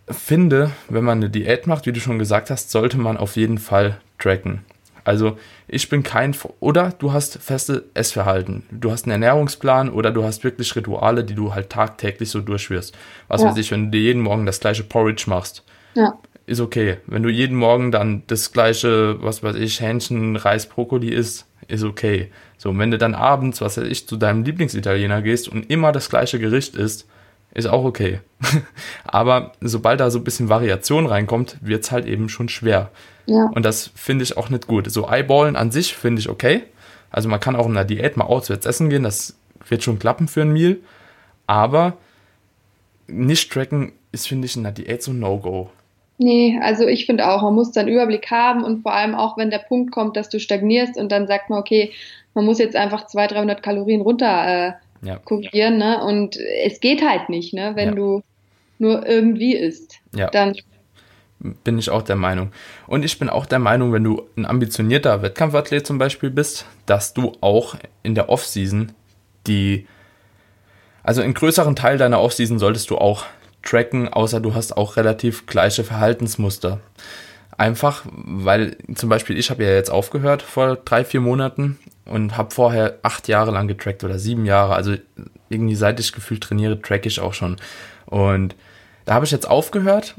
finde, 0.08 0.70
wenn 0.88 1.04
man 1.04 1.18
eine 1.18 1.30
Diät 1.30 1.66
macht, 1.66 1.86
wie 1.86 1.92
du 1.92 2.00
schon 2.00 2.18
gesagt 2.18 2.50
hast, 2.50 2.70
sollte 2.70 2.98
man 2.98 3.16
auf 3.16 3.36
jeden 3.36 3.58
Fall 3.58 4.00
tracken. 4.18 4.64
Also 5.04 5.38
ich 5.66 5.88
bin 5.88 6.02
kein, 6.02 6.36
oder 6.60 6.92
du 6.98 7.12
hast 7.12 7.38
feste 7.38 7.84
Essverhalten. 7.94 8.64
Du 8.70 8.92
hast 8.92 9.04
einen 9.04 9.12
Ernährungsplan 9.12 9.88
oder 9.88 10.10
du 10.10 10.24
hast 10.24 10.44
wirklich 10.44 10.76
Rituale, 10.76 11.24
die 11.24 11.34
du 11.34 11.54
halt 11.54 11.70
tagtäglich 11.70 12.30
so 12.30 12.40
durchführst. 12.40 12.96
Was 13.28 13.42
ja. 13.42 13.48
weiß 13.48 13.56
ich, 13.56 13.70
wenn 13.70 13.86
du 13.86 13.90
dir 13.92 14.02
jeden 14.02 14.22
Morgen 14.22 14.46
das 14.46 14.60
gleiche 14.60 14.84
Porridge 14.84 15.24
machst. 15.26 15.64
Ja. 15.94 16.18
Ist 16.50 16.58
okay. 16.58 16.96
Wenn 17.06 17.22
du 17.22 17.28
jeden 17.28 17.56
Morgen 17.56 17.92
dann 17.92 18.24
das 18.26 18.50
gleiche, 18.50 19.22
was 19.22 19.44
weiß 19.44 19.54
ich, 19.54 19.80
Hähnchen, 19.80 20.34
Reis, 20.34 20.66
Brokkoli 20.66 21.10
isst, 21.10 21.46
ist 21.68 21.84
okay. 21.84 22.32
So, 22.58 22.70
und 22.70 22.78
wenn 22.80 22.90
du 22.90 22.98
dann 22.98 23.14
abends, 23.14 23.60
was 23.60 23.76
weiß 23.76 23.86
ich, 23.86 24.08
zu 24.08 24.16
deinem 24.16 24.42
Lieblingsitaliener 24.42 25.22
gehst 25.22 25.46
und 25.46 25.70
immer 25.70 25.92
das 25.92 26.10
gleiche 26.10 26.40
Gericht 26.40 26.74
isst, 26.74 27.06
ist 27.54 27.68
auch 27.68 27.84
okay. 27.84 28.18
Aber 29.04 29.52
sobald 29.60 30.00
da 30.00 30.10
so 30.10 30.18
ein 30.18 30.24
bisschen 30.24 30.48
Variation 30.48 31.06
reinkommt, 31.06 31.56
wird 31.60 31.84
es 31.84 31.92
halt 31.92 32.04
eben 32.04 32.28
schon 32.28 32.48
schwer. 32.48 32.90
Ja. 33.26 33.44
Und 33.54 33.64
das 33.64 33.92
finde 33.94 34.24
ich 34.24 34.36
auch 34.36 34.50
nicht 34.50 34.66
gut. 34.66 34.90
So 34.90 35.08
Eyeballen 35.08 35.54
an 35.54 35.70
sich 35.70 35.94
finde 35.94 36.18
ich 36.18 36.28
okay. 36.28 36.64
Also 37.12 37.28
man 37.28 37.38
kann 37.38 37.54
auch 37.54 37.66
in 37.66 37.74
der 37.74 37.84
Diät 37.84 38.16
mal 38.16 38.24
auswärts 38.24 38.66
essen 38.66 38.90
gehen, 38.90 39.04
das 39.04 39.36
wird 39.68 39.84
schon 39.84 40.00
klappen 40.00 40.26
für 40.26 40.42
ein 40.42 40.52
Meal. 40.52 40.78
Aber 41.46 41.96
nicht 43.06 43.52
tracken 43.52 43.92
ist, 44.10 44.26
finde 44.26 44.46
ich, 44.46 44.56
in 44.56 44.64
der 44.64 44.72
Diät 44.72 45.00
so 45.00 45.12
ein 45.12 45.20
No-Go. 45.20 45.70
Nee, 46.22 46.60
also 46.62 46.86
ich 46.86 47.06
finde 47.06 47.26
auch, 47.26 47.40
man 47.40 47.54
muss 47.54 47.72
dann 47.72 47.88
Überblick 47.88 48.30
haben 48.30 48.62
und 48.62 48.82
vor 48.82 48.92
allem 48.92 49.14
auch, 49.14 49.38
wenn 49.38 49.48
der 49.48 49.56
Punkt 49.56 49.90
kommt, 49.90 50.18
dass 50.18 50.28
du 50.28 50.38
stagnierst 50.38 50.98
und 50.98 51.10
dann 51.10 51.26
sagt 51.26 51.48
man, 51.48 51.58
okay, 51.58 51.92
man 52.34 52.44
muss 52.44 52.58
jetzt 52.58 52.76
einfach 52.76 53.06
200, 53.06 53.38
300 53.38 53.62
Kalorien 53.62 54.02
runter 54.02 54.26
äh, 55.02 55.06
ja. 55.06 55.16
kurieren, 55.16 55.78
ne? 55.78 56.04
Und 56.04 56.36
es 56.36 56.80
geht 56.80 57.02
halt 57.02 57.30
nicht, 57.30 57.54
ne? 57.54 57.72
Wenn 57.74 57.88
ja. 57.88 57.94
du 57.94 58.22
nur 58.78 59.06
irgendwie 59.06 59.56
isst. 59.56 59.94
Ja. 60.14 60.28
Dann 60.28 60.56
bin 61.38 61.78
ich 61.78 61.88
auch 61.88 62.02
der 62.02 62.16
Meinung. 62.16 62.52
Und 62.86 63.02
ich 63.02 63.18
bin 63.18 63.30
auch 63.30 63.46
der 63.46 63.58
Meinung, 63.58 63.94
wenn 63.94 64.04
du 64.04 64.24
ein 64.36 64.44
ambitionierter 64.44 65.22
Wettkampfathlet 65.22 65.86
zum 65.86 65.96
Beispiel 65.96 66.28
bist, 66.28 66.66
dass 66.84 67.14
du 67.14 67.32
auch 67.40 67.76
in 68.02 68.14
der 68.14 68.28
Offseason 68.28 68.92
die, 69.46 69.86
also 71.02 71.22
in 71.22 71.32
größeren 71.32 71.76
Teil 71.76 71.96
deiner 71.96 72.20
Offseason 72.20 72.58
solltest 72.58 72.90
du 72.90 72.98
auch 72.98 73.24
tracken, 73.62 74.08
außer 74.08 74.40
du 74.40 74.54
hast 74.54 74.76
auch 74.76 74.96
relativ 74.96 75.46
gleiche 75.46 75.84
Verhaltensmuster. 75.84 76.80
Einfach, 77.56 78.04
weil 78.10 78.76
zum 78.94 79.08
Beispiel 79.10 79.38
ich 79.38 79.50
habe 79.50 79.64
ja 79.64 79.70
jetzt 79.70 79.90
aufgehört 79.90 80.40
vor 80.40 80.76
drei, 80.76 81.04
vier 81.04 81.20
Monaten 81.20 81.78
und 82.06 82.36
habe 82.36 82.54
vorher 82.54 82.98
acht 83.02 83.28
Jahre 83.28 83.50
lang 83.50 83.68
getrackt 83.68 84.02
oder 84.02 84.18
sieben 84.18 84.46
Jahre. 84.46 84.74
Also 84.74 84.94
irgendwie 85.50 85.74
seit 85.74 86.00
ich 86.00 86.12
gefühlt 86.12 86.42
trainiere, 86.42 86.80
track 86.80 87.04
ich 87.04 87.20
auch 87.20 87.34
schon. 87.34 87.56
Und 88.06 88.54
da 89.04 89.14
habe 89.14 89.26
ich 89.26 89.30
jetzt 89.30 89.48
aufgehört 89.48 90.14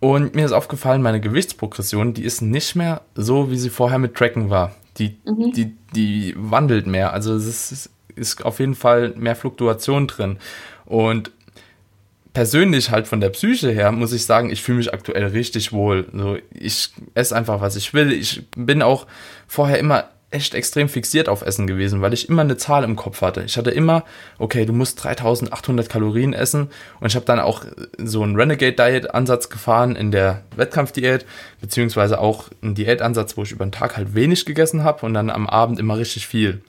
und 0.00 0.34
mir 0.34 0.44
ist 0.44 0.52
aufgefallen, 0.52 1.00
meine 1.00 1.20
Gewichtsprogression, 1.20 2.12
die 2.12 2.24
ist 2.24 2.42
nicht 2.42 2.74
mehr 2.74 3.02
so, 3.14 3.50
wie 3.50 3.56
sie 3.56 3.70
vorher 3.70 3.98
mit 3.98 4.16
Tracken 4.16 4.50
war. 4.50 4.74
Die, 4.98 5.16
mhm. 5.24 5.52
die, 5.52 5.76
die 5.94 6.34
wandelt 6.36 6.86
mehr. 6.86 7.12
Also 7.12 7.34
es 7.34 7.70
ist, 7.70 7.90
ist 8.16 8.44
auf 8.44 8.58
jeden 8.58 8.74
Fall 8.74 9.14
mehr 9.16 9.36
Fluktuation 9.36 10.08
drin. 10.08 10.38
Und 10.84 11.30
persönlich 12.32 12.90
halt 12.90 13.06
von 13.06 13.20
der 13.20 13.30
Psyche 13.30 13.70
her 13.70 13.92
muss 13.92 14.12
ich 14.12 14.24
sagen, 14.24 14.50
ich 14.50 14.62
fühle 14.62 14.78
mich 14.78 14.92
aktuell 14.92 15.26
richtig 15.26 15.72
wohl. 15.72 16.06
So, 16.12 16.38
ich 16.52 16.90
esse 17.14 17.36
einfach, 17.36 17.60
was 17.60 17.76
ich 17.76 17.92
will. 17.94 18.12
Ich 18.12 18.44
bin 18.56 18.82
auch 18.82 19.06
vorher 19.46 19.78
immer 19.78 20.08
echt 20.32 20.54
extrem 20.54 20.88
fixiert 20.88 21.28
auf 21.28 21.42
Essen 21.42 21.66
gewesen, 21.66 22.00
weil 22.00 22.14
ich 22.14 22.28
immer 22.28 22.40
eine 22.42 22.56
Zahl 22.56 22.84
im 22.84 22.96
Kopf 22.96 23.20
hatte. 23.20 23.42
Ich 23.42 23.58
hatte 23.58 23.70
immer, 23.70 24.02
okay, 24.38 24.64
du 24.64 24.72
musst 24.72 25.02
3800 25.04 25.90
Kalorien 25.90 26.32
essen 26.32 26.70
und 27.00 27.06
ich 27.06 27.16
habe 27.16 27.26
dann 27.26 27.38
auch 27.38 27.64
so 27.98 28.22
einen 28.22 28.34
Renegade 28.34 28.72
Diet 28.72 29.14
Ansatz 29.14 29.50
gefahren 29.50 29.94
in 29.94 30.10
der 30.10 30.42
Wettkampfdiät, 30.56 31.26
beziehungsweise 31.60 32.18
auch 32.18 32.48
einen 32.62 32.74
Diätansatz, 32.74 33.36
wo 33.36 33.42
ich 33.42 33.52
über 33.52 33.66
den 33.66 33.72
Tag 33.72 33.96
halt 33.96 34.14
wenig 34.14 34.46
gegessen 34.46 34.84
habe 34.84 35.04
und 35.04 35.12
dann 35.12 35.28
am 35.28 35.46
Abend 35.46 35.78
immer 35.78 35.98
richtig 35.98 36.26
viel. 36.26 36.62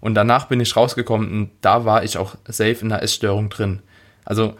Und 0.00 0.14
danach 0.14 0.46
bin 0.46 0.60
ich 0.60 0.76
rausgekommen 0.76 1.32
und 1.32 1.50
da 1.62 1.86
war 1.86 2.04
ich 2.04 2.18
auch 2.18 2.36
safe 2.46 2.76
in 2.82 2.92
einer 2.92 3.02
Essstörung 3.02 3.48
drin. 3.48 3.80
Also 4.26 4.54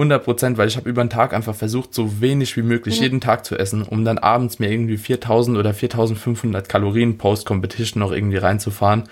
100 0.00 0.24
Prozent, 0.24 0.58
weil 0.58 0.68
ich 0.68 0.76
habe 0.76 0.88
über 0.88 1.04
den 1.04 1.10
Tag 1.10 1.34
einfach 1.34 1.54
versucht, 1.54 1.94
so 1.94 2.20
wenig 2.20 2.56
wie 2.56 2.62
möglich 2.62 2.96
ja. 2.96 3.02
jeden 3.02 3.20
Tag 3.20 3.44
zu 3.44 3.56
essen, 3.56 3.82
um 3.82 4.04
dann 4.04 4.18
abends 4.18 4.58
mir 4.58 4.70
irgendwie 4.70 4.96
4000 4.96 5.58
oder 5.58 5.74
4500 5.74 6.68
Kalorien 6.68 7.18
Post-Competition 7.18 8.00
noch 8.00 8.12
irgendwie 8.12 8.38
reinzufahren. 8.38 9.04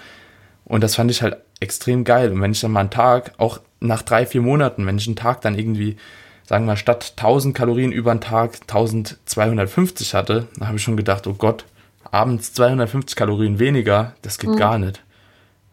Und 0.65 0.83
das 0.83 0.97
fand 0.97 1.11
ich 1.11 1.23
halt 1.23 1.37
extrem 1.61 2.05
geil. 2.05 2.33
Und 2.33 2.41
wenn 2.41 2.53
ich 2.53 2.61
dann 2.61 2.73
mal 2.73 2.81
einen 2.81 2.91
Tag, 2.91 3.33
auch 3.39 3.61
nach 3.81 4.03
drei, 4.03 4.27
vier 4.27 4.43
Monaten, 4.43 4.87
wenn 4.87 4.99
ich 4.99 5.07
einen 5.07 5.17
Tag 5.17 5.41
dann 5.43 5.59
irgendwie, 5.59 5.97
sagen 6.45 6.67
wir, 6.67 6.77
statt 6.77 7.15
1000 7.17 7.55
Kalorien 7.55 7.93
über 7.93 8.15
den 8.15 8.21
Tag 8.21 8.59
1250 8.63 10.15
hatte, 10.15 10.49
dann 10.57 10.69
habe 10.69 10.79
ich 10.79 10.83
schon 10.83 10.97
gedacht, 10.97 11.27
oh 11.27 11.35
Gott, 11.35 11.65
abends 12.11 12.55
250 12.55 13.15
Kalorien 13.15 13.59
weniger, 13.59 14.15
das 14.23 14.39
geht 14.39 14.51
mhm. 14.51 14.57
gar 14.57 14.79
nicht. 14.79 15.03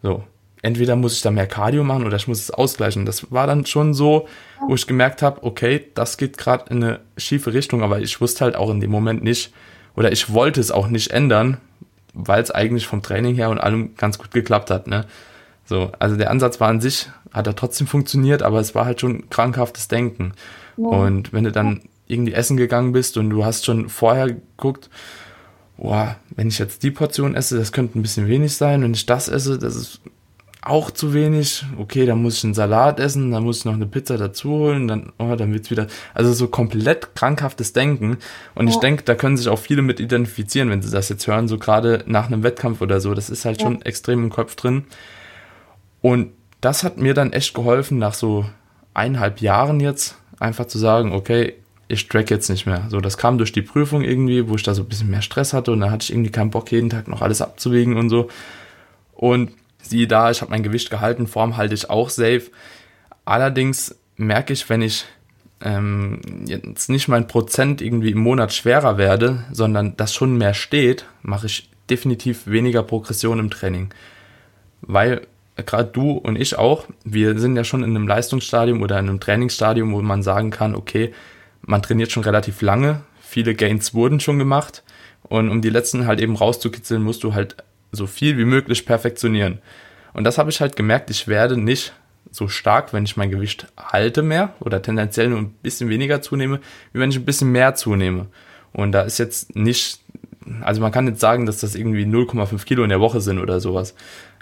So 0.02 0.24
entweder 0.66 0.96
muss 0.96 1.14
ich 1.14 1.22
da 1.22 1.30
mehr 1.30 1.46
Cardio 1.46 1.84
machen 1.84 2.04
oder 2.04 2.16
ich 2.16 2.26
muss 2.26 2.40
es 2.40 2.50
ausgleichen. 2.50 3.06
Das 3.06 3.30
war 3.30 3.46
dann 3.46 3.64
schon 3.66 3.94
so, 3.94 4.26
wo 4.66 4.74
ich 4.74 4.88
gemerkt 4.88 5.22
habe, 5.22 5.44
okay, 5.44 5.86
das 5.94 6.16
geht 6.16 6.36
gerade 6.36 6.64
in 6.70 6.82
eine 6.82 7.00
schiefe 7.16 7.54
Richtung, 7.54 7.84
aber 7.84 8.00
ich 8.00 8.20
wusste 8.20 8.44
halt 8.44 8.56
auch 8.56 8.70
in 8.70 8.80
dem 8.80 8.90
Moment 8.90 9.22
nicht, 9.22 9.52
oder 9.94 10.10
ich 10.10 10.32
wollte 10.32 10.60
es 10.60 10.72
auch 10.72 10.88
nicht 10.88 11.12
ändern, 11.12 11.58
weil 12.14 12.42
es 12.42 12.50
eigentlich 12.50 12.88
vom 12.88 13.00
Training 13.00 13.36
her 13.36 13.48
und 13.48 13.58
allem 13.58 13.94
ganz 13.96 14.18
gut 14.18 14.32
geklappt 14.32 14.72
hat. 14.72 14.88
Ne? 14.88 15.06
So, 15.66 15.92
also 16.00 16.16
der 16.16 16.32
Ansatz 16.32 16.58
war 16.58 16.68
an 16.68 16.80
sich, 16.80 17.08
hat 17.32 17.46
er 17.46 17.54
trotzdem 17.54 17.86
funktioniert, 17.86 18.42
aber 18.42 18.58
es 18.58 18.74
war 18.74 18.86
halt 18.86 19.00
schon 19.00 19.30
krankhaftes 19.30 19.86
Denken. 19.86 20.32
Ja. 20.76 20.88
Und 20.88 21.32
wenn 21.32 21.44
du 21.44 21.52
dann 21.52 21.82
irgendwie 22.08 22.32
essen 22.32 22.56
gegangen 22.56 22.90
bist 22.90 23.16
und 23.18 23.30
du 23.30 23.44
hast 23.44 23.64
schon 23.64 23.88
vorher 23.88 24.26
geguckt, 24.26 24.90
boah, 25.76 26.16
wenn 26.34 26.48
ich 26.48 26.58
jetzt 26.58 26.82
die 26.82 26.90
Portion 26.90 27.36
esse, 27.36 27.56
das 27.56 27.70
könnte 27.70 27.98
ein 27.98 28.02
bisschen 28.02 28.26
wenig 28.26 28.56
sein. 28.56 28.82
Wenn 28.82 28.94
ich 28.94 29.06
das 29.06 29.28
esse, 29.28 29.58
das 29.58 29.76
ist 29.76 30.00
auch 30.66 30.90
zu 30.90 31.14
wenig. 31.14 31.64
Okay, 31.78 32.06
dann 32.06 32.22
muss 32.22 32.38
ich 32.38 32.44
einen 32.44 32.54
Salat 32.54 32.98
essen, 33.00 33.30
dann 33.30 33.44
muss 33.44 33.58
ich 33.58 33.64
noch 33.64 33.74
eine 33.74 33.86
Pizza 33.86 34.18
dazu 34.18 34.50
holen, 34.50 34.88
dann, 34.88 35.12
oh, 35.18 35.34
dann 35.36 35.52
wird's 35.52 35.70
wieder, 35.70 35.86
also 36.14 36.32
so 36.32 36.48
komplett 36.48 37.14
krankhaftes 37.14 37.72
Denken. 37.72 38.18
Und 38.54 38.66
ja. 38.66 38.74
ich 38.74 38.80
denke, 38.80 39.04
da 39.04 39.14
können 39.14 39.36
sich 39.36 39.48
auch 39.48 39.58
viele 39.58 39.82
mit 39.82 40.00
identifizieren, 40.00 40.70
wenn 40.70 40.82
sie 40.82 40.90
das 40.90 41.08
jetzt 41.08 41.26
hören, 41.26 41.48
so 41.48 41.58
gerade 41.58 42.02
nach 42.06 42.26
einem 42.26 42.42
Wettkampf 42.42 42.80
oder 42.80 43.00
so. 43.00 43.14
Das 43.14 43.30
ist 43.30 43.44
halt 43.44 43.60
ja. 43.60 43.66
schon 43.66 43.82
extrem 43.82 44.24
im 44.24 44.30
Kopf 44.30 44.56
drin. 44.56 44.84
Und 46.02 46.32
das 46.60 46.82
hat 46.82 46.98
mir 46.98 47.14
dann 47.14 47.32
echt 47.32 47.54
geholfen, 47.54 47.98
nach 47.98 48.14
so 48.14 48.44
eineinhalb 48.94 49.40
Jahren 49.40 49.80
jetzt 49.80 50.16
einfach 50.40 50.66
zu 50.66 50.78
sagen, 50.78 51.12
okay, 51.12 51.54
ich 51.88 52.08
track 52.08 52.30
jetzt 52.30 52.50
nicht 52.50 52.66
mehr. 52.66 52.86
So, 52.88 53.00
das 53.00 53.16
kam 53.16 53.38
durch 53.38 53.52
die 53.52 53.62
Prüfung 53.62 54.02
irgendwie, 54.02 54.48
wo 54.48 54.56
ich 54.56 54.62
da 54.62 54.74
so 54.74 54.82
ein 54.82 54.88
bisschen 54.88 55.10
mehr 55.10 55.22
Stress 55.22 55.52
hatte 55.52 55.70
und 55.70 55.80
da 55.80 55.90
hatte 55.90 56.04
ich 56.04 56.12
irgendwie 56.12 56.32
keinen 56.32 56.50
Bock, 56.50 56.72
jeden 56.72 56.90
Tag 56.90 57.06
noch 57.06 57.22
alles 57.22 57.40
abzuwägen 57.40 57.96
und 57.96 58.10
so. 58.10 58.28
Und 59.14 59.52
siehe 59.86 60.06
da, 60.06 60.30
ich 60.30 60.40
habe 60.40 60.50
mein 60.50 60.62
Gewicht 60.62 60.90
gehalten, 60.90 61.26
Form 61.26 61.56
halte 61.56 61.74
ich 61.74 61.90
auch 61.90 62.10
safe. 62.10 62.44
Allerdings 63.24 63.96
merke 64.16 64.52
ich, 64.52 64.68
wenn 64.68 64.82
ich 64.82 65.04
ähm, 65.60 66.20
jetzt 66.46 66.90
nicht 66.90 67.08
mein 67.08 67.26
Prozent 67.26 67.80
irgendwie 67.80 68.10
im 68.10 68.18
Monat 68.18 68.52
schwerer 68.52 68.98
werde, 68.98 69.44
sondern 69.52 69.96
das 69.96 70.14
schon 70.14 70.36
mehr 70.36 70.54
steht, 70.54 71.06
mache 71.22 71.46
ich 71.46 71.70
definitiv 71.88 72.46
weniger 72.46 72.82
Progression 72.82 73.38
im 73.38 73.50
Training. 73.50 73.90
Weil 74.82 75.26
gerade 75.56 75.90
du 75.90 76.12
und 76.12 76.36
ich 76.36 76.58
auch, 76.58 76.86
wir 77.04 77.38
sind 77.38 77.56
ja 77.56 77.64
schon 77.64 77.82
in 77.82 77.96
einem 77.96 78.06
Leistungsstadium 78.06 78.82
oder 78.82 78.98
in 78.98 79.08
einem 79.08 79.20
Trainingsstadium, 79.20 79.92
wo 79.92 80.02
man 80.02 80.22
sagen 80.22 80.50
kann, 80.50 80.74
okay, 80.74 81.12
man 81.62 81.82
trainiert 81.82 82.12
schon 82.12 82.24
relativ 82.24 82.60
lange, 82.60 83.00
viele 83.20 83.54
Gains 83.54 83.94
wurden 83.94 84.20
schon 84.20 84.38
gemacht 84.38 84.82
und 85.22 85.48
um 85.48 85.62
die 85.62 85.70
letzten 85.70 86.06
halt 86.06 86.20
eben 86.20 86.36
rauszukitzeln, 86.36 87.02
musst 87.02 87.24
du 87.24 87.34
halt 87.34 87.56
so 87.92 88.06
viel 88.06 88.38
wie 88.38 88.44
möglich 88.44 88.86
perfektionieren. 88.86 89.58
Und 90.12 90.24
das 90.24 90.38
habe 90.38 90.50
ich 90.50 90.60
halt 90.60 90.76
gemerkt, 90.76 91.10
ich 91.10 91.28
werde 91.28 91.56
nicht 91.56 91.92
so 92.30 92.48
stark, 92.48 92.92
wenn 92.92 93.04
ich 93.04 93.16
mein 93.16 93.30
Gewicht 93.30 93.66
halte 93.76 94.22
mehr 94.22 94.54
oder 94.60 94.82
tendenziell 94.82 95.28
nur 95.28 95.38
ein 95.38 95.50
bisschen 95.62 95.88
weniger 95.88 96.22
zunehme, 96.22 96.60
wie 96.92 97.00
wenn 97.00 97.10
ich 97.10 97.16
ein 97.16 97.24
bisschen 97.24 97.52
mehr 97.52 97.74
zunehme. 97.74 98.26
Und 98.72 98.92
da 98.92 99.02
ist 99.02 99.18
jetzt 99.18 99.56
nicht, 99.56 100.00
also 100.60 100.80
man 100.80 100.92
kann 100.92 101.06
jetzt 101.06 101.20
sagen, 101.20 101.46
dass 101.46 101.60
das 101.60 101.74
irgendwie 101.74 102.04
0,5 102.04 102.64
Kilo 102.64 102.82
in 102.82 102.90
der 102.90 103.00
Woche 103.00 103.20
sind 103.20 103.38
oder 103.38 103.60
sowas, 103.60 103.94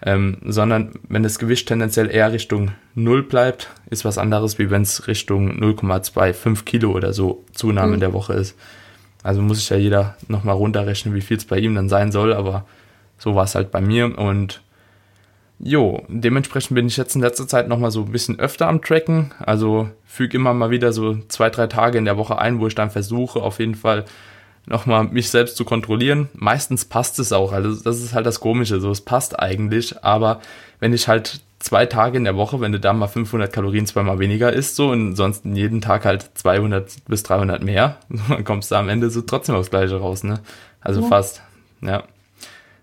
ähm, 0.03 0.39
sondern 0.45 0.95
wenn 1.09 1.23
das 1.23 1.39
Gewicht 1.39 1.69
tendenziell 1.69 2.11
eher 2.11 2.33
Richtung 2.33 2.73
0 2.95 3.23
bleibt, 3.23 3.71
ist 3.91 4.05
was 4.05 4.19
anderes, 4.19 4.59
wie 4.59 4.71
wenn 4.71 4.83
es 4.83 5.07
Richtung 5.07 5.59
0,25 5.61 6.65
Kilo 6.65 6.93
oder 6.93 7.13
so 7.13 7.45
Zunahme 7.53 7.89
mhm. 7.89 7.95
in 7.95 8.01
der 8.01 8.13
Woche 8.13 8.35
ist. 8.35 8.57
Also 9.23 9.41
muss 9.41 9.59
sich 9.59 9.71
ja 9.71 9.77
jeder 9.77 10.17
nochmal 10.29 10.57
runterrechnen, 10.57 11.15
wie 11.15 11.23
viel 11.23 11.37
es 11.37 11.47
bei 11.47 11.59
ihm 11.59 11.75
dann 11.75 11.89
sein 11.89 12.13
soll, 12.13 12.35
aber 12.35 12.67
so 13.25 13.35
war 13.35 13.45
es 13.45 13.55
halt 13.55 13.71
bei 13.71 13.81
mir 13.81 14.19
und 14.19 14.61
Jo, 15.61 16.03
dementsprechend 16.09 16.75
bin 16.75 16.89
ich 16.89 16.97
jetzt 16.97 17.15
in 17.15 17.23
letzter 17.23 17.47
Zeit 17.49 17.69
nochmal 17.69 17.91
so 17.91 18.03
ein 18.03 18.13
bisschen 18.13 18.39
öfter 18.39 18.69
am 18.69 18.83
Tracken. 18.83 19.33
Also 19.39 19.89
füge 20.05 20.37
immer 20.37 20.53
mal 20.53 20.71
wieder 20.71 20.93
so 20.93 21.17
zwei, 21.29 21.49
drei 21.49 21.69
Tage 21.69 21.97
in 21.97 22.05
der 22.05 22.19
Woche 22.19 22.39
ein, 22.39 22.61
wo 22.61 22.67
ich 22.67 22.75
dann 22.75 22.91
versuche, 22.91 23.41
auf 23.41 23.61
jeden 23.61 23.77
Fall 23.77 24.05
nochmal 24.67 25.05
mich 25.05 25.31
selbst 25.31 25.57
zu 25.57 25.65
kontrollieren. 25.65 26.29
Meistens 26.35 26.85
passt 26.85 27.19
es 27.19 27.33
auch. 27.33 27.53
Also 27.53 27.83
das 27.83 28.03
ist 28.03 28.13
halt 28.13 28.27
das 28.27 28.41
Komische. 28.41 28.81
So, 28.81 28.91
es 28.91 29.01
passt 29.01 29.39
eigentlich. 29.39 30.05
Aber 30.05 30.41
wenn 30.81 30.93
ich 30.93 31.09
halt 31.09 31.41
zwei 31.61 31.87
Tage 31.87 32.19
in 32.19 32.25
der 32.25 32.37
Woche, 32.37 32.61
wenn 32.61 32.73
du 32.73 32.81
da 32.81 32.93
mal 32.93 33.07
500 33.07 33.51
Kalorien 33.51 33.87
zweimal 33.87 34.19
weniger 34.19 34.53
isst, 34.53 34.77
so 34.77 34.91
und 34.91 35.17
sonst 35.17 35.47
jeden 35.47 35.81
Tag 35.81 36.05
halt 36.05 36.31
200 36.35 37.07
bis 37.07 37.23
300 37.23 37.63
mehr, 37.63 38.01
dann 38.29 38.45
kommst 38.45 38.71
du 38.71 38.75
am 38.75 38.91
Ende 38.91 39.09
so 39.09 39.23
trotzdem 39.23 39.55
aufs 39.55 39.71
Gleiche 39.71 39.97
raus, 39.97 40.25
ne? 40.25 40.41
Also 40.81 41.01
ja. 41.01 41.07
fast, 41.07 41.43
ja. 41.81 42.03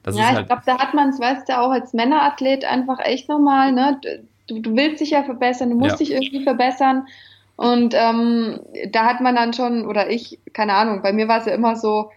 Das 0.04 0.16
ja, 0.16 0.30
ich 0.30 0.36
halt 0.36 0.47
glaube, 0.47 0.64
da 0.66 0.80
hat 0.80 0.93
man 0.93 1.10
es, 1.10 1.20
weißt 1.20 1.49
du, 1.49 1.60
auch 1.60 1.72
als 1.72 1.93
Männerathlet 1.93 2.66
einfach 2.66 2.99
echt 2.99 3.30
nochmal, 3.30 3.72
ne? 3.72 3.99
Du, 4.47 4.60
du 4.60 4.76
willst 4.76 5.02
dich 5.02 5.12
ja 5.12 5.24
verbessern, 5.24 5.70
du 5.70 5.76
musst 5.76 5.91
ja. 5.91 5.97
dich 5.97 6.12
irgendwie 6.12 6.43
verbessern. 6.43 7.08
Und 7.56 7.93
ähm, 7.95 8.60
da 8.91 9.06
hat 9.06 9.22
man 9.22 9.36
dann 9.36 9.54
schon, 9.54 9.86
oder 9.86 10.10
ich, 10.10 10.39
keine 10.54 10.74
Ahnung, 10.74 11.04
bei 11.04 11.14
mir 11.14 11.28
war 11.28 11.39
es 11.39 11.45
ja 11.45 11.54
immer 11.54 11.76
so, 11.76 12.12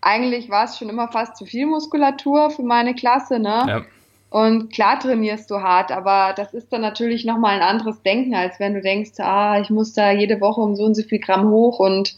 eigentlich 0.00 0.50
war 0.50 0.64
es 0.64 0.78
schon 0.78 0.88
immer 0.88 1.08
fast 1.08 1.36
zu 1.36 1.46
viel 1.46 1.66
Muskulatur 1.66 2.50
für 2.50 2.62
meine 2.62 2.94
Klasse, 2.94 3.38
ne? 3.38 3.64
Ja. 3.66 3.82
Und 4.30 4.72
klar 4.72 4.98
trainierst 4.98 5.50
du 5.50 5.60
hart, 5.60 5.92
aber 5.92 6.34
das 6.36 6.54
ist 6.54 6.72
dann 6.72 6.80
natürlich 6.80 7.24
nochmal 7.24 7.54
ein 7.54 7.62
anderes 7.62 8.02
Denken, 8.02 8.34
als 8.34 8.58
wenn 8.58 8.74
du 8.74 8.80
denkst, 8.80 9.12
ah, 9.20 9.60
ich 9.60 9.70
muss 9.70 9.92
da 9.92 10.10
jede 10.10 10.40
Woche 10.40 10.60
um 10.60 10.74
so 10.74 10.84
und 10.84 10.96
so 10.96 11.02
viel 11.02 11.20
Gramm 11.20 11.48
hoch 11.48 11.78
und 11.78 12.16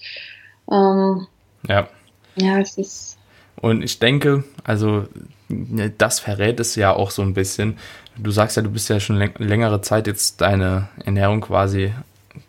ähm, 0.73 1.27
ja. 1.69 1.89
Ja, 2.37 2.59
es 2.59 2.79
ist 2.79 3.19
und 3.61 3.83
ich 3.83 3.99
denke, 3.99 4.45
also 4.65 5.05
ne, 5.49 5.91
das 5.91 6.21
verrät 6.21 6.61
es 6.61 6.75
ja 6.77 6.93
auch 6.93 7.11
so 7.11 7.23
ein 7.23 7.35
bisschen. 7.35 7.79
Du 8.17 8.31
sagst 8.31 8.57
ja, 8.57 8.63
du 8.63 8.71
bist 8.71 8.89
ja 8.89 9.01
schon 9.01 9.19
längere 9.39 9.81
Zeit 9.83 10.07
jetzt 10.07 10.41
deine 10.41 10.89
Ernährung 11.05 11.41
quasi 11.41 11.93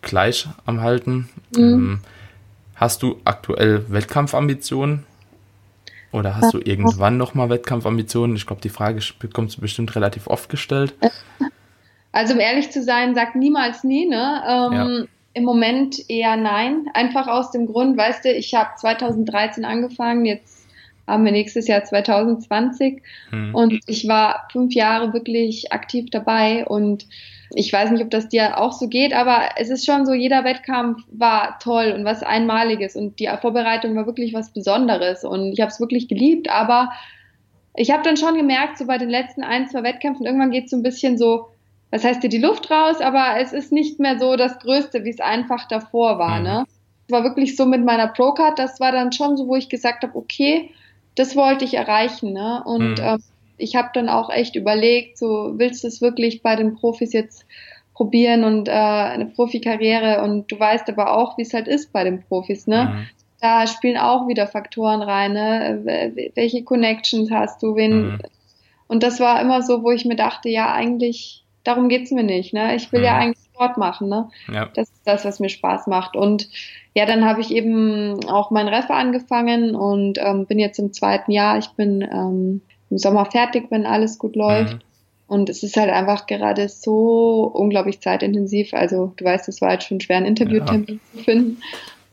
gleich 0.02 0.48
am 0.66 0.80
Halten. 0.80 1.28
Mhm. 1.54 1.62
Ähm, 1.62 2.00
hast 2.74 3.02
du 3.02 3.20
aktuell 3.24 3.84
Wettkampfambitionen? 3.88 5.04
Oder 6.10 6.36
hast 6.36 6.54
du 6.54 6.58
irgendwann 6.58 7.18
nochmal 7.18 7.50
Wettkampfambitionen? 7.50 8.34
Ich 8.36 8.46
glaube, 8.46 8.62
die 8.62 8.70
Frage 8.70 9.00
bekommst 9.18 9.58
du 9.58 9.60
bestimmt 9.60 9.94
relativ 9.94 10.26
oft 10.26 10.48
gestellt. 10.48 10.94
Also 12.12 12.32
um 12.32 12.40
ehrlich 12.40 12.70
zu 12.70 12.82
sein, 12.82 13.14
sag 13.14 13.34
niemals 13.34 13.84
nie, 13.84 14.06
ne? 14.06 14.42
Ähm, 14.48 14.72
ja. 14.72 15.04
Im 15.34 15.44
Moment 15.44 16.08
eher 16.08 16.36
nein. 16.36 16.86
Einfach 16.94 17.26
aus 17.28 17.50
dem 17.50 17.66
Grund, 17.66 17.98
weißt 17.98 18.24
du, 18.24 18.32
ich 18.32 18.54
habe 18.54 18.70
2013 18.76 19.66
angefangen, 19.66 20.24
jetzt 20.24 20.57
haben 21.08 21.24
wir 21.24 21.32
nächstes 21.32 21.66
Jahr 21.66 21.84
2020. 21.84 23.02
Mhm. 23.32 23.54
Und 23.54 23.80
ich 23.86 24.06
war 24.06 24.46
fünf 24.52 24.74
Jahre 24.74 25.12
wirklich 25.12 25.72
aktiv 25.72 26.10
dabei 26.10 26.66
und 26.66 27.06
ich 27.54 27.72
weiß 27.72 27.90
nicht, 27.90 28.02
ob 28.02 28.10
das 28.10 28.28
dir 28.28 28.58
auch 28.58 28.72
so 28.72 28.88
geht, 28.88 29.14
aber 29.14 29.50
es 29.56 29.70
ist 29.70 29.86
schon 29.86 30.04
so, 30.04 30.12
jeder 30.12 30.44
Wettkampf 30.44 31.02
war 31.10 31.58
toll 31.60 31.94
und 31.96 32.04
was 32.04 32.22
Einmaliges 32.22 32.94
und 32.94 33.18
die 33.18 33.30
Vorbereitung 33.40 33.96
war 33.96 34.06
wirklich 34.06 34.34
was 34.34 34.52
Besonderes 34.52 35.24
und 35.24 35.52
ich 35.52 35.60
habe 35.60 35.70
es 35.70 35.80
wirklich 35.80 36.08
geliebt, 36.08 36.50
aber 36.50 36.90
ich 37.74 37.90
habe 37.90 38.02
dann 38.02 38.16
schon 38.16 38.34
gemerkt, 38.34 38.76
so 38.76 38.86
bei 38.86 38.98
den 38.98 39.08
letzten 39.08 39.42
ein, 39.42 39.68
zwei 39.68 39.82
Wettkämpfen, 39.82 40.26
irgendwann 40.26 40.50
geht 40.50 40.64
es 40.64 40.70
so 40.70 40.76
ein 40.76 40.82
bisschen 40.82 41.16
so, 41.16 41.48
was 41.90 42.04
heißt 42.04 42.22
dir 42.22 42.28
die 42.28 42.38
Luft 42.38 42.70
raus, 42.70 43.00
aber 43.00 43.40
es 43.40 43.52
ist 43.52 43.72
nicht 43.72 43.98
mehr 43.98 44.18
so 44.18 44.36
das 44.36 44.58
Größte, 44.58 45.04
wie 45.04 45.10
es 45.10 45.20
einfach 45.20 45.68
davor 45.68 46.18
war. 46.18 46.38
Mhm. 46.38 46.44
Ne? 46.44 46.64
Es 47.06 47.12
war 47.12 47.24
wirklich 47.24 47.56
so 47.56 47.64
mit 47.64 47.84
meiner 47.84 48.08
Pro-Card, 48.08 48.58
das 48.58 48.80
war 48.80 48.92
dann 48.92 49.12
schon 49.12 49.36
so, 49.36 49.46
wo 49.46 49.56
ich 49.56 49.68
gesagt 49.68 50.02
habe, 50.02 50.16
okay, 50.16 50.70
das 51.18 51.36
wollte 51.36 51.64
ich 51.64 51.74
erreichen. 51.74 52.32
Ne? 52.32 52.62
Und 52.64 52.98
mhm. 52.98 53.04
äh, 53.04 53.18
ich 53.56 53.76
habe 53.76 53.90
dann 53.92 54.08
auch 54.08 54.30
echt 54.30 54.56
überlegt, 54.56 55.18
so 55.18 55.54
willst 55.56 55.84
du 55.84 55.88
es 55.88 56.00
wirklich 56.00 56.42
bei 56.42 56.56
den 56.56 56.76
Profis 56.76 57.12
jetzt 57.12 57.44
probieren 57.94 58.44
und 58.44 58.68
äh, 58.68 58.72
eine 58.72 59.26
Profikarriere 59.26 60.22
und 60.22 60.50
du 60.52 60.58
weißt 60.58 60.88
aber 60.88 61.16
auch, 61.16 61.36
wie 61.36 61.42
es 61.42 61.52
halt 61.52 61.66
ist 61.66 61.92
bei 61.92 62.04
den 62.04 62.22
Profis, 62.22 62.68
ne? 62.68 62.84
Mhm. 62.84 63.06
Da 63.40 63.66
spielen 63.66 63.96
auch 63.96 64.28
wieder 64.28 64.46
Faktoren 64.46 65.02
rein, 65.02 65.32
ne? 65.32 66.12
Welche 66.34 66.62
Connections 66.62 67.30
hast 67.32 67.60
du, 67.60 67.74
wen 67.74 68.12
mhm. 68.12 68.18
und 68.86 69.02
das 69.02 69.18
war 69.18 69.40
immer 69.40 69.62
so, 69.62 69.82
wo 69.82 69.90
ich 69.90 70.04
mir 70.04 70.14
dachte, 70.14 70.48
ja, 70.48 70.72
eigentlich, 70.72 71.44
darum 71.64 71.88
geht's 71.88 72.12
mir 72.12 72.22
nicht, 72.22 72.54
ne? 72.54 72.76
Ich 72.76 72.92
will 72.92 73.02
ja 73.02 73.14
mhm. 73.14 73.20
eigentlich 73.20 73.48
Sport 73.58 73.76
machen, 73.76 74.08
ne? 74.08 74.30
Ja. 74.52 74.66
Das 74.74 74.88
ist 74.88 75.02
das, 75.04 75.24
was 75.24 75.40
mir 75.40 75.48
Spaß 75.48 75.88
macht. 75.88 76.14
Und 76.14 76.48
ja, 76.98 77.06
dann 77.06 77.24
habe 77.24 77.40
ich 77.40 77.52
eben 77.52 78.28
auch 78.28 78.50
mein 78.50 78.66
Refer 78.66 78.94
angefangen 78.94 79.76
und 79.76 80.18
ähm, 80.18 80.46
bin 80.46 80.58
jetzt 80.58 80.80
im 80.80 80.92
zweiten 80.92 81.30
Jahr. 81.30 81.56
Ich 81.56 81.68
bin 81.68 82.02
ähm, 82.02 82.60
im 82.90 82.98
Sommer 82.98 83.24
fertig, 83.24 83.66
wenn 83.70 83.86
alles 83.86 84.18
gut 84.18 84.34
läuft. 84.34 84.74
Mhm. 84.74 84.80
Und 85.28 85.48
es 85.48 85.62
ist 85.62 85.76
halt 85.76 85.90
einfach 85.90 86.26
gerade 86.26 86.68
so 86.68 87.48
unglaublich 87.54 88.00
zeitintensiv. 88.00 88.74
Also 88.74 89.12
du 89.16 89.24
weißt, 89.24 89.48
es 89.48 89.60
war 89.60 89.68
halt 89.68 89.84
schon 89.84 90.00
schwer, 90.00 90.16
einen 90.16 90.26
Interviewtermin 90.26 90.86
ja. 90.88 91.18
zu 91.18 91.22
finden. 91.22 91.62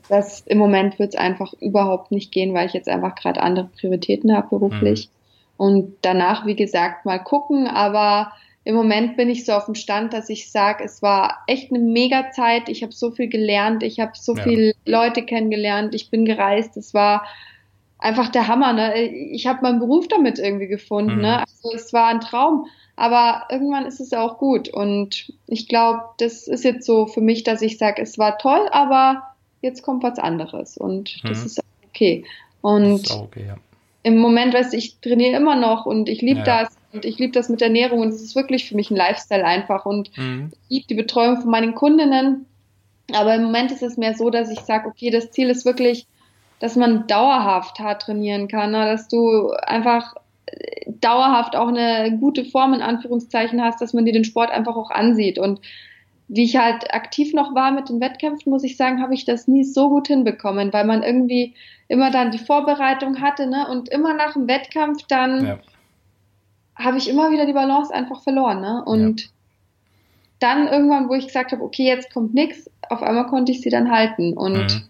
Das 0.08 0.42
im 0.42 0.60
Moment 0.60 1.00
wird 1.00 1.16
es 1.16 1.20
einfach 1.20 1.54
überhaupt 1.60 2.12
nicht 2.12 2.32
gehen, 2.32 2.54
weil 2.54 2.68
ich 2.68 2.74
jetzt 2.74 2.88
einfach 2.88 3.16
gerade 3.16 3.42
andere 3.42 3.72
Prioritäten 3.80 4.38
habe 4.38 4.50
beruflich. 4.50 5.10
Mhm. 5.10 5.66
Und 5.66 5.94
danach, 6.04 6.46
wie 6.46 6.56
gesagt, 6.56 7.06
mal 7.06 7.18
gucken, 7.18 7.66
aber 7.66 8.34
im 8.66 8.76
Moment 8.76 9.16
bin 9.16 9.30
ich 9.30 9.46
so 9.46 9.54
auf 9.54 9.66
dem 9.66 9.76
Stand, 9.76 10.12
dass 10.12 10.28
ich 10.28 10.52
sage, 10.52 10.84
es 10.84 11.04
war 11.04 11.44
echt 11.46 11.72
eine 11.72 11.80
mega 11.80 12.32
Zeit. 12.32 12.68
Ich 12.68 12.82
habe 12.82 12.92
so 12.92 13.12
viel 13.12 13.28
gelernt, 13.28 13.84
ich 13.84 14.00
habe 14.00 14.14
so 14.16 14.36
ja. 14.36 14.44
viele 14.44 14.74
Leute 14.86 15.24
kennengelernt, 15.24 15.94
ich 15.94 16.10
bin 16.10 16.26
gereist. 16.26 16.76
Es 16.76 16.96
war 16.96 17.26
einfach 18.00 18.30
der 18.30 18.48
Hammer. 18.48 18.74
Ne? 18.74 19.08
Ich 19.08 19.46
habe 19.46 19.62
meinen 19.62 19.78
Beruf 19.78 20.08
damit 20.08 20.40
irgendwie 20.40 20.68
gefunden. 20.68 21.12
Ne? 21.12 21.16
Mhm. 21.16 21.22
Ne? 21.22 21.40
Also 21.42 21.74
es 21.76 21.94
war 21.94 22.08
ein 22.08 22.22
Traum. 22.22 22.66
Aber 22.96 23.44
irgendwann 23.52 23.86
ist 23.86 24.00
es 24.00 24.14
auch 24.14 24.40
gut. 24.40 24.70
Und 24.70 25.32
ich 25.46 25.68
glaube, 25.68 26.02
das 26.18 26.48
ist 26.48 26.64
jetzt 26.64 26.88
so 26.88 27.06
für 27.06 27.22
mich, 27.22 27.44
dass 27.44 27.62
ich 27.62 27.78
sage, 27.78 28.02
es 28.02 28.18
war 28.18 28.40
toll, 28.40 28.68
aber 28.72 29.22
jetzt 29.62 29.84
kommt 29.84 30.02
was 30.02 30.18
anderes. 30.18 30.76
Und 30.76 31.24
mhm. 31.24 31.28
das 31.28 31.46
ist 31.46 31.62
okay. 31.88 32.26
Und 32.62 33.12
okay, 33.12 33.46
ja. 33.48 33.58
im 34.02 34.18
Moment, 34.18 34.56
weißt 34.56 34.74
du, 34.74 34.78
ich 34.78 35.00
trainiere 35.02 35.38
immer 35.38 35.56
noch 35.56 35.86
und 35.86 36.10
ich 36.10 36.24
liebe 36.24 36.40
ja. 36.40 36.64
das 36.64 36.76
und 36.96 37.06
ich 37.06 37.20
liebe 37.20 37.34
das 37.34 37.50
mit 37.50 37.62
Ernährung 37.62 38.00
und 38.00 38.08
es 38.08 38.22
ist 38.22 38.36
wirklich 38.36 38.68
für 38.68 38.76
mich 38.76 38.90
ein 38.90 38.96
Lifestyle 38.96 39.46
einfach. 39.46 39.86
Und 39.86 40.18
mhm. 40.18 40.52
ich 40.70 40.78
liebe 40.78 40.88
die 40.88 40.96
Betreuung 40.96 41.42
von 41.42 41.52
meinen 41.52 41.76
Kundinnen. 41.76 42.46
Aber 43.14 43.36
im 43.36 43.44
Moment 43.44 43.72
ist 43.72 43.84
es 43.84 43.98
mehr 43.98 44.16
so, 44.16 44.30
dass 44.30 44.50
ich 44.50 44.62
sage, 44.62 44.88
okay, 44.88 45.12
das 45.12 45.30
Ziel 45.32 45.50
ist 45.50 45.66
wirklich, 45.66 46.08
dass 46.60 46.76
man 46.76 47.06
dauerhaft 47.06 47.80
hart 47.80 48.04
trainieren 48.04 48.48
kann, 48.48 48.72
ne? 48.72 48.86
dass 48.86 49.08
du 49.08 49.52
einfach 49.52 50.16
äh, 50.46 50.90
dauerhaft 51.02 51.56
auch 51.56 51.68
eine 51.68 52.18
gute 52.18 52.46
Form 52.46 52.74
in 52.74 52.82
Anführungszeichen 52.82 53.62
hast, 53.62 53.82
dass 53.82 53.94
man 53.94 54.06
dir 54.06 54.14
den 54.14 54.24
Sport 54.24 54.50
einfach 54.50 54.76
auch 54.76 54.90
ansieht. 54.90 55.38
Und 55.38 55.60
wie 56.28 56.46
ich 56.46 56.56
halt 56.56 56.92
aktiv 56.94 57.34
noch 57.34 57.54
war 57.54 57.72
mit 57.72 57.90
den 57.90 58.00
Wettkämpfen, 58.00 58.50
muss 58.50 58.64
ich 58.64 58.78
sagen, 58.78 59.02
habe 59.02 59.14
ich 59.14 59.26
das 59.26 59.48
nie 59.48 59.64
so 59.64 59.90
gut 59.90 60.08
hinbekommen, 60.08 60.74
weil 60.74 60.86
man 60.86 61.04
irgendwie 61.04 61.54
immer 61.88 62.10
dann 62.10 62.32
die 62.32 62.40
Vorbereitung 62.40 63.22
hatte, 63.22 63.46
ne? 63.46 63.68
Und 63.70 63.90
immer 63.90 64.16
nach 64.16 64.34
dem 64.34 64.48
Wettkampf 64.48 65.04
dann 65.08 65.46
ja 65.46 65.60
habe 66.76 66.98
ich 66.98 67.10
immer 67.10 67.32
wieder 67.32 67.46
die 67.46 67.54
Balance 67.54 67.94
einfach 67.94 68.22
verloren. 68.22 68.62
Ne? 68.62 68.84
Und 68.86 69.22
ja. 69.22 69.28
dann 70.40 70.68
irgendwann, 70.68 71.10
wo 71.10 71.14
ich 71.14 71.28
gesagt 71.28 71.52
habe, 71.52 71.64
okay, 71.64 71.86
jetzt 71.86 72.14
kommt 72.14 72.34
nichts, 72.34 72.70
auf 72.90 73.02
einmal 73.02 73.28
konnte 73.28 73.52
ich 73.52 73.62
sie 73.62 73.70
dann 73.70 73.92
halten. 73.92 74.34
Und 74.34 74.58
mhm. 74.58 74.84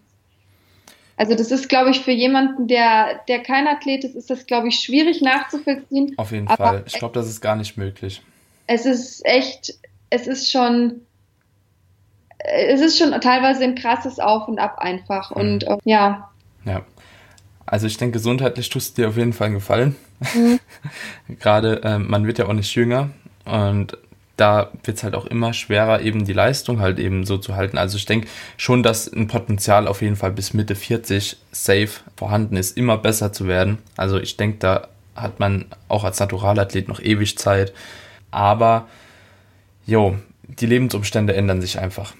also 1.16 1.34
das 1.34 1.50
ist, 1.50 1.68
glaube 1.68 1.90
ich, 1.90 2.00
für 2.00 2.12
jemanden, 2.12 2.66
der, 2.66 3.20
der 3.28 3.42
kein 3.42 3.66
Athlet 3.66 4.04
ist, 4.04 4.16
ist 4.16 4.30
das, 4.30 4.46
glaube 4.46 4.68
ich, 4.68 4.80
schwierig 4.80 5.22
nachzuvollziehen. 5.22 6.14
Auf 6.16 6.32
jeden 6.32 6.48
Aber 6.48 6.64
Fall. 6.64 6.84
Ich 6.86 6.94
glaube, 6.94 7.14
das 7.14 7.28
ist 7.28 7.40
gar 7.40 7.56
nicht 7.56 7.76
möglich. 7.76 8.22
Es 8.66 8.84
ist 8.84 9.24
echt, 9.24 9.74
es 10.10 10.26
ist 10.26 10.50
schon, 10.50 11.02
es 12.38 12.80
ist 12.80 12.98
schon 12.98 13.12
teilweise 13.20 13.62
ein 13.62 13.76
krasses 13.76 14.18
Auf 14.18 14.48
und 14.48 14.58
Ab 14.58 14.78
einfach. 14.78 15.30
Mhm. 15.30 15.36
Und 15.36 15.64
äh, 15.64 15.76
ja. 15.84 16.30
Ja. 16.64 16.84
Also 17.64 17.86
ich 17.86 17.96
denke, 17.96 18.14
gesundheitlich 18.14 18.68
tust 18.68 18.96
du 18.96 19.02
dir 19.02 19.08
auf 19.08 19.16
jeden 19.16 19.32
Fall 19.32 19.46
einen 19.46 19.56
Gefallen. 19.56 19.96
Mhm. 20.20 20.60
Gerade 21.40 21.80
ähm, 21.84 22.08
man 22.08 22.26
wird 22.26 22.38
ja 22.38 22.46
auch 22.46 22.52
nicht 22.52 22.74
jünger 22.74 23.10
und 23.44 23.96
da 24.36 24.70
wird 24.84 24.98
es 24.98 25.02
halt 25.02 25.14
auch 25.14 25.26
immer 25.26 25.54
schwerer, 25.54 26.02
eben 26.02 26.24
die 26.24 26.32
Leistung 26.32 26.80
halt 26.80 26.98
eben 26.98 27.24
so 27.24 27.38
zu 27.38 27.56
halten. 27.56 27.78
Also 27.78 27.96
ich 27.96 28.04
denke 28.04 28.28
schon, 28.58 28.82
dass 28.82 29.10
ein 29.10 29.28
Potenzial 29.28 29.88
auf 29.88 30.02
jeden 30.02 30.16
Fall 30.16 30.32
bis 30.32 30.52
Mitte 30.52 30.74
40 30.74 31.38
safe 31.52 31.88
vorhanden 32.16 32.56
ist, 32.56 32.76
immer 32.76 32.98
besser 32.98 33.32
zu 33.32 33.46
werden. 33.46 33.78
Also 33.96 34.18
ich 34.18 34.36
denke, 34.36 34.58
da 34.58 34.88
hat 35.14 35.40
man 35.40 35.64
auch 35.88 36.04
als 36.04 36.20
Naturalathlet 36.20 36.88
noch 36.88 37.00
ewig 37.00 37.38
Zeit. 37.38 37.72
Aber 38.30 38.86
jo, 39.86 40.16
die 40.42 40.66
Lebensumstände 40.66 41.34
ändern 41.34 41.62
sich 41.62 41.78
einfach. 41.78 42.14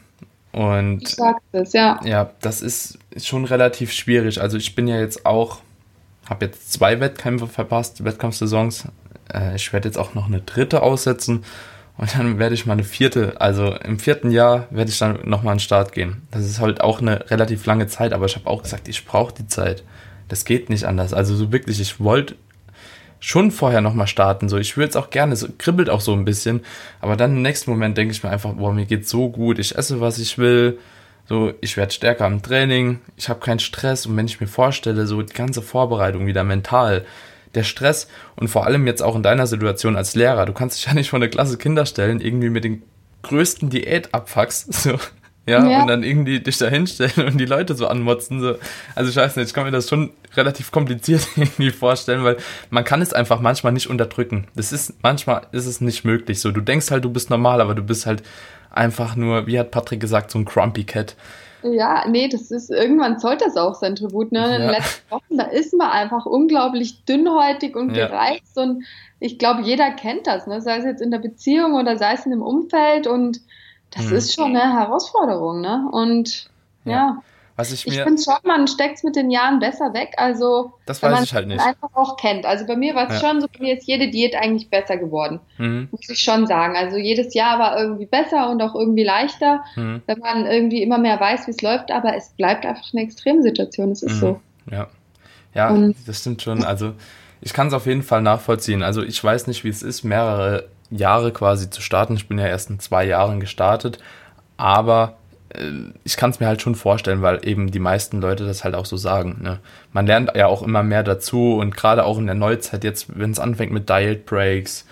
Und 0.53 1.03
ich 1.03 1.16
sag 1.16 1.36
das, 1.53 1.74
ja. 1.74 2.01
Ja, 2.03 2.30
das 2.40 2.62
ist 2.62 2.99
schon 3.18 3.44
relativ 3.44 3.92
schwierig. 3.92 4.40
Also 4.40 4.57
ich 4.57 4.74
bin 4.74 4.88
ja 4.88 4.99
jetzt 4.99 5.26
auch, 5.26 5.59
habe 6.29 6.47
jetzt 6.47 6.72
zwei 6.72 7.01
Wettkämpfe 7.01 7.47
verpasst, 7.47 8.05
Wettkampfsaisons. 8.05 8.89
Äh, 9.33 9.57
ich 9.57 9.72
werde 9.72 9.89
jetzt 9.89 9.99
auch 9.99 10.14
noch 10.14 10.27
eine 10.27 10.41
dritte 10.41 10.83
aussetzen 10.83 11.45
und 11.99 12.14
dann 12.14 12.39
werde 12.39 12.55
ich 12.55 12.66
mal 12.66 12.74
eine 12.74 12.85
vierte, 12.85 13.41
also 13.41 13.74
im 13.74 13.99
vierten 13.99 14.31
Jahr 14.31 14.66
werde 14.70 14.91
ich 14.91 14.99
dann 14.99 15.20
nochmal 15.24 15.53
an 15.53 15.59
den 15.59 15.62
Start 15.62 15.93
gehen. 15.93 16.22
Das 16.31 16.45
ist 16.45 16.61
halt 16.61 16.81
auch 16.81 17.01
eine 17.01 17.31
relativ 17.31 17.64
lange 17.64 17.87
Zeit, 17.87 18.12
aber 18.12 18.27
ich 18.27 18.37
habe 18.37 18.49
auch 18.49 18.62
gesagt, 18.62 18.89
ich 18.89 19.05
brauche 19.07 19.33
die 19.33 19.47
Zeit. 19.47 19.83
Das 20.29 20.45
geht 20.45 20.68
nicht 20.68 20.85
anders. 20.85 21.14
Also 21.14 21.35
so 21.37 21.53
wirklich, 21.53 21.81
ich 21.81 22.01
wollte 22.01 22.35
schon 23.18 23.51
vorher 23.51 23.81
nochmal 23.81 24.09
starten. 24.09 24.49
So, 24.49 24.59
ich 24.59 24.77
würde 24.77 24.91
es 24.91 24.97
auch 24.97 25.09
gerne, 25.09 25.33
es 25.33 25.49
kribbelt 25.57 25.89
auch 25.89 26.03
so 26.03 26.12
ein 26.12 26.24
bisschen. 26.24 26.61
Aber 27.01 27.16
dann 27.16 27.37
im 27.37 27.43
nächsten 27.43 27.70
Moment 27.70 27.97
denke 27.97 28.12
ich 28.12 28.22
mir 28.22 28.31
einfach, 28.31 28.53
boah, 28.53 28.72
mir 28.72 28.85
geht's 28.85 29.09
so 29.09 29.31
gut, 29.31 29.59
ich 29.59 29.77
esse, 29.77 30.01
was 30.01 30.18
ich 30.18 30.37
will. 30.37 30.79
So, 31.29 31.53
ich 31.61 31.77
werde 31.77 31.93
stärker 31.93 32.27
im 32.27 32.43
Training, 32.43 33.01
ich 33.16 33.29
habe 33.29 33.41
keinen 33.41 33.59
Stress 33.59 34.07
und 34.07 34.16
wenn 34.16 34.27
ich 34.27 34.41
mir 34.41 34.47
vorstelle, 34.47 35.07
so 35.07 35.22
die 35.22 35.35
ganze 35.35 35.61
Vorbereitung 35.61 36.27
wieder 36.27 36.45
mental, 36.45 37.05
der 37.55 37.64
Stress 37.64 38.09
und 38.37 38.49
vor 38.49 38.66
allem 38.66 38.87
jetzt 38.87 39.03
auch 39.03 39.16
in 39.16 39.22
deiner 39.22 39.47
Situation 39.47 39.97
als 39.97 40.14
Lehrer, 40.14 40.47
du 40.47 40.53
kannst 40.53 40.77
dich 40.77 40.87
ja 40.87 40.95
nicht 40.95 41.11
vor 41.11 41.18
eine 41.18 41.29
Klasse 41.29 41.59
Kinder 41.59 41.85
stellen, 41.87 42.20
irgendwie 42.20 42.51
mit 42.51 42.64
den 42.64 42.83
größten 43.22 43.70
Diät 43.70 44.14
abfuckst, 44.14 44.72
so, 44.83 44.99
ja, 45.49 45.64
ja, 45.64 45.83
und 45.83 45.87
dann 45.87 46.03
irgendwie 46.03 46.41
dich 46.41 46.59
da 46.59 46.66
hinstellen 46.66 47.29
und 47.29 47.39
die 47.39 47.45
Leute 47.45 47.77
so 47.77 47.87
anmotzen. 47.87 48.41
So. 48.41 48.57
Also 48.97 49.11
ich 49.11 49.16
weiß 49.16 49.37
nicht, 49.37 49.47
ich 49.47 49.55
kann 49.55 49.64
mir 49.64 49.70
das 49.70 49.89
schon 49.89 50.11
relativ 50.37 50.72
kompliziert 50.72 51.27
irgendwie 51.37 51.70
vorstellen, 51.70 52.24
weil 52.24 52.37
man 52.70 52.83
kann 52.83 53.01
es 53.01 53.12
einfach 53.12 53.41
manchmal 53.41 53.72
nicht 53.72 53.89
unterdrücken. 53.89 54.49
Das 54.57 54.72
ist, 54.72 54.95
manchmal 55.03 55.47
ist 55.53 55.66
es 55.66 55.81
nicht 55.81 56.05
möglich. 56.05 56.41
So, 56.41 56.51
du 56.51 56.61
denkst 56.61 56.91
halt, 56.91 57.05
du 57.05 57.11
bist 57.11 57.31
normal, 57.31 57.61
aber 57.61 57.77
du 57.77 57.83
bist 57.83 58.07
halt 58.07 58.24
einfach 58.77 59.16
nur, 59.16 59.47
wie 59.47 59.59
hat 59.59 59.70
Patrick 59.70 60.01
gesagt, 60.01 60.31
so 60.31 60.39
ein 60.39 60.45
Crumpy 60.45 60.85
Cat. 60.85 61.16
Ja, 61.62 62.05
nee, 62.09 62.29
das 62.29 62.51
ist, 62.51 62.70
irgendwann 62.70 63.18
zollt 63.18 63.41
das 63.41 63.57
auch 63.57 63.74
sein 63.74 63.97
Tribut, 63.97 64.31
ne? 64.31 64.57
In 64.57 64.62
den 64.62 64.70
letzten 64.70 65.11
Wochen, 65.11 65.37
da 65.37 65.45
ist 65.45 65.74
man 65.74 65.91
einfach 65.91 66.27
unglaublich 66.27 67.05
dünnhäutig 67.05 67.74
und 67.74 67.95
ja. 67.97 68.07
gereizt 68.07 68.57
und 68.59 68.85
ich 69.18 69.39
glaube, 69.39 69.62
jeder 69.62 69.91
kennt 69.91 70.27
das, 70.27 70.47
ne? 70.47 70.61
Sei 70.61 70.77
es 70.77 70.85
jetzt 70.85 71.03
in 71.03 71.11
der 71.11 71.18
Beziehung 71.18 71.74
oder 71.74 71.97
sei 71.97 72.12
es 72.12 72.24
in 72.24 72.31
dem 72.31 72.43
Umfeld 72.43 73.07
und 73.07 73.41
das 73.91 74.07
mhm. 74.07 74.16
ist 74.16 74.35
schon 74.35 74.57
eine 74.57 74.79
Herausforderung, 74.79 75.61
ne? 75.61 75.89
Und 75.91 76.51
ja. 76.85 76.93
ja. 76.93 77.22
Was 77.57 77.72
ich 77.72 77.86
ich 77.86 77.94
finde 78.00 78.22
schon, 78.22 78.34
man 78.44 78.68
steckt 78.68 78.98
es 78.98 79.02
mit 79.02 79.16
den 79.16 79.30
Jahren 79.30 79.61
besser 79.61 79.94
weg. 79.94 80.12
Also, 80.18 80.74
das 80.84 81.02
weiß 81.02 81.22
ich 81.22 81.32
halt 81.32 81.48
nicht. 81.48 81.59
einfach 81.59 81.88
auch 81.94 82.18
kennt. 82.18 82.44
Also 82.44 82.66
bei 82.66 82.76
mir 82.76 82.94
war 82.94 83.09
es 83.09 83.20
ja. 83.20 83.28
schon 83.28 83.40
so, 83.40 83.46
bei 83.48 83.61
mir 83.61 83.78
ist 83.78 83.86
jede 83.86 84.11
Diät 84.11 84.36
eigentlich 84.36 84.68
besser 84.68 84.98
geworden. 84.98 85.40
Mhm. 85.57 85.88
Muss 85.90 86.07
ich 86.09 86.18
schon 86.18 86.46
sagen. 86.46 86.76
Also 86.76 86.98
jedes 86.98 87.32
Jahr 87.32 87.59
war 87.59 87.80
irgendwie 87.80 88.04
besser 88.04 88.50
und 88.50 88.61
auch 88.61 88.74
irgendwie 88.74 89.04
leichter, 89.04 89.64
mhm. 89.74 90.02
wenn 90.07 90.18
man 90.18 90.44
irgendwie 90.44 90.82
immer 90.82 90.98
mehr 90.98 91.18
weiß, 91.18 91.46
wie 91.46 91.52
es 91.52 91.62
läuft. 91.62 91.90
Aber 91.90 92.14
es 92.14 92.28
bleibt 92.36 92.66
einfach 92.66 92.92
eine 92.92 93.02
Extremsituation. 93.02 93.90
Es 93.90 94.02
ist 94.02 94.16
mhm. 94.16 94.20
so. 94.20 94.40
Ja. 94.70 94.88
Ja, 95.54 95.70
und, 95.70 95.96
das 96.07 96.20
stimmt 96.20 96.42
schon. 96.42 96.62
Also 96.62 96.92
ich 97.40 97.54
kann 97.54 97.68
es 97.68 97.72
auf 97.72 97.86
jeden 97.86 98.02
Fall 98.02 98.20
nachvollziehen. 98.20 98.82
Also 98.82 99.02
ich 99.02 99.22
weiß 99.22 99.46
nicht, 99.46 99.64
wie 99.64 99.70
es 99.70 99.82
ist, 99.82 100.04
mehrere 100.04 100.68
Jahre 100.90 101.32
quasi 101.32 101.70
zu 101.70 101.80
starten. 101.80 102.16
Ich 102.16 102.28
bin 102.28 102.38
ja 102.38 102.46
erst 102.46 102.68
in 102.68 102.80
zwei 102.80 103.07
Jahren 103.07 103.40
gestartet, 103.40 103.98
aber 104.59 105.16
ich 106.04 106.16
kann 106.16 106.30
es 106.30 106.40
mir 106.40 106.46
halt 106.46 106.62
schon 106.62 106.74
vorstellen, 106.74 107.22
weil 107.22 107.46
eben 107.46 107.70
die 107.70 107.78
meisten 107.78 108.20
Leute 108.20 108.46
das 108.46 108.64
halt 108.64 108.74
auch 108.74 108.86
so 108.86 108.96
sagen. 108.96 109.38
Ne? 109.42 109.59
Man 109.92 110.07
lernt 110.07 110.32
ja 110.34 110.46
auch 110.46 110.62
immer 110.62 110.82
mehr 110.82 111.02
dazu 111.02 111.54
und 111.54 111.76
gerade 111.76 112.04
auch 112.04 112.18
in 112.18 112.26
der 112.26 112.34
Neuzeit 112.34 112.84
jetzt, 112.84 113.18
wenn 113.18 113.30
es 113.30 113.38
anfängt 113.38 113.72
mit 113.72 113.88
Diet 113.88 114.26
Breaks, 114.26 114.86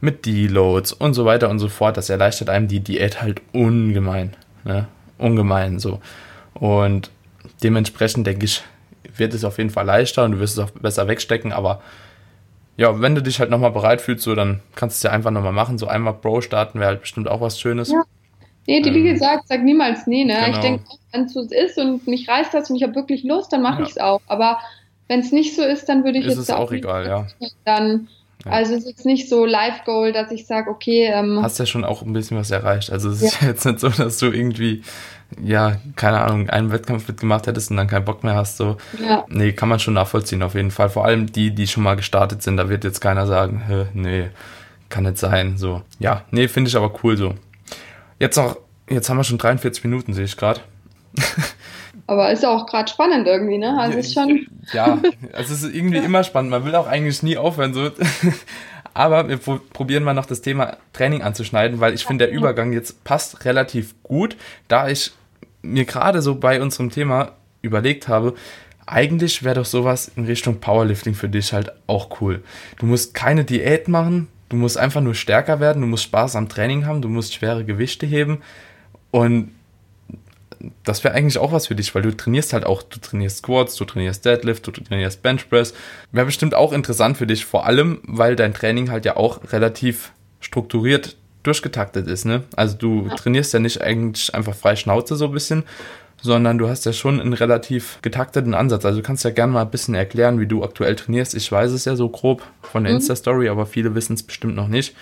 mit 0.00 0.26
Deloads 0.26 0.92
und 0.92 1.14
so 1.14 1.24
weiter 1.24 1.48
und 1.48 1.58
so 1.58 1.68
fort, 1.68 1.96
das 1.96 2.10
erleichtert 2.10 2.50
einem 2.50 2.68
die 2.68 2.80
Diät 2.80 3.22
halt 3.22 3.40
ungemein. 3.52 4.36
Ne? 4.64 4.86
Ungemein 5.18 5.78
so. 5.78 6.00
Und 6.54 7.10
dementsprechend 7.62 8.26
denke 8.26 8.44
ich, 8.44 8.62
wird 9.16 9.34
es 9.34 9.44
auf 9.44 9.58
jeden 9.58 9.70
Fall 9.70 9.86
leichter 9.86 10.24
und 10.24 10.32
du 10.32 10.38
wirst 10.40 10.58
es 10.58 10.64
auch 10.64 10.70
besser 10.70 11.08
wegstecken, 11.08 11.52
aber 11.52 11.80
ja, 12.76 13.00
wenn 13.00 13.14
du 13.14 13.22
dich 13.22 13.38
halt 13.38 13.50
nochmal 13.50 13.70
bereit 13.70 14.00
fühlst, 14.00 14.24
so, 14.24 14.34
dann 14.34 14.60
kannst 14.74 14.96
du 14.96 14.98
es 14.98 15.02
ja 15.04 15.16
einfach 15.16 15.30
nochmal 15.30 15.52
machen. 15.52 15.78
So 15.78 15.86
einmal 15.86 16.14
Pro 16.14 16.40
starten 16.40 16.80
wäre 16.80 16.88
halt 16.88 17.02
bestimmt 17.02 17.28
auch 17.28 17.40
was 17.40 17.60
Schönes. 17.60 17.90
Ja. 17.92 18.02
Nee, 18.66 18.80
die, 18.80 18.94
wie 18.94 19.06
ähm, 19.06 19.14
gesagt, 19.14 19.48
sag 19.48 19.62
niemals 19.62 20.06
nee, 20.06 20.24
ne? 20.24 20.34
Genau. 20.34 20.48
Ich 20.50 20.58
denke, 20.58 20.84
wenn 21.12 21.24
es 21.24 21.32
so 21.32 21.42
ist 21.42 21.78
und 21.78 22.06
mich 22.06 22.28
reißt 22.28 22.54
das 22.54 22.70
und 22.70 22.76
ich 22.76 22.82
habe 22.82 22.94
wirklich 22.94 23.22
Lust, 23.24 23.52
dann 23.52 23.62
mache 23.62 23.80
ja. 23.80 23.84
ich 23.84 23.90
es 23.90 23.98
auch. 23.98 24.20
Aber 24.26 24.58
wenn 25.08 25.20
es 25.20 25.32
nicht 25.32 25.54
so 25.54 25.62
ist, 25.62 25.88
dann 25.88 26.04
würde 26.04 26.18
ich 26.18 26.26
ist 26.26 26.36
jetzt 26.36 26.48
es 26.48 26.50
auch 26.50 26.72
egal, 26.72 27.06
ja. 27.06 27.26
Dann, 27.64 28.08
ja. 28.44 28.52
also 28.52 28.74
es 28.74 28.80
ist 28.80 28.88
jetzt 28.88 29.06
nicht 29.06 29.28
so 29.28 29.44
Live-Goal, 29.44 30.12
dass 30.12 30.30
ich 30.30 30.46
sage, 30.46 30.70
okay. 30.70 31.10
Ähm, 31.12 31.40
Hast 31.42 31.58
ja 31.58 31.66
schon 31.66 31.84
auch 31.84 32.02
ein 32.02 32.12
bisschen 32.12 32.38
was 32.38 32.50
erreicht. 32.50 32.90
Also 32.90 33.10
es 33.10 33.22
ist 33.22 33.42
ja 33.42 33.48
jetzt 33.48 33.64
nicht 33.66 33.80
so, 33.80 33.90
dass 33.90 34.18
du 34.18 34.26
irgendwie 34.26 34.82
ja, 35.42 35.76
keine 35.96 36.20
Ahnung, 36.20 36.48
einen 36.50 36.70
Wettkampf 36.70 37.08
mitgemacht 37.08 37.46
hättest 37.46 37.70
und 37.70 37.76
dann 37.76 37.88
keinen 37.88 38.04
Bock 38.04 38.24
mehr 38.24 38.34
hast, 38.34 38.56
so. 38.56 38.76
Ja. 39.02 39.24
Nee, 39.28 39.52
kann 39.52 39.68
man 39.68 39.80
schon 39.80 39.94
nachvollziehen, 39.94 40.42
auf 40.42 40.54
jeden 40.54 40.70
Fall. 40.70 40.90
Vor 40.90 41.04
allem 41.04 41.30
die, 41.30 41.54
die 41.54 41.66
schon 41.66 41.82
mal 41.82 41.96
gestartet 41.96 42.42
sind, 42.42 42.56
da 42.56 42.68
wird 42.68 42.84
jetzt 42.84 43.00
keiner 43.00 43.26
sagen, 43.26 43.90
nee, 43.94 44.28
kann 44.88 45.04
nicht 45.04 45.18
sein, 45.18 45.56
so. 45.56 45.82
Ja, 45.98 46.22
nee, 46.30 46.48
finde 46.48 46.68
ich 46.68 46.76
aber 46.76 46.92
cool 47.02 47.16
so. 47.16 47.34
Jetzt 48.18 48.36
noch, 48.36 48.56
jetzt 48.88 49.08
haben 49.08 49.16
wir 49.16 49.24
schon 49.24 49.38
43 49.38 49.84
Minuten, 49.84 50.14
sehe 50.14 50.24
ich 50.24 50.36
gerade. 50.36 50.60
Aber 52.06 52.30
ist 52.30 52.44
auch 52.44 52.66
gerade 52.66 52.90
spannend 52.90 53.26
irgendwie, 53.26 53.58
ne? 53.58 53.78
Also 53.78 53.98
ist 53.98 54.12
schon. 54.12 54.46
Ja, 54.72 54.98
also 55.32 55.54
es 55.54 55.62
ist 55.62 55.74
irgendwie 55.74 55.98
immer 56.04 56.22
spannend. 56.24 56.50
Man 56.50 56.64
will 56.64 56.74
auch 56.74 56.86
eigentlich 56.86 57.22
nie 57.22 57.36
aufhören, 57.36 57.72
so. 57.72 57.90
Aber 58.94 59.28
wir 59.28 59.38
probieren 59.38 60.04
mal 60.04 60.14
noch 60.14 60.26
das 60.26 60.40
Thema 60.40 60.76
Training 60.92 61.22
anzuschneiden, 61.22 61.80
weil 61.80 61.94
ich 61.94 62.04
finde, 62.04 62.26
der 62.26 62.34
Übergang 62.34 62.72
jetzt 62.72 63.02
passt 63.02 63.44
relativ 63.44 63.94
gut, 64.04 64.36
da 64.68 64.88
ich 64.88 65.12
mir 65.62 65.84
gerade 65.84 66.22
so 66.22 66.36
bei 66.36 66.60
unserem 66.60 66.90
Thema 66.90 67.32
überlegt 67.60 68.06
habe, 68.06 68.34
eigentlich 68.86 69.42
wäre 69.42 69.56
doch 69.56 69.64
sowas 69.64 70.12
in 70.14 70.26
Richtung 70.26 70.60
Powerlifting 70.60 71.14
für 71.14 71.28
dich 71.28 71.52
halt 71.52 71.72
auch 71.86 72.20
cool. 72.20 72.44
Du 72.78 72.86
musst 72.86 73.14
keine 73.14 73.44
Diät 73.44 73.88
machen, 73.88 74.28
du 74.48 74.56
musst 74.56 74.78
einfach 74.78 75.00
nur 75.00 75.14
stärker 75.14 75.60
werden, 75.60 75.82
du 75.82 75.88
musst 75.88 76.04
Spaß 76.04 76.36
am 76.36 76.48
Training 76.48 76.86
haben, 76.86 77.02
du 77.02 77.08
musst 77.08 77.34
schwere 77.34 77.64
Gewichte 77.64 78.06
heben 78.06 78.42
und 79.10 79.50
das 80.82 81.04
wäre 81.04 81.14
eigentlich 81.14 81.38
auch 81.38 81.52
was 81.52 81.66
für 81.66 81.74
dich, 81.74 81.94
weil 81.94 82.02
du 82.02 82.16
trainierst 82.16 82.52
halt 82.52 82.64
auch, 82.64 82.82
du 82.82 82.98
trainierst 82.98 83.38
Squats, 83.38 83.76
du 83.76 83.84
trainierst 83.84 84.24
Deadlift, 84.24 84.66
du 84.66 84.70
trainierst 84.70 85.22
Benchpress. 85.22 85.74
Wäre 86.12 86.26
bestimmt 86.26 86.54
auch 86.54 86.72
interessant 86.72 87.16
für 87.16 87.26
dich, 87.26 87.44
vor 87.44 87.66
allem, 87.66 88.00
weil 88.04 88.36
dein 88.36 88.54
Training 88.54 88.90
halt 88.90 89.04
ja 89.04 89.16
auch 89.16 89.40
relativ 89.52 90.12
strukturiert 90.40 91.16
durchgetaktet 91.42 92.06
ist, 92.06 92.24
ne? 92.24 92.44
Also 92.56 92.76
du 92.76 93.08
trainierst 93.16 93.52
ja 93.52 93.58
nicht 93.58 93.82
eigentlich 93.82 94.34
einfach 94.34 94.54
frei 94.54 94.76
Schnauze 94.76 95.16
so 95.16 95.26
ein 95.26 95.32
bisschen, 95.32 95.64
sondern 96.24 96.56
du 96.56 96.70
hast 96.70 96.86
ja 96.86 96.94
schon 96.94 97.20
einen 97.20 97.34
relativ 97.34 97.98
getakteten 98.00 98.54
Ansatz. 98.54 98.86
Also 98.86 99.00
du 99.00 99.06
kannst 99.06 99.24
ja 99.24 99.30
gerne 99.30 99.52
mal 99.52 99.60
ein 99.60 99.70
bisschen 99.70 99.94
erklären, 99.94 100.40
wie 100.40 100.46
du 100.46 100.64
aktuell 100.64 100.96
trainierst. 100.96 101.34
Ich 101.34 101.52
weiß 101.52 101.70
es 101.70 101.84
ja 101.84 101.96
so 101.96 102.08
grob 102.08 102.42
von 102.62 102.84
der 102.84 102.92
mhm. 102.92 102.96
Insta-Story, 102.96 103.50
aber 103.50 103.66
viele 103.66 103.94
wissen 103.94 104.14
es 104.14 104.22
bestimmt 104.22 104.56
noch 104.56 104.66
nicht. 104.66 104.96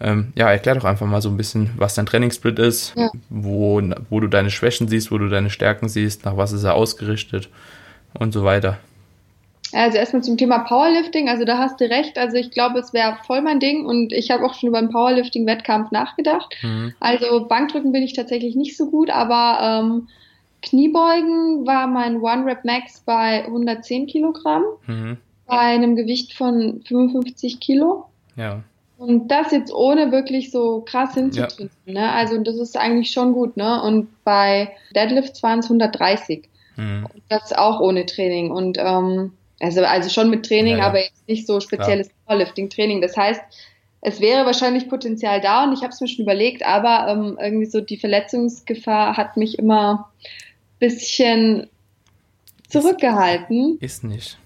Ähm, 0.00 0.32
ja, 0.34 0.50
erklär 0.50 0.74
doch 0.74 0.84
einfach 0.84 1.06
mal 1.06 1.22
so 1.22 1.28
ein 1.28 1.36
bisschen, 1.36 1.70
was 1.76 1.94
dein 1.94 2.06
Trainingssplit 2.06 2.58
ist, 2.58 2.92
ja. 2.96 3.08
wo, 3.30 3.80
wo 4.10 4.18
du 4.18 4.26
deine 4.26 4.50
Schwächen 4.50 4.88
siehst, 4.88 5.12
wo 5.12 5.18
du 5.18 5.28
deine 5.28 5.48
Stärken 5.48 5.88
siehst, 5.88 6.24
nach 6.24 6.36
was 6.36 6.50
ist 6.50 6.64
er 6.64 6.74
ausgerichtet 6.74 7.48
und 8.18 8.32
so 8.32 8.42
weiter. 8.42 8.78
Also 9.72 9.98
erstmal 9.98 10.22
zum 10.22 10.36
Thema 10.36 10.58
Powerlifting, 10.58 11.28
also 11.28 11.44
da 11.44 11.58
hast 11.58 11.80
du 11.80 11.88
recht, 11.88 12.18
also 12.18 12.36
ich 12.36 12.50
glaube, 12.50 12.80
es 12.80 12.92
wäre 12.92 13.16
voll 13.24 13.42
mein 13.42 13.60
Ding 13.60 13.86
und 13.86 14.12
ich 14.12 14.32
habe 14.32 14.44
auch 14.44 14.54
schon 14.54 14.70
über 14.70 14.78
einen 14.78 14.90
Powerlifting-Wettkampf 14.90 15.92
nachgedacht. 15.92 16.52
Mhm. 16.62 16.94
Also 16.98 17.46
Bankdrücken 17.46 17.92
bin 17.92 18.02
ich 18.02 18.14
tatsächlich 18.14 18.56
nicht 18.56 18.76
so 18.76 18.90
gut, 18.90 19.10
aber 19.10 19.82
ähm, 19.84 20.08
Kniebeugen 20.64 21.66
war 21.66 21.86
mein 21.86 22.20
One-Rep-Max 22.20 23.00
bei 23.00 23.44
110 23.44 24.06
Kilogramm, 24.06 24.64
mhm. 24.86 25.18
bei 25.46 25.58
einem 25.58 25.96
Gewicht 25.96 26.34
von 26.34 26.82
55 26.86 27.60
Kilo. 27.60 28.06
Ja. 28.36 28.62
Und 28.96 29.28
das 29.28 29.52
jetzt 29.52 29.72
ohne 29.72 30.12
wirklich 30.12 30.50
so 30.50 30.80
krass 30.80 31.14
hinzutreten, 31.14 31.70
ja. 31.84 31.92
ne? 31.92 32.12
Also 32.12 32.38
das 32.38 32.56
ist 32.56 32.76
eigentlich 32.76 33.10
schon 33.10 33.32
gut, 33.32 33.56
ne? 33.56 33.82
Und 33.82 34.08
bei 34.24 34.72
Deadlifts 34.94 35.42
waren 35.42 35.58
es 35.58 35.66
130. 35.66 36.48
Mhm. 36.76 37.06
Und 37.12 37.22
das 37.28 37.52
auch 37.52 37.80
ohne 37.80 38.06
Training. 38.06 38.50
Und 38.50 38.78
ähm, 38.78 39.32
also, 39.60 39.84
also 39.84 40.08
schon 40.08 40.30
mit 40.30 40.46
Training, 40.46 40.78
ja, 40.78 40.86
aber 40.86 41.00
jetzt 41.00 41.28
nicht 41.28 41.46
so 41.46 41.60
spezielles 41.60 42.08
Powerlifting-Training. 42.26 43.00
Das 43.00 43.16
heißt, 43.16 43.42
es 44.06 44.20
wäre 44.20 44.44
wahrscheinlich 44.44 44.88
Potenzial 44.88 45.40
da 45.40 45.64
und 45.64 45.72
ich 45.72 45.80
habe 45.80 45.88
es 45.88 46.00
mir 46.00 46.08
schon 46.08 46.24
überlegt, 46.24 46.64
aber 46.64 47.10
ähm, 47.10 47.38
irgendwie 47.40 47.64
so 47.64 47.80
die 47.80 47.96
Verletzungsgefahr 47.96 49.16
hat 49.16 49.38
mich 49.38 49.58
immer 49.58 50.10
bisschen 50.86 51.68
zurückgehalten. 52.68 53.78
Ist 53.80 54.04
nicht. 54.04 54.38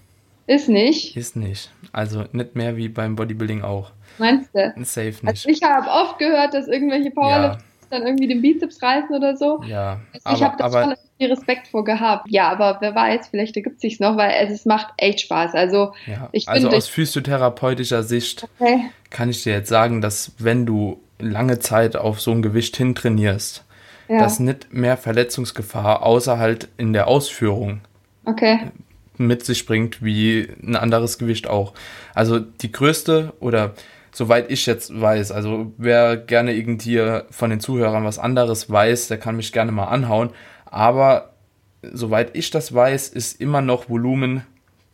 Ist 0.47 0.69
nicht. 0.69 1.15
Ist 1.15 1.35
nicht. 1.35 1.69
Also 1.91 2.25
nicht 2.31 2.55
mehr 2.55 2.75
wie 2.75 2.89
beim 2.89 3.15
Bodybuilding 3.15 3.61
auch. 3.61 3.91
Meinst 4.17 4.49
du? 4.53 4.73
Safe 4.83 5.07
nicht. 5.07 5.27
Also 5.27 5.49
ich 5.49 5.61
habe 5.63 5.87
oft 5.87 6.17
gehört, 6.17 6.53
dass 6.53 6.67
irgendwelche 6.67 7.11
Powerlifter 7.11 7.59
ja. 7.59 7.87
dann 7.89 8.07
irgendwie 8.07 8.27
den 8.27 8.41
Bizeps 8.41 8.81
reißen 8.81 9.15
oder 9.15 9.37
so. 9.37 9.61
Ja. 9.67 9.99
Also 10.23 10.37
ich 10.37 10.43
habe 10.43 10.57
da 10.57 10.71
schon 10.71 10.95
viel 11.17 11.29
Respekt 11.29 11.67
vor 11.67 11.83
gehabt. 11.83 12.25
Ja, 12.29 12.49
aber 12.49 12.77
wer 12.79 12.95
weiß, 12.95 13.27
vielleicht 13.27 13.55
ergibt 13.57 13.75
es 13.75 13.81
sich 13.81 13.99
noch, 13.99 14.17
weil 14.17 14.31
es, 14.43 14.51
es 14.51 14.65
macht 14.65 14.87
echt 14.97 15.21
Spaß. 15.21 15.53
Also, 15.53 15.93
ja. 16.07 16.29
ich 16.31 16.47
also 16.47 16.69
aus 16.69 16.87
physiotherapeutischer 16.87 18.03
Sicht 18.03 18.47
okay. 18.59 18.89
kann 19.09 19.29
ich 19.29 19.43
dir 19.43 19.53
jetzt 19.53 19.69
sagen, 19.69 20.01
dass 20.01 20.31
wenn 20.39 20.65
du 20.65 20.99
lange 21.19 21.59
Zeit 21.59 21.95
auf 21.95 22.21
so 22.21 22.31
ein 22.31 22.41
Gewicht 22.41 22.77
hintrainierst, 22.77 23.65
ja. 24.09 24.19
dass 24.19 24.39
nicht 24.39 24.73
mehr 24.73 24.97
Verletzungsgefahr 24.97 26.03
außer 26.03 26.37
halt 26.37 26.67
in 26.77 26.93
der 26.93 27.07
Ausführung 27.07 27.81
okay. 28.25 28.71
mit 29.17 29.45
sich 29.45 29.65
bringt, 29.65 30.03
wie 30.03 30.49
ein 30.61 30.75
anderes 30.75 31.17
Gewicht 31.17 31.47
auch. 31.47 31.73
Also 32.15 32.39
die 32.39 32.71
größte 32.71 33.33
oder 33.39 33.73
soweit 34.11 34.49
ich 34.51 34.65
jetzt 34.65 34.99
weiß, 34.99 35.31
also 35.31 35.71
wer 35.77 36.17
gerne 36.17 36.53
irgendwie 36.53 37.21
von 37.29 37.51
den 37.51 37.59
Zuhörern 37.59 38.03
was 38.03 38.19
anderes 38.19 38.69
weiß, 38.69 39.07
der 39.07 39.19
kann 39.19 39.35
mich 39.35 39.53
gerne 39.53 39.71
mal 39.71 39.85
anhauen. 39.85 40.31
Aber 40.65 41.33
soweit 41.81 42.35
ich 42.35 42.49
das 42.49 42.73
weiß, 42.73 43.09
ist 43.09 43.39
immer 43.39 43.61
noch 43.61 43.89
Volumen 43.89 44.43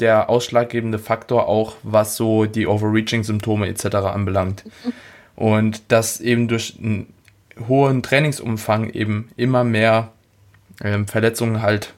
der 0.01 0.29
ausschlaggebende 0.29 0.99
Faktor 0.99 1.47
auch, 1.47 1.77
was 1.83 2.17
so 2.17 2.45
die 2.45 2.67
Overreaching-Symptome 2.67 3.67
etc. 3.67 3.95
anbelangt. 3.95 4.65
Und 5.37 5.91
dass 5.91 6.21
eben 6.21 6.47
durch 6.47 6.77
einen 6.81 7.13
hohen 7.67 8.03
Trainingsumfang 8.03 8.89
eben 8.89 9.29
immer 9.37 9.63
mehr 9.63 10.11
ähm, 10.83 11.07
Verletzungen 11.07 11.61
halt 11.61 11.93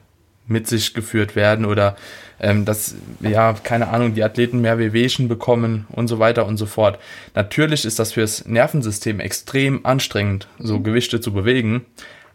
mit 0.46 0.66
sich 0.66 0.94
geführt 0.94 1.36
werden 1.36 1.64
oder 1.64 1.96
ähm, 2.40 2.64
dass, 2.64 2.94
ja, 3.20 3.52
keine 3.52 3.88
Ahnung, 3.88 4.14
die 4.14 4.22
Athleten 4.22 4.60
mehr 4.60 4.78
Wehwehchen 4.78 5.28
bekommen 5.28 5.86
und 5.90 6.08
so 6.08 6.18
weiter 6.18 6.46
und 6.46 6.56
so 6.56 6.66
fort. 6.66 6.98
Natürlich 7.34 7.84
ist 7.84 7.98
das 7.98 8.12
fürs 8.12 8.46
Nervensystem 8.46 9.20
extrem 9.20 9.84
anstrengend, 9.84 10.48
so 10.58 10.78
mhm. 10.78 10.84
Gewichte 10.84 11.20
zu 11.20 11.32
bewegen, 11.32 11.84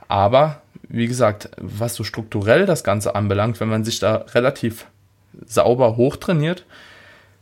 aber 0.07 0.61
wie 0.89 1.07
gesagt, 1.07 1.49
was 1.57 1.95
so 1.95 2.03
strukturell 2.03 2.65
das 2.65 2.83
Ganze 2.83 3.15
anbelangt, 3.15 3.59
wenn 3.59 3.69
man 3.69 3.83
sich 3.83 3.99
da 3.99 4.25
relativ 4.33 4.85
sauber 5.45 5.97
hochtrainiert, 5.97 6.65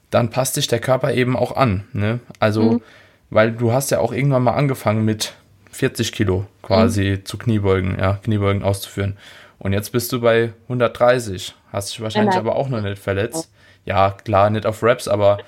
dann 0.09 0.29
passt 0.29 0.53
sich 0.53 0.67
der 0.67 0.79
Körper 0.79 1.13
eben 1.13 1.35
auch 1.35 1.55
an. 1.55 1.85
Ne? 1.93 2.19
Also, 2.39 2.63
mhm. 2.63 2.81
weil 3.29 3.51
du 3.51 3.73
hast 3.73 3.91
ja 3.91 3.99
auch 3.99 4.13
irgendwann 4.13 4.43
mal 4.43 4.53
angefangen 4.53 5.03
mit 5.03 5.33
40 5.71 6.11
Kilo 6.11 6.45
quasi 6.61 7.17
mhm. 7.17 7.25
zu 7.25 7.37
Kniebeugen, 7.37 7.97
ja, 7.99 8.19
Kniebeugen 8.23 8.63
auszuführen. 8.63 9.17
Und 9.59 9.73
jetzt 9.73 9.91
bist 9.91 10.11
du 10.11 10.21
bei 10.21 10.53
130. 10.63 11.53
Hast 11.71 11.91
dich 11.91 12.01
wahrscheinlich 12.01 12.35
aber 12.35 12.55
auch 12.55 12.67
noch 12.67 12.81
nicht 12.81 12.99
verletzt. 12.99 13.51
Ja, 13.85 14.11
klar, 14.11 14.49
nicht 14.49 14.65
auf 14.65 14.83
Raps, 14.83 15.07
aber 15.07 15.39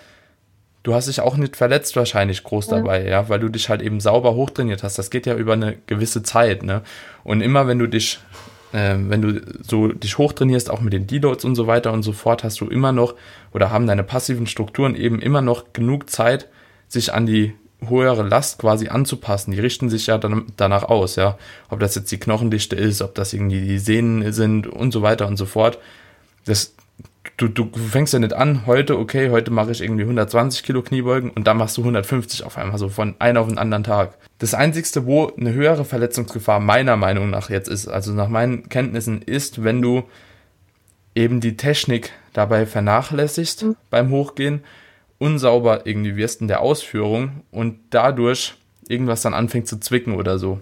du 0.83 0.93
hast 0.93 1.07
dich 1.07 1.21
auch 1.21 1.35
nicht 1.37 1.55
verletzt 1.55 1.95
wahrscheinlich 1.95 2.43
groß 2.43 2.67
ja. 2.67 2.77
dabei, 2.77 3.07
ja, 3.07 3.27
weil 3.29 3.39
du 3.39 3.49
dich 3.49 3.69
halt 3.69 3.81
eben 3.81 3.99
sauber 3.99 4.35
hochtrainiert 4.35 4.83
hast. 4.83 4.97
Das 4.99 5.09
geht 5.09 5.25
ja 5.25 5.35
über 5.35 5.53
eine 5.53 5.77
gewisse 5.87 6.23
Zeit, 6.23 6.63
ne? 6.63 6.81
Und 7.23 7.41
immer 7.41 7.67
wenn 7.67 7.79
du 7.79 7.87
dich, 7.87 8.19
äh, 8.71 8.95
wenn 8.97 9.21
du 9.21 9.41
so 9.61 9.87
dich 9.87 10.17
hochtrainierst, 10.17 10.69
auch 10.69 10.81
mit 10.81 10.93
den 10.93 11.07
Deloads 11.07 11.45
und 11.45 11.55
so 11.55 11.67
weiter 11.67 11.91
und 11.91 12.03
so 12.03 12.11
fort, 12.11 12.43
hast 12.43 12.61
du 12.61 12.67
immer 12.67 12.91
noch 12.91 13.15
oder 13.51 13.71
haben 13.71 13.87
deine 13.87 14.03
passiven 14.03 14.45
Strukturen 14.45 14.95
eben 14.95 15.21
immer 15.21 15.41
noch 15.41 15.73
genug 15.73 16.09
Zeit, 16.09 16.49
sich 16.87 17.13
an 17.13 17.25
die 17.25 17.55
höhere 17.89 18.23
Last 18.23 18.59
quasi 18.59 18.87
anzupassen. 18.89 19.51
Die 19.51 19.59
richten 19.59 19.89
sich 19.89 20.07
ja 20.07 20.17
dann 20.17 20.45
danach 20.57 20.83
aus, 20.83 21.15
ja. 21.15 21.37
Ob 21.69 21.79
das 21.79 21.95
jetzt 21.95 22.11
die 22.11 22.19
Knochendichte 22.19 22.75
ist, 22.75 23.01
ob 23.01 23.15
das 23.15 23.33
irgendwie 23.33 23.61
die 23.61 23.79
Sehnen 23.79 24.31
sind 24.33 24.67
und 24.67 24.91
so 24.91 25.01
weiter 25.01 25.27
und 25.27 25.37
so 25.37 25.45
fort. 25.45 25.79
Das, 26.45 26.73
du, 27.37 27.47
du 27.47 27.69
fängst 27.73 28.13
ja 28.13 28.19
nicht 28.19 28.33
an, 28.33 28.65
heute, 28.65 28.97
okay, 28.97 29.29
heute 29.29 29.51
mache 29.51 29.71
ich 29.71 29.81
irgendwie 29.81 30.03
120 30.03 30.63
Kilo 30.63 30.81
Kniebeugen 30.81 31.29
und 31.29 31.47
dann 31.47 31.57
machst 31.57 31.77
du 31.77 31.81
150 31.81 32.43
auf 32.43 32.57
einmal, 32.57 32.77
so 32.77 32.89
von 32.89 33.15
einem 33.19 33.37
auf 33.37 33.47
den 33.47 33.57
anderen 33.57 33.83
Tag. 33.83 34.17
Das 34.39 34.53
Einzigste, 34.53 35.05
wo 35.05 35.31
eine 35.37 35.53
höhere 35.53 35.85
Verletzungsgefahr 35.85 36.59
meiner 36.59 36.97
Meinung 36.97 37.29
nach 37.29 37.49
jetzt 37.49 37.69
ist, 37.69 37.87
also 37.87 38.11
nach 38.11 38.27
meinen 38.27 38.69
Kenntnissen, 38.69 39.21
ist, 39.21 39.63
wenn 39.63 39.81
du 39.81 40.03
eben 41.15 41.39
die 41.39 41.57
Technik 41.57 42.11
dabei 42.33 42.65
vernachlässigst 42.65 43.63
mhm. 43.63 43.75
beim 43.89 44.09
Hochgehen 44.09 44.63
unsauber 45.23 45.85
irgendwie 45.85 46.17
wirst 46.17 46.41
in 46.41 46.49
der 46.49 46.59
Ausführung 46.59 47.43
und 47.49 47.79
dadurch 47.91 48.55
irgendwas 48.89 49.21
dann 49.21 49.33
anfängt 49.33 49.69
zu 49.69 49.79
zwicken 49.79 50.15
oder 50.15 50.37
so. 50.37 50.59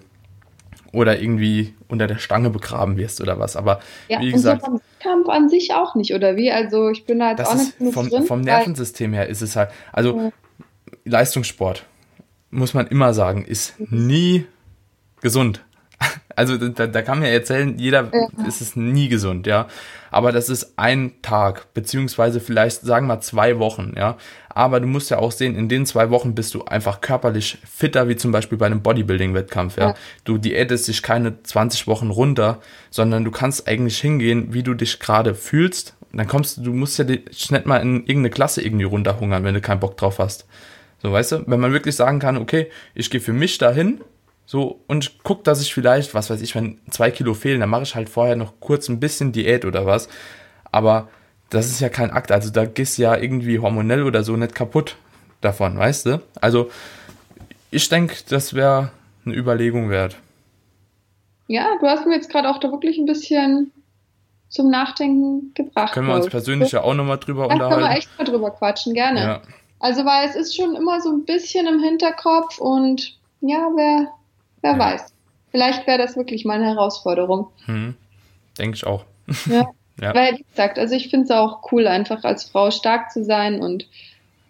Oder 0.92 1.20
irgendwie 1.20 1.74
unter 1.88 2.06
der 2.06 2.18
Stange 2.18 2.50
begraben 2.50 2.96
wirst 2.96 3.20
oder 3.20 3.40
was. 3.40 3.56
Aber 3.56 3.80
ja, 4.08 4.20
wie 4.20 4.30
gesagt. 4.30 4.68
Und 4.68 4.76
so 4.76 4.82
Kampf 5.00 5.28
an 5.28 5.48
sich 5.48 5.74
auch 5.74 5.96
nicht, 5.96 6.14
oder 6.14 6.36
wie? 6.36 6.52
Also 6.52 6.90
ich 6.90 7.04
bin 7.06 7.18
da 7.18 7.30
jetzt 7.30 7.44
auch 7.44 7.54
nicht 7.54 7.76
genug 7.78 7.94
vom, 7.94 8.08
drin. 8.08 8.22
Vom 8.24 8.40
Nervensystem 8.42 9.12
her 9.12 9.28
ist 9.28 9.42
es 9.42 9.56
halt. 9.56 9.70
Also 9.90 10.16
ja. 10.16 10.30
Leistungssport, 11.04 11.84
muss 12.50 12.72
man 12.72 12.86
immer 12.86 13.14
sagen, 13.14 13.44
ist 13.44 13.74
nie 13.90 14.46
gesund. 15.22 15.64
Also 16.34 16.56
da, 16.56 16.86
da 16.86 17.02
kann 17.02 17.18
man 17.18 17.28
ja 17.28 17.34
erzählen, 17.34 17.78
jeder 17.78 18.08
ja. 18.10 18.46
ist 18.46 18.62
es 18.62 18.74
nie 18.74 19.08
gesund, 19.08 19.46
ja. 19.46 19.68
Aber 20.10 20.32
das 20.32 20.48
ist 20.48 20.78
ein 20.78 21.12
Tag, 21.20 21.74
beziehungsweise 21.74 22.40
vielleicht 22.40 22.80
sagen 22.80 23.06
wir 23.06 23.20
zwei 23.20 23.58
Wochen, 23.58 23.92
ja. 23.98 24.16
Aber 24.48 24.80
du 24.80 24.86
musst 24.86 25.10
ja 25.10 25.18
auch 25.18 25.30
sehen, 25.30 25.56
in 25.56 25.68
den 25.68 25.84
zwei 25.84 26.08
Wochen 26.08 26.34
bist 26.34 26.54
du 26.54 26.64
einfach 26.64 27.02
körperlich 27.02 27.58
fitter, 27.64 28.08
wie 28.08 28.16
zum 28.16 28.32
Beispiel 28.32 28.56
bei 28.56 28.64
einem 28.64 28.82
Bodybuilding-Wettkampf, 28.82 29.76
ja. 29.76 29.88
ja. 29.88 29.94
Du 30.24 30.38
diätest 30.38 30.88
dich 30.88 31.02
keine 31.02 31.42
20 31.42 31.86
Wochen 31.86 32.10
runter, 32.10 32.60
sondern 32.90 33.24
du 33.24 33.30
kannst 33.30 33.68
eigentlich 33.68 34.00
hingehen, 34.00 34.54
wie 34.54 34.62
du 34.62 34.72
dich 34.72 35.00
gerade 35.00 35.34
fühlst. 35.34 35.94
dann 36.12 36.28
kommst 36.28 36.56
du, 36.56 36.62
du 36.62 36.72
musst 36.72 36.98
ja 36.98 37.04
dich 37.04 37.50
nicht 37.50 37.66
mal 37.66 37.76
in 37.78 37.96
irgendeine 37.96 38.30
Klasse 38.30 38.62
irgendwie 38.62 38.84
runterhungern, 38.84 39.44
wenn 39.44 39.54
du 39.54 39.60
keinen 39.60 39.80
Bock 39.80 39.98
drauf 39.98 40.18
hast. 40.18 40.46
So, 41.02 41.12
weißt 41.12 41.32
du, 41.32 41.44
wenn 41.46 41.60
man 41.60 41.72
wirklich 41.72 41.96
sagen 41.96 42.20
kann, 42.20 42.36
okay, 42.36 42.70
ich 42.94 43.10
gehe 43.10 43.20
für 43.20 43.32
mich 43.32 43.58
dahin, 43.58 44.00
so, 44.44 44.80
und 44.86 45.22
guck, 45.22 45.44
dass 45.44 45.62
ich 45.62 45.72
vielleicht, 45.72 46.14
was 46.14 46.28
weiß 46.28 46.42
ich, 46.42 46.54
wenn 46.54 46.78
zwei 46.90 47.10
Kilo 47.10 47.34
fehlen, 47.34 47.60
dann 47.60 47.70
mache 47.70 47.84
ich 47.84 47.94
halt 47.94 48.08
vorher 48.08 48.36
noch 48.36 48.52
kurz 48.60 48.88
ein 48.88 49.00
bisschen 49.00 49.32
Diät 49.32 49.64
oder 49.64 49.86
was. 49.86 50.08
Aber 50.70 51.08
das 51.50 51.66
ist 51.66 51.80
ja 51.80 51.88
kein 51.88 52.10
Akt. 52.10 52.32
Also 52.32 52.50
da 52.50 52.64
gehst 52.64 52.98
du 52.98 53.02
ja 53.02 53.16
irgendwie 53.16 53.58
hormonell 53.58 54.02
oder 54.02 54.24
so 54.24 54.36
nicht 54.36 54.54
kaputt 54.54 54.96
davon, 55.40 55.78
weißt 55.78 56.06
du? 56.06 56.22
Also 56.40 56.70
ich 57.70 57.88
denke, 57.88 58.16
das 58.28 58.54
wäre 58.54 58.90
eine 59.24 59.34
Überlegung 59.34 59.90
wert. 59.90 60.16
Ja, 61.46 61.76
du 61.80 61.86
hast 61.86 62.06
mir 62.06 62.14
jetzt 62.14 62.30
gerade 62.30 62.48
auch 62.48 62.58
da 62.58 62.70
wirklich 62.70 62.98
ein 62.98 63.06
bisschen 63.06 63.72
zum 64.48 64.70
Nachdenken 64.70 65.52
gebracht. 65.54 65.92
Können 65.92 66.08
wir 66.08 66.14
uns 66.14 66.28
persönlich 66.28 66.72
ja 66.72 66.82
auch 66.82 66.94
nochmal 66.94 67.18
drüber 67.18 67.46
ja, 67.46 67.52
unterhalten. 67.52 67.80
Können 67.80 67.90
wir 67.90 67.98
echt 67.98 68.18
mal 68.18 68.24
drüber 68.24 68.50
quatschen, 68.50 68.94
gerne. 68.94 69.20
Ja. 69.20 69.42
Also, 69.80 70.04
weil 70.04 70.28
es 70.28 70.36
ist 70.36 70.56
schon 70.56 70.76
immer 70.76 71.00
so 71.00 71.10
ein 71.10 71.24
bisschen 71.24 71.66
im 71.66 71.82
Hinterkopf 71.82 72.58
und 72.58 73.18
ja, 73.40 73.68
wer, 73.74 74.12
wer 74.62 74.72
ja. 74.72 74.78
weiß. 74.78 75.12
Vielleicht 75.50 75.86
wäre 75.86 75.98
das 75.98 76.16
wirklich 76.16 76.44
mal 76.44 76.54
eine 76.54 76.66
Herausforderung. 76.66 77.48
Hm. 77.66 77.94
Denke 78.58 78.76
ich 78.76 78.86
auch. 78.86 79.04
Ja. 79.46 79.68
ja. 80.00 80.14
Weil, 80.14 80.38
wie 80.38 80.44
gesagt, 80.44 80.78
also 80.78 80.94
ich 80.94 81.08
finde 81.08 81.24
es 81.24 81.30
auch 81.30 81.70
cool, 81.70 81.86
einfach 81.86 82.24
als 82.24 82.44
Frau 82.44 82.70
stark 82.70 83.12
zu 83.12 83.24
sein 83.24 83.60
und 83.60 83.86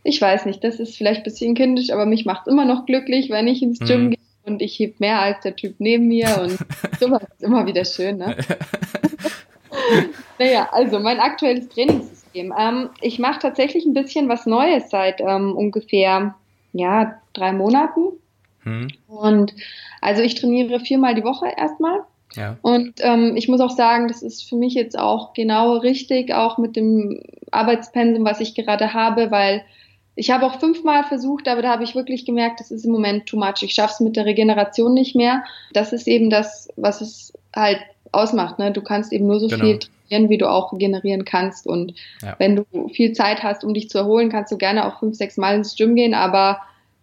ich 0.05 0.21
weiß 0.21 0.47
nicht, 0.47 0.65
das 0.65 0.81
ist 0.81 0.97
vielleicht 0.97 1.21
ein 1.21 1.25
bisschen 1.25 1.55
kindisch, 1.55 1.91
aber 1.91 2.07
mich 2.07 2.25
macht 2.25 2.49
immer 2.49 2.65
noch 2.65 2.87
glücklich, 2.87 3.31
wenn 3.31 3.47
ich 3.47 3.63
ins 3.63 3.79
Gym 3.79 3.89
hm. 3.89 4.11
gehe 4.11 4.19
und 4.45 4.63
ich 4.63 4.79
heb 4.79 4.99
mehr 5.01 5.21
als 5.21 5.41
der 5.41 5.55
Typ 5.55 5.77
neben 5.79 6.09
mir 6.09 6.41
und 6.41 6.59
sowas 7.01 7.23
ist 7.23 7.43
immer 7.43 7.67
wieder 7.67 7.85
schön, 7.85 8.19
ne? 8.19 8.37
naja, 10.39 10.69
also 10.73 10.99
mein 10.99 11.21
aktuelles 11.21 11.69
Trainingssystem. 11.69 12.53
Ähm, 12.59 12.91
ich 13.01 13.19
mache 13.19 13.41
tatsächlich 13.41 13.85
ein 13.85 13.95
bisschen 13.95 14.29
was 14.29 14.47
Neues 14.47 14.91
seit 14.91 15.21
ähm, 15.21 15.57
ungefähr 15.57 16.35
ja, 16.73 17.21
drei 17.33 17.53
Monaten. 17.53 18.13
Hm. 18.65 18.89
Und 19.09 19.55
also 20.01 20.23
ich 20.23 20.35
trainiere 20.35 20.81
viermal 20.81 21.15
die 21.15 21.25
Woche 21.25 21.47
erstmal. 21.57 22.01
Ja. 22.35 22.57
Und 22.63 22.95
ähm, 23.01 23.37
ich 23.37 23.49
muss 23.49 23.61
auch 23.61 23.71
sagen, 23.71 24.09
das 24.09 24.23
ist 24.23 24.49
für 24.49 24.57
mich 24.57 24.75
jetzt 24.75 24.99
auch 24.99 25.35
genau 25.35 25.77
richtig, 25.77 26.33
auch 26.33 26.59
mit 26.59 26.77
dem 26.77 27.21
Arbeitspensum, 27.51 28.25
was 28.25 28.41
ich 28.41 28.55
gerade 28.55 28.95
habe, 28.95 29.31
weil 29.31 29.65
ich 30.15 30.31
habe 30.31 30.47
auch 30.47 30.61
fünfmal 30.61 31.05
versucht, 31.05 31.49
aber 31.49 31.63
da 31.63 31.71
habe 31.71 31.85
ich 31.85 31.95
wirklich 31.95 32.25
gemerkt, 32.25 32.61
das 32.61 32.71
ist 32.71 32.85
im 32.85 32.93
Moment 32.93 33.27
too 33.27 33.39
much. 33.39 33.63
Ich 33.63 33.75
schaffe 33.75 33.95
es 33.95 34.01
mit 34.01 34.17
der 34.17 34.27
Regeneration 34.27 34.93
nicht 34.93 35.17
mehr. 35.17 35.45
Das 35.73 35.93
ist 35.93 36.07
eben 36.07 36.29
das, 36.29 36.69
was 36.77 37.01
es 37.01 37.33
halt 37.55 37.81
ausmacht. 38.13 38.59
Ne? 38.59 38.73
Du 38.73 38.83
kannst 38.83 39.13
eben 39.13 39.27
nur 39.27 39.41
so 39.41 39.49
genau. 39.49 39.65
viel 39.65 39.79
trainieren, 39.79 40.29
wie 40.29 40.37
du 40.37 40.51
auch 40.51 40.73
regenerieren 40.73 41.25
kannst. 41.25 41.67
Und 41.67 41.95
ja. 42.21 42.35
wenn 42.39 42.57
du 42.57 42.89
viel 42.89 43.13
Zeit 43.13 43.43
hast, 43.43 43.65
um 43.65 43.73
dich 43.73 43.89
zu 43.89 43.99
erholen, 43.99 44.29
kannst 44.29 44.53
du 44.53 44.59
gerne 44.59 44.87
auch 44.87 44.99
fünf, 44.99 45.17
sechs 45.17 45.39
Mal 45.39 45.57
ins 45.57 45.77
Gym 45.77 45.95
gehen, 45.95 46.13
aber 46.13 46.61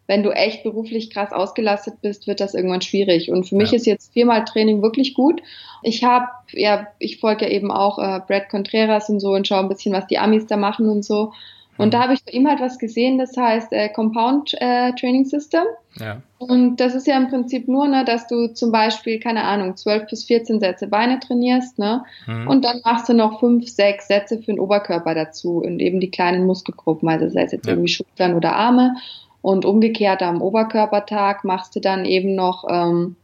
wenn 0.09 0.23
du 0.23 0.31
echt 0.31 0.63
beruflich 0.63 1.11
krass 1.11 1.31
ausgelastet 1.31 2.01
bist, 2.01 2.25
wird 2.25 2.39
das 2.39 2.55
irgendwann 2.55 2.81
schwierig. 2.81 3.31
Und 3.31 3.47
für 3.47 3.55
mich 3.55 3.69
ja. 3.69 3.75
ist 3.75 3.85
jetzt 3.85 4.11
viermal 4.11 4.43
Training 4.43 4.81
wirklich 4.81 5.13
gut. 5.13 5.43
Ich 5.83 6.03
habe, 6.03 6.25
ja, 6.51 6.87
ich 6.97 7.19
folge 7.19 7.45
ja 7.45 7.51
eben 7.51 7.69
auch 7.69 7.99
äh, 7.99 8.19
Brad 8.27 8.49
Contreras 8.49 9.11
und 9.11 9.19
so 9.19 9.33
und 9.33 9.47
schaue 9.47 9.59
ein 9.59 9.69
bisschen, 9.69 9.93
was 9.93 10.07
die 10.07 10.17
Amis 10.17 10.47
da 10.47 10.57
machen 10.57 10.89
und 10.89 11.05
so. 11.05 11.31
Und 11.77 11.89
mhm. 11.89 11.91
da 11.91 12.01
habe 12.01 12.13
ich 12.13 12.25
bei 12.25 12.31
ihm 12.31 12.47
halt 12.47 12.59
was 12.59 12.79
gesehen, 12.79 13.19
das 13.19 13.37
heißt 13.37 13.71
äh, 13.71 13.87
Compound 13.89 14.55
äh, 14.59 14.93
Training 14.93 15.25
System. 15.25 15.65
Ja. 15.99 16.23
Und 16.39 16.77
das 16.77 16.95
ist 16.95 17.05
ja 17.05 17.15
im 17.15 17.29
Prinzip 17.29 17.67
nur, 17.67 17.87
ne, 17.87 18.03
dass 18.03 18.25
du 18.25 18.47
zum 18.47 18.71
Beispiel, 18.71 19.19
keine 19.19 19.43
Ahnung, 19.43 19.75
12 19.75 20.09
bis 20.09 20.23
14 20.23 20.59
Sätze 20.59 20.87
Beine 20.87 21.19
trainierst, 21.19 21.77
ne? 21.77 22.03
Mhm. 22.25 22.47
Und 22.47 22.65
dann 22.65 22.81
machst 22.83 23.09
du 23.09 23.13
noch 23.13 23.41
5, 23.41 23.69
6 23.69 24.07
Sätze 24.07 24.39
für 24.39 24.53
den 24.53 24.59
Oberkörper 24.59 25.13
dazu 25.13 25.59
und 25.59 25.79
eben 25.79 25.99
die 25.99 26.09
kleinen 26.09 26.47
Muskelgruppen, 26.47 27.07
also 27.07 27.29
sei 27.29 27.43
es 27.43 27.51
jetzt 27.51 27.67
ja. 27.67 27.73
irgendwie 27.73 27.89
Schultern 27.89 28.33
oder 28.33 28.55
Arme. 28.55 28.95
Und 29.41 29.65
umgekehrt 29.65 30.21
am 30.21 30.41
Oberkörpertag 30.41 31.43
machst 31.45 31.75
du 31.75 31.79
dann 31.79 32.05
eben 32.05 32.35
noch 32.35 32.65
ähm, 32.69 33.15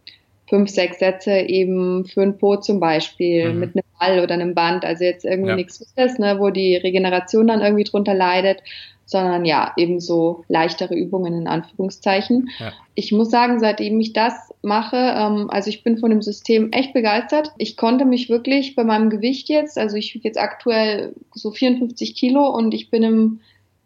fünf, 0.47 0.70
sechs 0.70 0.99
Sätze 0.99 1.32
eben 1.39 2.05
für 2.05 2.22
ein 2.22 2.38
Po 2.38 2.57
zum 2.57 2.80
Beispiel 2.80 3.51
mhm. 3.51 3.59
mit 3.59 3.76
einem 3.76 3.84
Ball 3.99 4.24
oder 4.24 4.36
einem 4.36 4.53
Band. 4.53 4.86
Also 4.86 5.03
jetzt 5.03 5.26
irgendwie 5.26 5.49
ja. 5.49 5.55
nichts 5.55 5.80
Gutes, 5.80 6.20
ne, 6.20 6.39
wo 6.39 6.49
die 6.49 6.76
Regeneration 6.76 7.47
dann 7.47 7.61
irgendwie 7.61 7.84
drunter 7.84 8.13
leidet, 8.13 8.61
sondern 9.05 9.45
ja, 9.45 9.74
eben 9.78 9.99
so 9.99 10.43
leichtere 10.47 10.95
Übungen 10.95 11.34
in 11.34 11.47
Anführungszeichen. 11.47 12.49
Ja. 12.59 12.74
Ich 12.95 13.11
muss 13.11 13.30
sagen, 13.30 13.59
seitdem 13.59 13.99
ich 13.99 14.13
das 14.13 14.53
mache, 14.61 14.97
ähm, 14.97 15.49
also 15.49 15.70
ich 15.70 15.84
bin 15.84 15.97
von 15.97 16.09
dem 16.09 16.22
System 16.22 16.72
echt 16.72 16.93
begeistert. 16.93 17.51
Ich 17.57 17.78
konnte 17.78 18.05
mich 18.05 18.30
wirklich 18.30 18.76
bei 18.76 18.84
meinem 18.84 19.09
Gewicht 19.09 19.49
jetzt, 19.49 19.78
also 19.78 19.95
ich 19.95 20.13
wiege 20.16 20.28
jetzt 20.28 20.39
aktuell 20.39 21.13
so 21.34 21.51
54 21.51 22.16
Kilo 22.16 22.49
und 22.49 22.74
ich 22.74 22.89
bin 22.89 23.03
im 23.03 23.39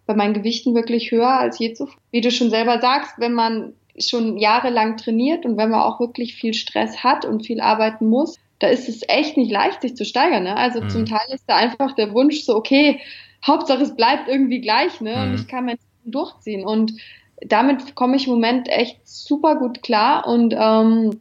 bei 0.09 0.15
meinen 0.15 0.33
Gewichten 0.33 0.73
wirklich 0.73 1.11
höher 1.11 1.37
als 1.37 1.59
je 1.59 1.73
zuvor. 1.73 1.95
Wie 2.09 2.21
du 2.21 2.31
schon 2.31 2.49
selber 2.49 2.81
sagst, 2.81 3.19
wenn 3.19 3.33
man 3.33 3.73
schon 3.99 4.39
jahrelang 4.39 4.97
trainiert 4.97 5.45
und 5.45 5.55
wenn 5.55 5.69
man 5.69 5.81
auch 5.81 5.99
wirklich 5.99 6.33
viel 6.33 6.55
Stress 6.55 7.03
hat 7.03 7.25
und 7.25 7.45
viel 7.45 7.61
arbeiten 7.61 8.09
muss, 8.09 8.39
da 8.57 8.69
ist 8.69 8.89
es 8.89 9.03
echt 9.07 9.37
nicht 9.37 9.51
leicht, 9.51 9.83
sich 9.83 9.95
zu 9.95 10.05
steigern. 10.05 10.45
Ne? 10.45 10.57
Also 10.57 10.81
mhm. 10.81 10.89
zum 10.89 11.05
Teil 11.05 11.27
ist 11.31 11.43
da 11.45 11.57
einfach 11.57 11.93
der 11.93 12.11
Wunsch 12.11 12.41
so, 12.41 12.55
okay, 12.55 12.99
Hauptsache 13.45 13.83
es 13.83 13.95
bleibt 13.95 14.27
irgendwie 14.27 14.61
gleich, 14.61 14.99
ne? 14.99 15.13
Und 15.13 15.29
mhm. 15.29 15.35
ich 15.35 15.47
kann 15.47 15.65
mein 15.65 15.77
durchziehen. 16.05 16.65
Und 16.65 16.93
damit 17.41 17.93
komme 17.93 18.15
ich 18.15 18.25
im 18.25 18.33
Moment 18.33 18.67
echt 18.67 19.07
super 19.07 19.57
gut 19.57 19.83
klar 19.83 20.27
und 20.27 20.55
ähm, 20.57 21.19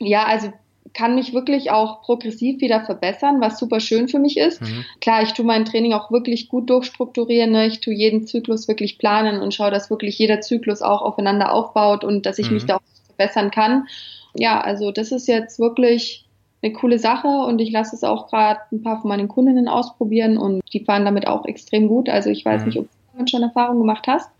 ja, 0.00 0.24
also 0.24 0.50
kann 0.94 1.16
mich 1.16 1.34
wirklich 1.34 1.72
auch 1.72 2.02
progressiv 2.02 2.60
wieder 2.60 2.80
verbessern, 2.84 3.40
was 3.40 3.58
super 3.58 3.80
schön 3.80 4.08
für 4.08 4.20
mich 4.20 4.36
ist. 4.36 4.62
Mhm. 4.62 4.84
Klar, 5.00 5.22
ich 5.22 5.32
tue 5.32 5.44
mein 5.44 5.64
Training 5.64 5.92
auch 5.92 6.12
wirklich 6.12 6.48
gut 6.48 6.70
durchstrukturieren. 6.70 7.50
Ne? 7.50 7.66
Ich 7.66 7.80
tue 7.80 7.92
jeden 7.92 8.26
Zyklus 8.26 8.68
wirklich 8.68 8.98
planen 8.98 9.42
und 9.42 9.52
schaue, 9.52 9.72
dass 9.72 9.90
wirklich 9.90 10.16
jeder 10.18 10.40
Zyklus 10.40 10.82
auch 10.82 11.02
aufeinander 11.02 11.52
aufbaut 11.52 12.04
und 12.04 12.26
dass 12.26 12.38
ich 12.38 12.48
mhm. 12.48 12.54
mich 12.54 12.66
da 12.66 12.76
auch 12.76 12.80
verbessern 13.08 13.50
kann. 13.50 13.88
Ja, 14.36 14.60
also 14.60 14.92
das 14.92 15.10
ist 15.10 15.26
jetzt 15.26 15.58
wirklich 15.58 16.24
eine 16.62 16.72
coole 16.72 16.98
Sache 16.98 17.28
und 17.28 17.60
ich 17.60 17.70
lasse 17.70 17.94
es 17.94 18.04
auch 18.04 18.28
gerade 18.28 18.60
ein 18.72 18.82
paar 18.82 19.00
von 19.00 19.08
meinen 19.08 19.28
Kundinnen 19.28 19.68
ausprobieren 19.68 20.38
und 20.38 20.62
die 20.72 20.80
fahren 20.80 21.04
damit 21.04 21.26
auch 21.26 21.44
extrem 21.44 21.88
gut. 21.88 22.08
Also 22.08 22.30
ich 22.30 22.44
weiß 22.44 22.62
mhm. 22.62 22.66
nicht, 22.68 22.78
ob 22.78 22.84
du 22.84 22.90
damit 23.12 23.30
schon 23.30 23.42
Erfahrung 23.42 23.80
gemacht 23.80 24.06
hast. 24.06 24.30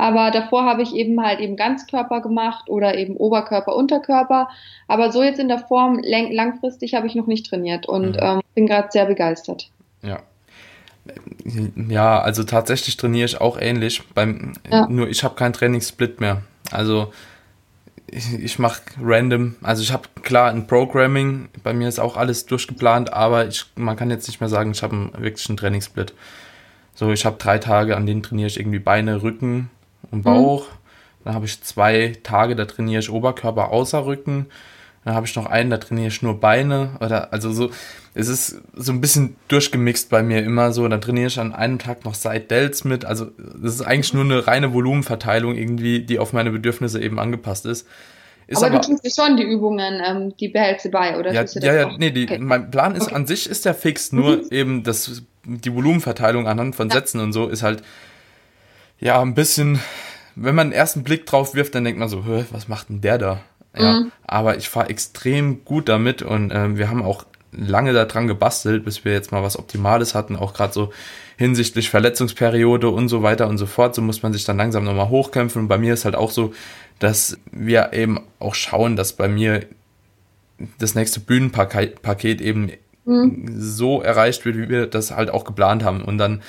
Aber 0.00 0.30
davor 0.30 0.64
habe 0.64 0.80
ich 0.80 0.94
eben 0.94 1.22
halt 1.22 1.40
eben 1.40 1.56
Ganzkörper 1.56 2.22
gemacht 2.22 2.70
oder 2.70 2.96
eben 2.96 3.18
Oberkörper, 3.18 3.76
Unterkörper. 3.76 4.48
Aber 4.88 5.12
so 5.12 5.22
jetzt 5.22 5.38
in 5.38 5.48
der 5.48 5.58
Form 5.58 6.00
langfristig 6.02 6.94
habe 6.94 7.06
ich 7.06 7.14
noch 7.14 7.26
nicht 7.26 7.44
trainiert 7.44 7.84
und 7.84 8.16
mhm. 8.16 8.22
ähm, 8.22 8.40
bin 8.54 8.66
gerade 8.66 8.88
sehr 8.90 9.04
begeistert. 9.04 9.68
Ja. 10.00 10.20
Ja, 11.90 12.18
also 12.20 12.44
tatsächlich 12.44 12.96
trainiere 12.96 13.26
ich 13.26 13.42
auch 13.42 13.60
ähnlich. 13.60 14.02
Beim, 14.14 14.54
ja. 14.70 14.86
Nur 14.88 15.06
ich 15.06 15.22
habe 15.22 15.34
keinen 15.34 15.52
Trainingssplit 15.52 16.18
mehr. 16.18 16.40
Also 16.70 17.12
ich, 18.06 18.32
ich 18.32 18.58
mache 18.58 18.80
random, 19.02 19.56
also 19.60 19.82
ich 19.82 19.92
habe 19.92 20.08
klar 20.22 20.50
ein 20.50 20.66
Programming, 20.66 21.50
bei 21.62 21.74
mir 21.74 21.88
ist 21.88 22.00
auch 22.00 22.16
alles 22.16 22.46
durchgeplant, 22.46 23.12
aber 23.12 23.48
ich, 23.48 23.66
man 23.76 23.96
kann 23.96 24.08
jetzt 24.08 24.28
nicht 24.28 24.40
mehr 24.40 24.48
sagen, 24.48 24.70
ich 24.70 24.82
habe 24.82 25.10
wirklich 25.18 25.46
einen 25.50 25.58
Trainingssplit. 25.58 26.14
So, 26.94 27.12
ich 27.12 27.26
habe 27.26 27.36
drei 27.38 27.58
Tage, 27.58 27.96
an 27.96 28.06
denen 28.06 28.22
trainiere 28.22 28.48
ich 28.48 28.58
irgendwie 28.58 28.78
Beine, 28.78 29.22
Rücken, 29.22 29.68
und 30.10 30.22
Bauch. 30.22 30.64
Mhm. 30.64 31.24
Dann 31.24 31.34
habe 31.34 31.46
ich 31.46 31.62
zwei 31.62 32.16
Tage, 32.22 32.56
da 32.56 32.64
trainiere 32.64 33.00
ich 33.00 33.10
Oberkörper 33.10 33.70
außer 33.70 34.06
Rücken. 34.06 34.46
Dann 35.04 35.14
habe 35.14 35.26
ich 35.26 35.34
noch 35.36 35.46
einen, 35.46 35.70
da 35.70 35.78
trainiere 35.78 36.08
ich 36.08 36.22
nur 36.22 36.40
Beine. 36.40 36.90
Oder 37.00 37.32
also 37.32 37.52
so, 37.52 37.70
es 38.14 38.28
ist 38.28 38.60
so 38.74 38.92
ein 38.92 39.00
bisschen 39.00 39.36
durchgemixt 39.48 40.10
bei 40.10 40.22
mir 40.22 40.42
immer 40.42 40.72
so. 40.72 40.86
Dann 40.88 41.00
trainiere 41.00 41.28
ich 41.28 41.38
an 41.38 41.54
einem 41.54 41.78
Tag 41.78 42.04
noch 42.04 42.14
Side 42.14 42.40
Delts 42.40 42.84
mit. 42.84 43.04
Also 43.04 43.26
das 43.36 43.74
ist 43.74 43.82
eigentlich 43.82 44.12
nur 44.12 44.24
eine 44.24 44.46
reine 44.46 44.72
Volumenverteilung 44.72 45.56
irgendwie, 45.56 46.00
die 46.00 46.18
auf 46.18 46.32
meine 46.32 46.50
Bedürfnisse 46.50 47.00
eben 47.00 47.18
angepasst 47.18 47.66
ist. 47.66 47.86
Ist 48.46 48.58
aber, 48.58 48.74
aber, 48.74 48.80
du 48.80 48.88
tust 48.88 49.04
dir 49.04 49.12
schon 49.14 49.36
die 49.36 49.44
Übungen, 49.44 50.02
ähm, 50.04 50.36
die 50.38 50.48
behältst 50.48 50.84
du 50.84 50.90
bei, 50.90 51.16
oder? 51.16 51.32
Ja, 51.32 51.44
ja, 51.44 51.74
ja 51.74 51.90
nee, 51.98 52.10
die, 52.10 52.24
okay. 52.24 52.38
mein 52.38 52.70
Plan 52.70 52.96
ist 52.96 53.04
okay. 53.04 53.14
an 53.14 53.26
sich 53.26 53.48
ist 53.48 53.64
der 53.64 53.74
fix, 53.74 54.10
nur 54.10 54.38
mhm. 54.38 54.46
eben 54.50 54.82
das, 54.82 55.22
die 55.44 55.72
Volumenverteilung 55.72 56.48
anhand 56.48 56.74
von 56.74 56.88
ja. 56.88 56.94
Sätzen 56.94 57.20
und 57.20 57.32
so 57.32 57.46
ist 57.46 57.62
halt 57.62 57.84
ja 59.00 59.20
ein 59.20 59.34
bisschen 59.34 59.80
wenn 60.36 60.54
man 60.54 60.68
einen 60.68 60.72
ersten 60.72 61.02
Blick 61.02 61.26
drauf 61.26 61.54
wirft, 61.54 61.74
dann 61.74 61.84
denkt 61.84 61.98
man 61.98 62.08
so, 62.08 62.24
was 62.50 62.68
macht 62.68 62.88
denn 62.88 63.00
der 63.00 63.18
da? 63.18 63.40
Ja, 63.76 64.00
mhm. 64.00 64.12
aber 64.26 64.56
ich 64.56 64.68
fahre 64.68 64.88
extrem 64.88 65.64
gut 65.64 65.88
damit 65.88 66.22
und 66.22 66.50
äh, 66.50 66.76
wir 66.76 66.90
haben 66.90 67.02
auch 67.02 67.24
lange 67.52 67.92
daran 67.92 68.26
gebastelt, 68.26 68.84
bis 68.84 69.04
wir 69.04 69.12
jetzt 69.12 69.32
mal 69.32 69.42
was 69.42 69.58
Optimales 69.58 70.14
hatten, 70.14 70.36
auch 70.36 70.54
gerade 70.54 70.72
so 70.72 70.92
hinsichtlich 71.36 71.90
Verletzungsperiode 71.90 72.88
und 72.88 73.08
so 73.08 73.22
weiter 73.22 73.48
und 73.48 73.58
so 73.58 73.66
fort. 73.66 73.94
So 73.94 74.02
muss 74.02 74.22
man 74.22 74.32
sich 74.32 74.44
dann 74.44 74.56
langsam 74.56 74.84
nochmal 74.84 75.08
hochkämpfen. 75.08 75.62
Und 75.62 75.68
bei 75.68 75.78
mir 75.78 75.94
ist 75.94 76.04
halt 76.04 76.14
auch 76.14 76.30
so, 76.30 76.52
dass 76.98 77.38
wir 77.50 77.92
eben 77.92 78.20
auch 78.38 78.54
schauen, 78.54 78.96
dass 78.96 79.12
bei 79.12 79.28
mir 79.28 79.66
das 80.78 80.94
nächste 80.94 81.20
Bühnenpaket 81.20 82.40
eben 82.40 82.72
mhm. 83.04 83.46
so 83.56 84.02
erreicht 84.02 84.44
wird, 84.44 84.56
wie 84.56 84.68
wir 84.68 84.86
das 84.86 85.12
halt 85.12 85.30
auch 85.30 85.44
geplant 85.44 85.84
haben. 85.84 86.02
Und 86.02 86.18
dann 86.18 86.42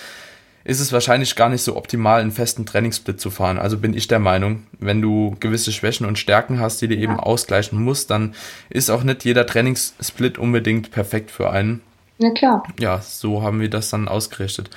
ist 0.63 0.79
es 0.79 0.93
wahrscheinlich 0.93 1.35
gar 1.35 1.49
nicht 1.49 1.63
so 1.63 1.75
optimal, 1.75 2.21
einen 2.21 2.31
festen 2.31 2.65
Trainingssplit 2.65 3.19
zu 3.19 3.31
fahren. 3.31 3.57
Also 3.57 3.77
bin 3.77 3.93
ich 3.93 4.07
der 4.07 4.19
Meinung, 4.19 4.63
wenn 4.79 5.01
du 5.01 5.35
gewisse 5.39 5.71
Schwächen 5.71 6.05
und 6.05 6.19
Stärken 6.19 6.59
hast, 6.59 6.81
die 6.81 6.87
du 6.87 6.95
ja. 6.95 7.01
eben 7.01 7.19
ausgleichen 7.19 7.81
musst, 7.81 8.11
dann 8.11 8.35
ist 8.69 8.89
auch 8.89 9.03
nicht 9.03 9.25
jeder 9.25 9.45
Trainingssplit 9.45 10.37
unbedingt 10.37 10.91
perfekt 10.91 11.31
für 11.31 11.49
einen. 11.49 11.81
Ja, 12.19 12.29
klar. 12.31 12.63
Ja, 12.79 13.01
so 13.01 13.41
haben 13.41 13.59
wir 13.59 13.69
das 13.69 13.89
dann 13.89 14.07
ausgerichtet. 14.07 14.69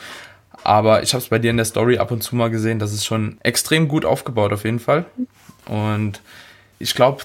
Aber 0.63 1.03
ich 1.03 1.13
habe 1.13 1.23
es 1.23 1.29
bei 1.29 1.39
dir 1.39 1.51
in 1.51 1.59
der 1.59 1.67
Story 1.67 1.99
ab 1.99 2.11
und 2.11 2.23
zu 2.23 2.35
mal 2.35 2.51
gesehen, 2.51 2.79
das 2.79 2.95
ist 2.95 3.05
schon 3.05 3.37
extrem 3.43 3.87
gut 3.87 4.07
aufgebaut 4.07 4.53
auf 4.55 4.65
jeden 4.65 4.81
Fall. 4.81 5.05
Und 5.67 6.23
ich 6.79 6.95
glaube, 6.95 7.23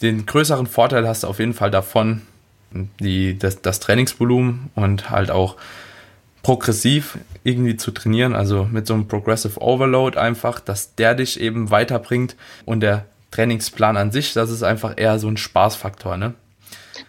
den 0.00 0.24
größeren 0.24 0.66
Vorteil 0.66 1.06
hast 1.06 1.22
du 1.22 1.26
auf 1.26 1.38
jeden 1.38 1.52
Fall 1.52 1.70
davon, 1.70 2.22
die, 2.70 3.38
das, 3.38 3.60
das 3.60 3.80
Trainingsvolumen 3.80 4.70
und 4.74 5.10
halt 5.10 5.30
auch 5.30 5.56
progressiv 6.42 7.18
irgendwie 7.44 7.76
zu 7.76 7.90
trainieren, 7.90 8.34
also 8.34 8.64
mit 8.64 8.86
so 8.86 8.94
einem 8.94 9.08
Progressive 9.08 9.60
Overload 9.60 10.18
einfach, 10.18 10.60
dass 10.60 10.94
der 10.94 11.14
dich 11.14 11.40
eben 11.40 11.70
weiterbringt 11.70 12.36
und 12.64 12.80
der 12.80 13.04
Trainingsplan 13.30 13.96
an 13.96 14.10
sich, 14.10 14.32
das 14.32 14.50
ist 14.50 14.62
einfach 14.62 14.94
eher 14.96 15.18
so 15.18 15.28
ein 15.28 15.36
Spaßfaktor, 15.36 16.16
ne? 16.16 16.34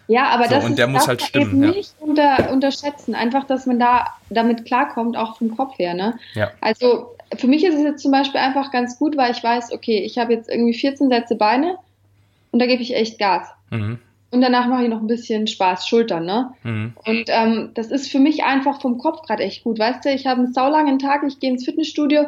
Ja, 0.08 0.30
aber 0.30 0.46
so, 0.46 0.56
das, 0.56 0.66
und 0.66 0.78
der 0.78 0.88
muss 0.88 1.08
halt 1.08 1.22
stimmen. 1.22 1.64
Eben 1.64 1.72
nicht 1.72 1.94
unter, 2.00 2.52
unterschätzen, 2.52 3.16
einfach, 3.16 3.46
dass 3.46 3.66
man 3.66 3.80
da 3.80 4.08
damit 4.30 4.66
klarkommt, 4.66 5.16
auch 5.16 5.38
vom 5.38 5.56
Kopf 5.56 5.78
her, 5.78 5.94
ne? 5.94 6.18
Ja. 6.34 6.52
Also 6.62 7.16
für 7.38 7.48
mich 7.48 7.64
ist 7.64 7.76
es 7.76 7.84
jetzt 7.84 8.02
zum 8.02 8.12
Beispiel 8.12 8.40
einfach 8.40 8.72
ganz 8.72 8.98
gut, 8.98 9.18
weil 9.18 9.32
ich 9.32 9.44
weiß, 9.44 9.72
okay, 9.72 10.00
ich 10.00 10.18
habe 10.18 10.34
jetzt 10.34 10.50
irgendwie 10.50 10.74
14 10.74 11.10
Sätze 11.10 11.36
Beine 11.36 11.78
und 12.52 12.60
da 12.60 12.66
gebe 12.66 12.82
ich 12.82 12.96
echt 12.96 13.20
Gas. 13.20 13.48
Mhm. 13.70 14.00
Und 14.32 14.42
danach 14.42 14.68
mache 14.68 14.84
ich 14.84 14.90
noch 14.90 15.02
ein 15.02 15.08
bisschen 15.08 15.48
Spaß, 15.48 15.88
Schultern, 15.88 16.26
ne? 16.26 16.52
Mhm. 16.64 16.94
Und 17.06 17.24
ähm, 17.28 17.72
das 17.74 17.88
ist 17.88 18.12
für 18.12 18.20
mich 18.20 18.44
einfach 18.44 18.80
vom 18.80 18.98
Kopf 18.98 19.24
gerade 19.24 19.44
echt 19.44 19.64
gut. 19.64 19.80
Weißt 19.80 20.06
du, 20.06 20.10
ich 20.10 20.28
habe 20.28 20.42
einen 20.42 20.54
saulangen 20.54 21.00
Tag, 21.00 21.24
ich 21.28 21.40
gehe 21.40 21.50
ins 21.50 21.66
Fitnessstudio 21.66 22.28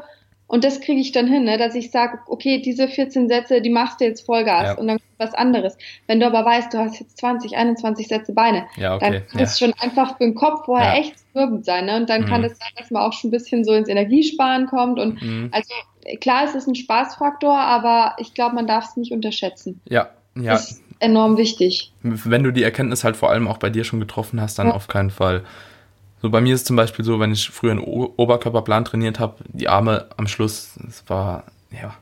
und 0.51 0.65
das 0.65 0.81
kriege 0.81 0.99
ich 0.99 1.13
dann 1.13 1.27
hin, 1.27 1.45
ne? 1.45 1.57
dass 1.57 1.75
ich 1.75 1.91
sage, 1.91 2.19
okay, 2.27 2.59
diese 2.59 2.89
14 2.89 3.29
Sätze, 3.29 3.61
die 3.61 3.69
machst 3.69 4.01
du 4.01 4.03
jetzt 4.03 4.25
Vollgas 4.25 4.63
ja. 4.63 4.73
und 4.73 4.85
dann 4.87 4.97
was 5.17 5.33
anderes. 5.33 5.77
Wenn 6.07 6.19
du 6.19 6.25
aber 6.25 6.43
weißt, 6.43 6.73
du 6.73 6.77
hast 6.77 6.99
jetzt 6.99 7.17
20, 7.19 7.55
21 7.55 8.09
Sätze 8.09 8.33
Beine, 8.33 8.65
ja, 8.75 8.95
okay. 8.95 9.11
dann 9.11 9.27
kann 9.27 9.41
es 9.41 9.57
ja. 9.57 9.67
schon 9.67 9.79
einfach 9.79 10.17
für 10.17 10.25
den 10.25 10.35
Kopf 10.35 10.65
vorher 10.65 10.95
echt 10.95 11.15
wirbend 11.33 11.63
sein. 11.63 11.85
Ne? 11.85 11.95
Und 11.95 12.09
dann 12.09 12.23
mhm. 12.23 12.25
kann 12.25 12.43
es 12.43 12.57
sein, 12.57 12.67
dass 12.75 12.91
man 12.91 13.01
auch 13.03 13.13
schon 13.13 13.29
ein 13.29 13.31
bisschen 13.31 13.63
so 13.63 13.71
ins 13.71 13.87
Energiesparen 13.87 14.67
kommt. 14.67 14.99
Und 14.99 15.21
mhm. 15.21 15.51
also 15.53 15.73
klar, 16.19 16.43
es 16.43 16.53
ist 16.53 16.67
ein 16.67 16.75
Spaßfaktor, 16.75 17.57
aber 17.57 18.15
ich 18.17 18.33
glaube, 18.33 18.55
man 18.55 18.67
darf 18.67 18.89
es 18.89 18.97
nicht 18.97 19.13
unterschätzen. 19.13 19.79
Ja, 19.87 20.09
ja. 20.35 20.51
Das 20.51 20.81
enorm 21.01 21.37
wichtig. 21.37 21.91
Wenn 22.01 22.43
du 22.43 22.51
die 22.51 22.63
Erkenntnis 22.63 23.03
halt 23.03 23.17
vor 23.17 23.29
allem 23.29 23.47
auch 23.47 23.57
bei 23.57 23.69
dir 23.69 23.83
schon 23.83 23.99
getroffen 23.99 24.39
hast, 24.39 24.59
dann 24.59 24.67
ja. 24.67 24.73
auf 24.73 24.87
keinen 24.87 25.09
Fall. 25.09 25.43
So 26.21 26.29
bei 26.29 26.39
mir 26.39 26.53
ist 26.53 26.67
zum 26.67 26.75
Beispiel 26.75 27.03
so, 27.03 27.19
wenn 27.19 27.31
ich 27.31 27.49
früher 27.49 27.71
einen 27.71 27.79
Oberkörperplan 27.79 28.85
trainiert 28.85 29.19
habe, 29.19 29.37
die 29.47 29.67
Arme 29.67 30.07
am 30.17 30.27
Schluss, 30.27 30.75
es 30.87 31.03
war, 31.07 31.45
ja, 31.71 31.95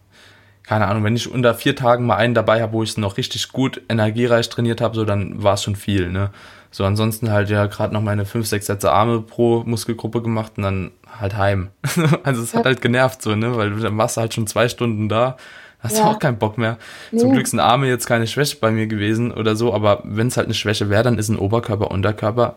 keine 0.63 0.87
Ahnung, 0.87 1.03
wenn 1.03 1.15
ich 1.15 1.31
unter 1.31 1.55
vier 1.55 1.75
Tagen 1.75 2.05
mal 2.05 2.17
einen 2.17 2.33
dabei 2.33 2.61
habe, 2.61 2.73
wo 2.73 2.83
ich 2.83 2.91
es 2.91 2.97
noch 2.97 3.17
richtig 3.17 3.51
gut 3.51 3.81
energiereich 3.89 4.49
trainiert 4.49 4.81
habe, 4.81 4.95
so 4.95 5.05
dann 5.05 5.41
war 5.41 5.55
es 5.55 5.63
schon 5.63 5.75
viel, 5.75 6.09
ne? 6.09 6.31
So 6.71 6.83
ansonsten 6.83 7.31
halt 7.31 7.49
ja 7.49 7.65
gerade 7.65 7.93
noch 7.93 8.03
meine 8.03 8.25
fünf, 8.25 8.45
sechs 8.45 8.67
Sätze 8.67 8.91
Arme 8.91 9.21
pro 9.21 9.63
Muskelgruppe 9.65 10.21
gemacht 10.21 10.53
und 10.57 10.63
dann 10.63 10.91
halt 11.19 11.35
heim. 11.35 11.69
also 12.23 12.43
es 12.43 12.53
hat 12.53 12.65
halt 12.65 12.81
genervt 12.81 13.23
so, 13.23 13.35
ne? 13.35 13.55
Weil 13.55 13.71
dann 13.71 13.97
warst 13.97 14.17
du 14.17 14.21
halt 14.21 14.33
schon 14.33 14.45
zwei 14.45 14.69
Stunden 14.69 15.09
da 15.09 15.37
hast 15.79 15.97
ja. 15.97 16.03
du 16.03 16.09
auch 16.09 16.19
keinen 16.19 16.37
Bock 16.37 16.57
mehr. 16.57 16.77
Nee. 17.11 17.19
Zum 17.19 17.31
Glück 17.31 17.47
sind 17.47 17.59
Arme 17.59 17.87
jetzt 17.87 18.05
keine 18.05 18.27
Schwäche 18.27 18.57
bei 18.57 18.71
mir 18.71 18.87
gewesen 18.87 19.31
oder 19.31 19.55
so, 19.55 19.73
aber 19.73 20.01
wenn 20.03 20.27
es 20.27 20.37
halt 20.37 20.47
eine 20.47 20.53
Schwäche 20.53 20.89
wäre, 20.89 21.03
dann 21.03 21.17
ist 21.17 21.29
ein 21.29 21.39
Oberkörper, 21.39 21.91
Unterkörper, 21.91 22.55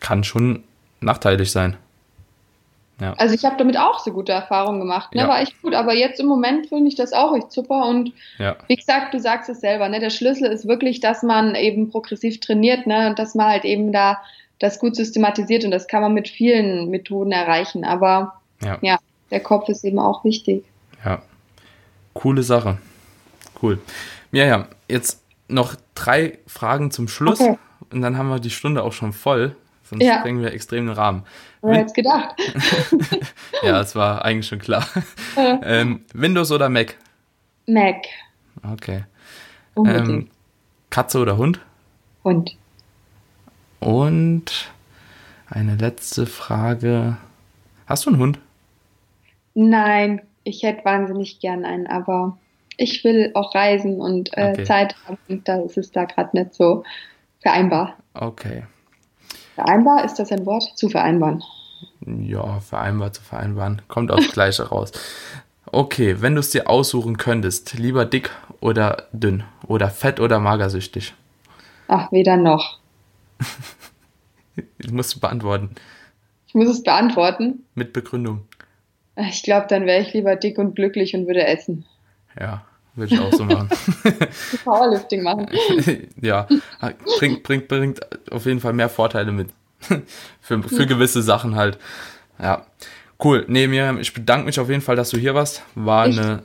kann 0.00 0.24
schon 0.24 0.64
nachteilig 1.00 1.50
sein. 1.50 1.76
Ja. 3.00 3.14
Also 3.14 3.34
ich 3.34 3.44
habe 3.44 3.56
damit 3.56 3.76
auch 3.76 3.98
so 3.98 4.12
gute 4.12 4.32
Erfahrungen 4.32 4.78
gemacht, 4.78 5.14
ne? 5.14 5.22
Ja. 5.22 5.28
war 5.28 5.40
echt 5.40 5.60
gut, 5.62 5.74
aber 5.74 5.94
jetzt 5.94 6.20
im 6.20 6.26
Moment 6.26 6.68
finde 6.68 6.88
ich 6.88 6.94
das 6.94 7.12
auch 7.12 7.34
echt 7.34 7.50
super 7.50 7.86
und 7.86 8.12
ja. 8.38 8.56
wie 8.68 8.76
gesagt, 8.76 9.12
du 9.14 9.18
sagst 9.18 9.50
es 9.50 9.60
selber, 9.60 9.88
ne? 9.88 9.98
der 9.98 10.10
Schlüssel 10.10 10.50
ist 10.50 10.68
wirklich, 10.68 11.00
dass 11.00 11.24
man 11.24 11.56
eben 11.56 11.90
progressiv 11.90 12.38
trainiert 12.38 12.86
ne? 12.86 13.08
und 13.08 13.18
dass 13.18 13.34
man 13.34 13.46
halt 13.46 13.64
eben 13.64 13.92
da 13.92 14.18
das 14.60 14.78
gut 14.78 14.94
systematisiert 14.94 15.64
und 15.64 15.72
das 15.72 15.88
kann 15.88 16.02
man 16.02 16.14
mit 16.14 16.28
vielen 16.28 16.88
Methoden 16.90 17.32
erreichen, 17.32 17.84
aber 17.84 18.34
ja, 18.62 18.78
ja 18.80 18.98
der 19.32 19.40
Kopf 19.40 19.68
ist 19.68 19.84
eben 19.84 19.98
auch 19.98 20.22
wichtig. 20.22 20.62
Coole 22.14 22.42
Sache. 22.42 22.78
Cool. 23.62 23.80
Ja, 24.32 24.46
ja, 24.46 24.68
jetzt 24.88 25.22
noch 25.48 25.76
drei 25.94 26.38
Fragen 26.46 26.90
zum 26.90 27.08
Schluss 27.08 27.40
okay. 27.40 27.58
und 27.90 28.00
dann 28.00 28.16
haben 28.16 28.28
wir 28.28 28.40
die 28.40 28.50
Stunde 28.50 28.82
auch 28.82 28.92
schon 28.92 29.12
voll. 29.12 29.56
Sonst 29.82 30.02
ja. 30.02 30.18
sprengen 30.20 30.42
wir 30.42 30.52
extrem 30.52 30.86
den 30.86 30.94
Rahmen. 30.94 31.24
Wer 31.60 31.76
hätte 31.76 31.92
gedacht? 31.92 32.34
ja, 33.62 33.72
das 33.72 33.94
war 33.94 34.24
eigentlich 34.24 34.46
schon 34.46 34.58
klar. 34.58 34.86
ähm, 35.36 36.04
Windows 36.14 36.50
oder 36.50 36.68
Mac? 36.70 36.96
Mac. 37.66 37.96
Okay. 38.72 39.04
Ähm, 39.76 40.30
Katze 40.90 41.18
oder 41.18 41.36
Hund? 41.36 41.60
Hund. 42.22 42.56
Und 43.80 44.72
eine 45.46 45.76
letzte 45.76 46.26
Frage. 46.26 47.18
Hast 47.86 48.06
du 48.06 48.10
einen 48.10 48.18
Hund? 48.18 48.38
Nein, 49.54 50.22
ich 50.44 50.62
hätte 50.62 50.84
wahnsinnig 50.84 51.40
gern 51.40 51.64
einen, 51.64 51.86
aber 51.86 52.38
ich 52.76 53.04
will 53.04 53.30
auch 53.34 53.54
reisen 53.54 54.00
und 54.00 54.36
äh, 54.36 54.52
okay. 54.52 54.64
Zeit 54.64 54.96
haben 55.06 55.18
und 55.28 55.48
da 55.48 55.60
ist 55.60 55.78
es 55.78 55.90
da 55.90 56.04
gerade 56.04 56.36
nicht 56.36 56.54
so. 56.54 56.84
Vereinbar. 57.40 57.96
Okay. 58.14 58.64
Vereinbar, 59.54 60.04
ist 60.04 60.16
das 60.16 60.32
ein 60.32 60.46
Wort? 60.46 60.64
Zu 60.76 60.88
vereinbaren. 60.88 61.42
Ja, 62.06 62.60
vereinbar 62.60 63.12
zu 63.12 63.22
vereinbaren. 63.22 63.82
Kommt 63.88 64.10
aufs 64.10 64.32
Gleiche 64.32 64.62
raus. 64.70 64.92
Okay, 65.66 66.20
wenn 66.20 66.34
du 66.34 66.40
es 66.40 66.50
dir 66.50 66.68
aussuchen 66.68 67.16
könntest, 67.16 67.74
lieber 67.74 68.04
dick 68.04 68.30
oder 68.60 69.08
dünn? 69.12 69.44
Oder 69.66 69.90
fett 69.90 70.20
oder 70.20 70.38
magersüchtig? 70.38 71.14
Ach, 71.88 72.10
weder 72.12 72.36
noch. 72.36 72.78
ich 74.78 74.90
muss 74.90 75.18
beantworten. 75.18 75.74
Ich 76.46 76.54
muss 76.54 76.68
es 76.68 76.82
beantworten? 76.82 77.64
Mit 77.74 77.92
Begründung. 77.92 78.46
Ich 79.16 79.42
glaube, 79.42 79.66
dann 79.68 79.86
wäre 79.86 80.02
ich 80.02 80.12
lieber 80.12 80.36
dick 80.36 80.58
und 80.58 80.74
glücklich 80.74 81.14
und 81.14 81.26
würde 81.26 81.46
essen. 81.46 81.84
Ja, 82.38 82.64
würde 82.94 83.14
ich 83.14 83.20
auch 83.20 83.32
so 83.32 83.44
machen. 83.44 83.68
Powerlifting 84.64 85.22
machen. 85.22 85.48
ja, 86.20 86.48
bringt, 87.18 87.42
bringt, 87.42 87.68
bringt 87.68 88.00
auf 88.32 88.46
jeden 88.46 88.60
Fall 88.60 88.72
mehr 88.72 88.88
Vorteile 88.88 89.32
mit. 89.32 89.50
für, 90.40 90.62
für 90.62 90.86
gewisse 90.86 91.22
Sachen 91.22 91.56
halt. 91.56 91.78
Ja. 92.38 92.66
Cool. 93.22 93.44
Nee, 93.48 93.68
Miriam, 93.68 93.98
ich 93.98 94.12
bedanke 94.12 94.46
mich 94.46 94.58
auf 94.58 94.68
jeden 94.68 94.80
Fall, 94.80 94.96
dass 94.96 95.10
du 95.10 95.18
hier 95.18 95.34
warst. 95.34 95.62
War 95.74 96.04
eine 96.04 96.42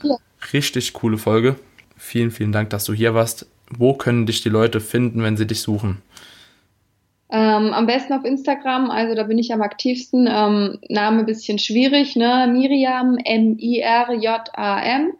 richtig 0.53 0.93
coole 0.93 1.17
Folge. 1.17 1.55
Vielen, 1.97 2.31
vielen 2.31 2.51
Dank, 2.51 2.69
dass 2.69 2.85
du 2.85 2.93
hier 2.93 3.13
warst. 3.13 3.47
Wo 3.71 3.93
können 3.93 4.25
dich 4.25 4.41
die 4.41 4.49
Leute 4.49 4.79
finden, 4.79 5.23
wenn 5.23 5.37
sie 5.37 5.47
dich 5.47 5.61
suchen? 5.61 6.01
Ähm, 7.31 7.73
am 7.73 7.85
besten 7.85 8.13
auf 8.13 8.25
Instagram, 8.25 8.89
also 8.89 9.13
da 9.13 9.23
bin 9.23 9.37
ich 9.37 9.53
am 9.53 9.61
aktivsten. 9.61 10.27
Ähm, 10.31 10.79
Name 10.89 11.23
bisschen 11.25 11.59
schwierig, 11.59 12.15
ne? 12.15 12.47
Miriam, 12.51 13.17
M-I-R-J-A-M 13.23 15.13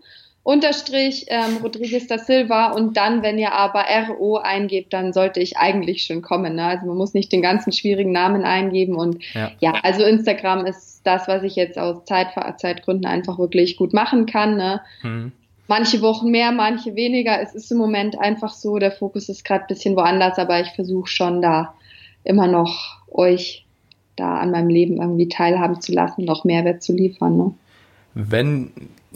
unterstrich 0.49 1.26
ähm, 1.28 1.57
Rodriguez 1.62 2.07
da 2.07 2.18
Silva 2.18 2.72
und 2.72 2.97
dann, 2.97 3.22
wenn 3.22 3.38
ihr 3.38 3.51
aber 3.53 3.86
RO 4.07 4.38
eingebt, 4.38 4.93
dann 4.93 5.14
sollte 5.14 5.39
ich 5.41 5.57
eigentlich 5.57 6.05
schon 6.05 6.24
kommen. 6.24 6.55
Ne? 6.55 6.64
Also 6.64 6.88
man 6.88 6.97
muss 6.97 7.14
nicht 7.14 7.32
den 7.32 7.43
ganzen 7.43 7.72
schwierigen 7.72 8.12
Namen 8.12 8.43
eingeben 8.43 8.95
und 8.95 9.24
ja, 9.36 9.51
ja 9.60 9.74
also 9.84 10.03
Instagram 10.03 10.66
ist 10.66 11.01
das, 11.03 11.28
was 11.28 11.43
ich 11.43 11.55
jetzt 11.55 11.78
aus 11.78 12.03
Zeit, 12.05 12.30
Zeitgründen 12.57 13.05
einfach 13.05 13.38
wirklich 13.38 13.78
gut 13.78 13.93
machen 13.93 14.26
kann. 14.26 14.57
Ne? 14.57 14.82
Mhm. 15.03 15.34
Manche 15.68 16.01
Wochen 16.01 16.32
mehr, 16.32 16.51
manche 16.51 16.95
weniger. 16.95 17.39
Es 17.39 17.53
ist 17.53 17.72
im 17.72 17.78
Moment 17.78 18.20
einfach 18.20 18.53
so, 18.53 18.80
der 18.80 18.91
Fokus 18.91 19.30
ist 19.30 19.45
gerade 19.45 19.66
ein 19.66 19.68
bisschen 19.68 19.95
woanders, 19.95 20.39
aber 20.39 20.60
ich 20.62 20.70
versuche 20.70 21.07
schon 21.07 21.43
da 21.43 21.76
immer 22.24 22.48
noch 22.48 22.98
euch 23.10 23.66
da 24.16 24.38
an 24.38 24.52
meinem 24.52 24.70
Leben 24.70 24.98
irgendwie 24.98 25.30
teilhaben 25.30 25.82
zu 25.82 25.94
lassen, 25.94 26.26
noch 26.26 26.44
Mehrwert 26.44 26.84
zu 26.84 26.94
liefern. 26.94 27.38
Ne? 27.38 27.54
Wenn 28.14 28.72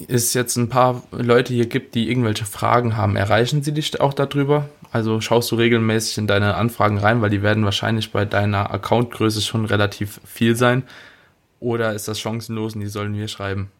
es 0.07 0.33
jetzt 0.33 0.55
ein 0.55 0.69
paar 0.69 1.03
Leute 1.11 1.53
hier 1.53 1.67
gibt, 1.67 1.95
die 1.95 2.09
irgendwelche 2.09 2.45
Fragen 2.45 2.97
haben, 2.97 3.15
erreichen 3.15 3.61
sie 3.63 3.73
dich 3.73 3.99
auch 3.99 4.13
darüber? 4.13 4.69
Also 4.91 5.21
schaust 5.21 5.51
du 5.51 5.55
regelmäßig 5.55 6.19
in 6.19 6.27
deine 6.27 6.55
Anfragen 6.55 6.97
rein, 6.97 7.21
weil 7.21 7.29
die 7.29 7.41
werden 7.41 7.65
wahrscheinlich 7.65 8.11
bei 8.11 8.25
deiner 8.25 8.71
Accountgröße 8.71 9.41
schon 9.41 9.65
relativ 9.65 10.21
viel 10.23 10.55
sein. 10.55 10.83
Oder 11.59 11.93
ist 11.93 12.07
das 12.07 12.19
chancenlos 12.19 12.75
und 12.75 12.81
die 12.81 12.87
sollen 12.87 13.13
mir 13.13 13.27
schreiben? 13.27 13.71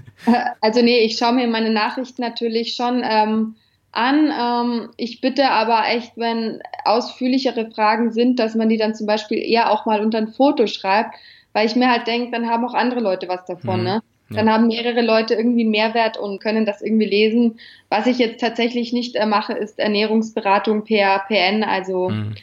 also 0.60 0.82
nee, 0.82 0.98
ich 1.00 1.16
schaue 1.16 1.34
mir 1.34 1.46
meine 1.46 1.70
Nachrichten 1.70 2.22
natürlich 2.22 2.74
schon 2.74 3.02
ähm, 3.04 3.54
an. 3.92 4.32
Ähm, 4.38 4.90
ich 4.96 5.20
bitte 5.20 5.50
aber 5.50 5.84
echt, 5.88 6.12
wenn 6.16 6.60
ausführlichere 6.84 7.70
Fragen 7.70 8.12
sind, 8.12 8.38
dass 8.38 8.54
man 8.54 8.68
die 8.68 8.76
dann 8.76 8.94
zum 8.94 9.06
Beispiel 9.06 9.38
eher 9.38 9.70
auch 9.70 9.86
mal 9.86 10.00
unter 10.00 10.18
ein 10.18 10.28
Foto 10.28 10.66
schreibt, 10.66 11.14
weil 11.52 11.66
ich 11.66 11.76
mir 11.76 11.90
halt 11.90 12.06
denke, 12.06 12.30
dann 12.30 12.48
haben 12.48 12.64
auch 12.64 12.74
andere 12.74 13.00
Leute 13.00 13.28
was 13.28 13.44
davon. 13.44 13.80
Mhm. 13.80 13.84
Ne? 13.84 14.02
Dann 14.30 14.46
ja. 14.46 14.52
haben 14.52 14.68
mehrere 14.68 15.02
Leute 15.02 15.34
irgendwie 15.34 15.62
einen 15.62 15.72
Mehrwert 15.72 16.16
und 16.16 16.40
können 16.40 16.64
das 16.64 16.82
irgendwie 16.82 17.06
lesen. 17.06 17.58
Was 17.88 18.06
ich 18.06 18.18
jetzt 18.18 18.40
tatsächlich 18.40 18.92
nicht 18.92 19.16
äh, 19.16 19.26
mache, 19.26 19.54
ist 19.54 19.78
Ernährungsberatung 19.78 20.84
per 20.84 21.24
PN. 21.26 21.64
Also 21.64 22.10
mhm. 22.10 22.36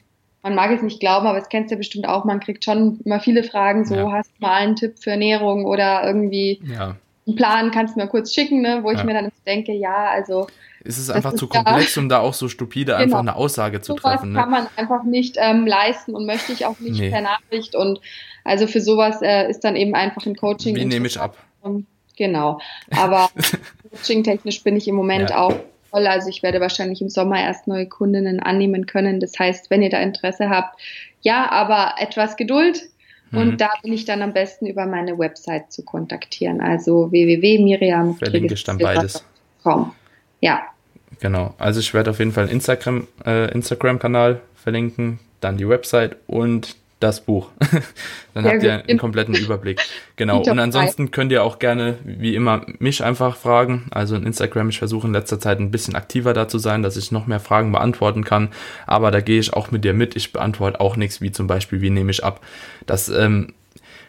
man 0.44 0.54
mag 0.54 0.72
es 0.72 0.82
nicht 0.82 1.00
glauben, 1.00 1.28
aber 1.28 1.38
es 1.38 1.48
kennst 1.48 1.72
du 1.72 1.76
ja 1.76 1.78
bestimmt 1.78 2.08
auch. 2.10 2.26
Man 2.26 2.42
kriegt 2.42 2.66
schon 2.66 3.00
immer 3.06 3.22
viele 3.22 3.44
Fragen. 3.44 3.86
So, 3.86 3.96
ja. 3.96 4.12
hast 4.12 4.32
du 4.32 4.46
mal 4.46 4.56
einen 4.56 4.76
Tipp 4.76 5.00
für 5.00 5.12
Ernährung 5.12 5.64
oder 5.64 6.06
irgendwie 6.06 6.60
ja. 6.66 6.98
einen 7.26 7.36
Plan, 7.38 7.72
kannst 7.72 7.96
du 7.96 8.02
mir 8.02 8.08
kurz 8.08 8.34
schicken, 8.34 8.62
ne? 8.62 8.80
wo 8.84 8.92
ich 8.92 9.06
mir 9.06 9.14
dann 9.14 9.32
denke, 9.46 9.72
ja, 9.72 10.10
also 10.10 10.48
ist 10.88 10.98
es 10.98 11.10
einfach 11.10 11.34
zu 11.34 11.48
komplex, 11.48 11.94
da, 11.94 12.02
um 12.02 12.10
da 12.10 12.20
auch 12.20 12.34
so 12.34 12.48
stupide 12.48 12.94
genau. 12.94 13.04
einfach 13.04 13.20
eine 13.20 13.36
Aussage 13.36 13.82
zu 13.82 13.94
sowas 13.94 14.04
treffen. 14.04 14.32
Ne? 14.32 14.40
kann 14.40 14.50
man 14.50 14.68
einfach 14.76 15.04
nicht 15.04 15.36
ähm, 15.40 15.68
leisten 15.68 16.16
und 16.16 16.26
möchte 16.26 16.54
ich 16.54 16.66
auch 16.66 16.80
nicht 16.80 17.00
nee. 17.00 17.10
per 17.10 17.22
Nachricht. 17.22 17.76
Und 17.76 18.00
also 18.44 18.68
für 18.68 18.82
sowas 18.82 19.22
äh, 19.22 19.50
ist 19.50 19.64
dann 19.64 19.76
eben 19.76 19.94
einfach 19.94 20.26
ein 20.26 20.36
Coaching. 20.36 20.76
Wie 20.76 20.86
nehme 20.86 21.08
ich 21.08 21.20
ab? 21.20 21.38
Genau. 22.16 22.60
Aber 22.96 23.30
coaching-technisch 23.92 24.64
bin 24.64 24.76
ich 24.78 24.88
im 24.88 24.96
Moment 24.96 25.32
ja. 25.32 25.40
auch 25.40 25.54
voll. 25.92 26.08
Also 26.08 26.30
ich 26.30 26.42
werde 26.44 26.62
wahrscheinlich 26.62 27.02
im 27.02 27.10
Sommer 27.10 27.42
erst 27.42 27.68
neue 27.68 27.88
Kundinnen 27.88 28.40
annehmen 28.40 28.86
können. 28.86 29.20
Das 29.20 29.38
heißt, 29.38 29.70
wenn 29.70 29.82
ihr 29.82 29.90
da 29.90 30.00
Interesse 30.00 30.50
habt, 30.50 30.80
ja, 31.22 31.52
aber 31.52 31.96
etwas 32.00 32.38
Geduld. 32.38 32.82
Mhm. 33.32 33.38
Und 33.38 33.62
da 33.62 33.70
bin 33.84 33.92
ich 33.92 34.06
dann 34.06 34.22
am 34.22 34.34
besten 34.34 34.66
über 34.66 34.86
meine 34.86 35.20
Website 35.20 35.72
zu 35.72 35.84
kontaktieren. 35.84 36.62
Also 36.62 37.12
www.miriam. 37.12 38.16
Verlinke 38.16 38.54
ich 38.54 38.64
dann 38.64 38.78
beides. 38.78 39.24
Ja. 40.40 40.62
Genau. 41.20 41.56
Also 41.58 41.80
ich 41.80 41.94
werde 41.94 42.12
auf 42.12 42.20
jeden 42.20 42.32
Fall 42.32 42.44
einen 42.44 42.54
Instagram, 42.54 43.08
äh, 43.26 43.52
Instagram-Kanal 43.52 44.42
verlinken, 44.56 45.20
dann 45.42 45.58
die 45.58 45.68
Website 45.68 46.18
und 46.28 46.76
das 47.00 47.22
Buch. 47.22 47.50
Dann 48.34 48.44
Sehr 48.44 48.54
habt 48.54 48.64
ihr 48.64 48.84
einen 48.88 48.98
kompletten 48.98 49.36
Überblick. 49.36 49.80
Genau. 50.16 50.42
Und 50.42 50.60
ansonsten 50.60 51.12
könnt 51.12 51.32
ihr 51.32 51.44
auch 51.44 51.60
gerne, 51.60 51.98
wie 52.04 52.36
immer, 52.36 52.66
mich 52.80 53.04
einfach 53.04 53.36
fragen. 53.36 53.86
Also 53.92 54.16
in 54.16 54.26
Instagram, 54.26 54.70
ich 54.70 54.80
versuche 54.80 55.08
in 55.08 55.14
letzter 55.14 55.40
Zeit 55.40 55.60
ein 55.60 55.70
bisschen 55.70 55.96
aktiver 55.96 56.34
da 56.34 56.48
zu 56.48 56.58
sein, 56.58 56.82
dass 56.82 56.98
ich 56.98 57.12
noch 57.12 57.28
mehr 57.28 57.40
Fragen 57.40 57.72
beantworten 57.72 58.24
kann. 58.24 58.50
Aber 58.88 59.12
da 59.12 59.22
gehe 59.22 59.40
ich 59.40 59.54
auch 59.54 59.70
mit 59.70 59.84
dir 59.84 59.94
mit. 59.94 60.16
Ich 60.16 60.34
beantworte 60.34 60.80
auch 60.80 60.96
nichts, 60.96 61.22
wie 61.22 61.32
zum 61.32 61.46
Beispiel, 61.46 61.82
wie 61.82 61.92
nehme 61.92 62.10
ich 62.10 62.24
ab. 62.24 62.42
Das, 62.88 63.10
ähm, 63.10 63.54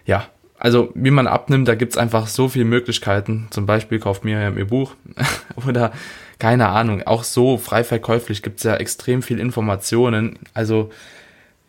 ja, 0.07 0.27
also 0.59 0.91
wie 0.95 1.11
man 1.11 1.27
abnimmt, 1.27 1.69
da 1.69 1.75
gibt's 1.75 1.97
einfach 1.97 2.27
so 2.27 2.49
viele 2.49 2.65
Möglichkeiten. 2.65 3.49
Zum 3.51 3.67
Beispiel 3.67 3.99
kauft 3.99 4.25
Miriam 4.25 4.59
ihr 4.59 4.67
Buch 4.67 4.95
oder 5.67 5.93
keine 6.39 6.69
Ahnung, 6.69 7.03
auch 7.03 7.25
so 7.25 7.59
frei 7.59 7.85
verkäuflich 7.85 8.43
gibt's 8.43 8.63
ja 8.63 8.77
extrem 8.77 9.23
viel 9.23 9.41
Informationen. 9.41 10.39
Also 10.55 10.91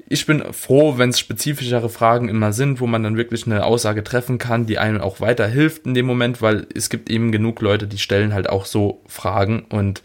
ich 0.07 0.25
bin 0.25 0.43
froh, 0.53 0.97
wenn 0.97 1.09
es 1.09 1.19
spezifischere 1.19 1.89
Fragen 1.89 2.29
immer 2.29 2.51
sind, 2.51 2.79
wo 2.79 2.87
man 2.87 3.03
dann 3.03 3.17
wirklich 3.17 3.45
eine 3.45 3.63
Aussage 3.63 4.03
treffen 4.03 4.39
kann, 4.39 4.65
die 4.65 4.79
einem 4.79 5.01
auch 5.01 5.21
weiterhilft 5.21 5.85
in 5.85 5.93
dem 5.93 6.07
Moment, 6.07 6.41
weil 6.41 6.65
es 6.73 6.89
gibt 6.89 7.09
eben 7.09 7.31
genug 7.31 7.61
Leute, 7.61 7.87
die 7.87 7.99
stellen 7.99 8.33
halt 8.33 8.49
auch 8.49 8.65
so 8.65 9.01
Fragen 9.07 9.65
und 9.69 10.01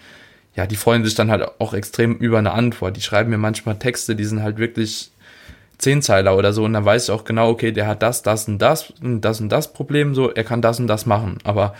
ja, 0.55 0.67
die 0.67 0.77
freuen 0.77 1.05
sich 1.05 1.15
dann 1.15 1.31
halt 1.31 1.49
auch 1.59 1.75
extrem 1.75 2.17
über 2.17 2.39
eine 2.39 2.53
Antwort. 2.53 2.97
Die 2.97 3.03
schreiben 3.03 3.31
mir 3.31 3.39
manchmal 3.39 3.79
Texte, 3.79 4.15
die 4.15 4.25
sind 4.25 4.43
halt 4.43 4.59
wirklich 4.59 5.11
Zehnzeiler 5.79 6.37
oder 6.37 6.53
so 6.53 6.65
und 6.65 6.75
dann 6.75 6.85
weiß 6.85 7.05
ich 7.05 7.11
auch 7.11 7.25
genau, 7.25 7.49
okay, 7.49 7.73
der 7.73 7.87
hat 7.87 8.03
das, 8.03 8.23
das 8.23 8.47
und 8.47 8.59
das 8.59 8.93
und 9.03 9.23
das 9.23 9.41
und 9.41 9.49
das 9.49 9.73
Problem, 9.73 10.15
so, 10.15 10.31
er 10.31 10.45
kann 10.45 10.62
das 10.62 10.79
und 10.79 10.87
das 10.87 11.07
machen, 11.07 11.39
aber 11.45 11.75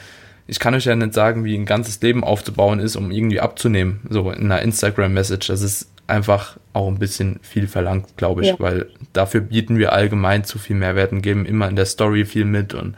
ich 0.47 0.59
kann 0.59 0.75
euch 0.75 0.85
ja 0.85 0.95
nicht 0.95 1.15
sagen, 1.15 1.45
wie 1.45 1.57
ein 1.57 1.65
ganzes 1.65 2.01
Leben 2.01 2.23
aufzubauen 2.23 2.79
ist, 2.79 2.97
um 2.97 3.11
irgendwie 3.11 3.41
abzunehmen, 3.41 4.01
so 4.11 4.31
in 4.31 4.45
einer 4.45 4.63
Instagram-Message. 4.63 5.47
Das 5.49 5.63
ist 5.63 5.91
einfach 6.07 6.59
auch 6.75 6.89
ein 6.89 6.99
bisschen 6.99 7.41
viel 7.43 7.67
verlangt, 7.67 8.17
glaube 8.17 8.43
ich, 8.43 8.49
ja. 8.49 8.57
weil 8.59 8.91
dafür 9.13 9.41
bieten 9.41 9.79
wir 9.79 9.93
allgemein 9.93 10.45
zu 10.45 10.59
viel 10.59 10.77
Mehrwert 10.77 11.13
und 11.13 11.23
geben 11.23 11.47
immer 11.47 11.69
in 11.69 11.77
der 11.77 11.87
Story 11.87 12.27
viel 12.27 12.45
mit 12.45 12.75
und 12.75 12.95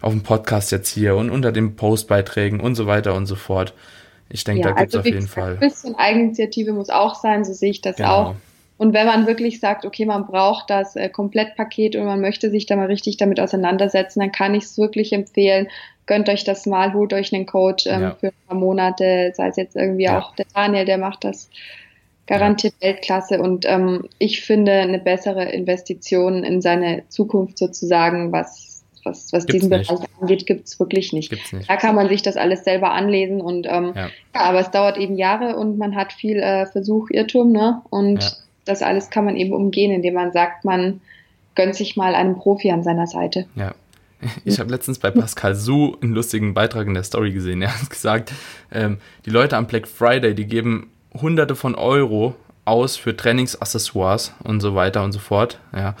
auf 0.00 0.12
dem 0.12 0.22
Podcast 0.22 0.72
jetzt 0.72 0.88
hier 0.88 1.14
und 1.16 1.30
unter 1.30 1.52
den 1.52 1.76
Postbeiträgen 1.76 2.60
und 2.60 2.74
so 2.74 2.86
weiter 2.86 3.14
und 3.14 3.26
so 3.26 3.36
fort. 3.36 3.74
Ich 4.30 4.44
denke, 4.44 4.62
ja, 4.62 4.68
da 4.68 4.80
gibt 4.80 4.88
es 4.88 4.96
also 4.96 5.00
auf 5.00 5.14
jeden 5.14 5.28
Fall. 5.28 5.52
Ein 5.52 5.60
bisschen 5.60 5.94
Eigeninitiative 5.94 6.72
muss 6.72 6.88
auch 6.88 7.14
sein, 7.14 7.44
so 7.44 7.52
sehe 7.52 7.70
ich 7.70 7.82
das 7.82 7.96
genau. 7.96 8.08
auch. 8.08 8.34
Und 8.78 8.94
wenn 8.94 9.06
man 9.06 9.28
wirklich 9.28 9.60
sagt, 9.60 9.84
okay, 9.84 10.06
man 10.06 10.26
braucht 10.26 10.70
das 10.70 10.96
äh, 10.96 11.08
Komplettpaket 11.08 11.94
und 11.94 12.04
man 12.04 12.20
möchte 12.20 12.50
sich 12.50 12.66
da 12.66 12.74
mal 12.74 12.86
richtig 12.86 13.16
damit 13.16 13.38
auseinandersetzen, 13.38 14.18
dann 14.18 14.32
kann 14.32 14.54
ich 14.54 14.64
es 14.64 14.78
wirklich 14.78 15.12
empfehlen. 15.12 15.68
Gönnt 16.06 16.28
euch 16.28 16.44
das 16.44 16.66
mal, 16.66 16.92
holt 16.94 17.12
euch 17.12 17.32
einen 17.32 17.46
Coach 17.46 17.86
ähm, 17.86 18.02
ja. 18.02 18.16
für 18.18 18.28
ein 18.28 18.46
paar 18.48 18.56
Monate, 18.56 19.32
sei 19.34 19.48
es 19.48 19.56
jetzt 19.56 19.76
irgendwie 19.76 20.04
ja. 20.04 20.18
auch 20.18 20.34
der 20.34 20.46
Daniel, 20.54 20.84
der 20.84 20.98
macht 20.98 21.24
das 21.24 21.48
garantiert 22.26 22.74
ja. 22.80 22.88
Weltklasse 22.88 23.40
und 23.40 23.64
ähm, 23.66 24.08
ich 24.18 24.42
finde 24.42 24.72
eine 24.72 24.98
bessere 24.98 25.44
Investition 25.50 26.44
in 26.44 26.62
seine 26.62 27.02
Zukunft 27.08 27.58
sozusagen, 27.58 28.32
was, 28.32 28.84
was, 29.04 29.32
was 29.32 29.46
diesen 29.46 29.68
nicht. 29.68 29.88
Bereich 29.88 30.06
angeht, 30.20 30.46
gibt 30.46 30.68
es 30.68 30.78
wirklich 30.78 31.12
nicht. 31.12 31.32
nicht. 31.32 31.68
Da 31.68 31.76
kann 31.76 31.94
man 31.94 32.08
sich 32.08 32.22
das 32.22 32.36
alles 32.36 32.64
selber 32.64 32.92
anlesen 32.92 33.40
und 33.40 33.66
ähm, 33.66 33.92
ja. 33.94 34.06
ja. 34.06 34.10
aber 34.32 34.60
es 34.60 34.70
dauert 34.70 34.98
eben 34.98 35.16
Jahre 35.16 35.56
und 35.56 35.78
man 35.78 35.96
hat 35.96 36.12
viel 36.12 36.38
äh, 36.38 36.66
Versuch, 36.66 37.10
Irrtum, 37.10 37.52
ne? 37.52 37.82
Und 37.90 38.22
ja. 38.22 38.30
das 38.64 38.82
alles 38.82 39.10
kann 39.10 39.24
man 39.24 39.36
eben 39.36 39.52
umgehen, 39.52 39.92
indem 39.92 40.14
man 40.14 40.32
sagt, 40.32 40.64
man 40.64 41.00
gönnt 41.54 41.74
sich 41.74 41.96
mal 41.96 42.14
einen 42.14 42.36
Profi 42.36 42.70
an 42.70 42.82
seiner 42.82 43.08
Seite. 43.08 43.46
Ja. 43.56 43.74
Ich 44.44 44.60
habe 44.60 44.70
letztens 44.70 44.98
bei 44.98 45.10
Pascal 45.10 45.54
Su 45.54 45.96
einen 46.00 46.12
lustigen 46.12 46.54
Beitrag 46.54 46.86
in 46.86 46.94
der 46.94 47.02
Story 47.02 47.32
gesehen. 47.32 47.62
Er 47.62 47.74
hat 47.74 47.90
gesagt, 47.90 48.32
ähm, 48.70 48.98
die 49.26 49.30
Leute 49.30 49.56
am 49.56 49.66
Black 49.66 49.88
Friday, 49.88 50.34
die 50.34 50.46
geben 50.46 50.90
hunderte 51.20 51.54
von 51.54 51.74
Euro 51.74 52.34
aus 52.64 52.96
für 52.96 53.16
Trainingsaccessoires 53.16 54.34
und 54.44 54.60
so 54.60 54.74
weiter 54.74 55.02
und 55.02 55.12
so 55.12 55.18
fort, 55.18 55.58
ja, 55.74 55.94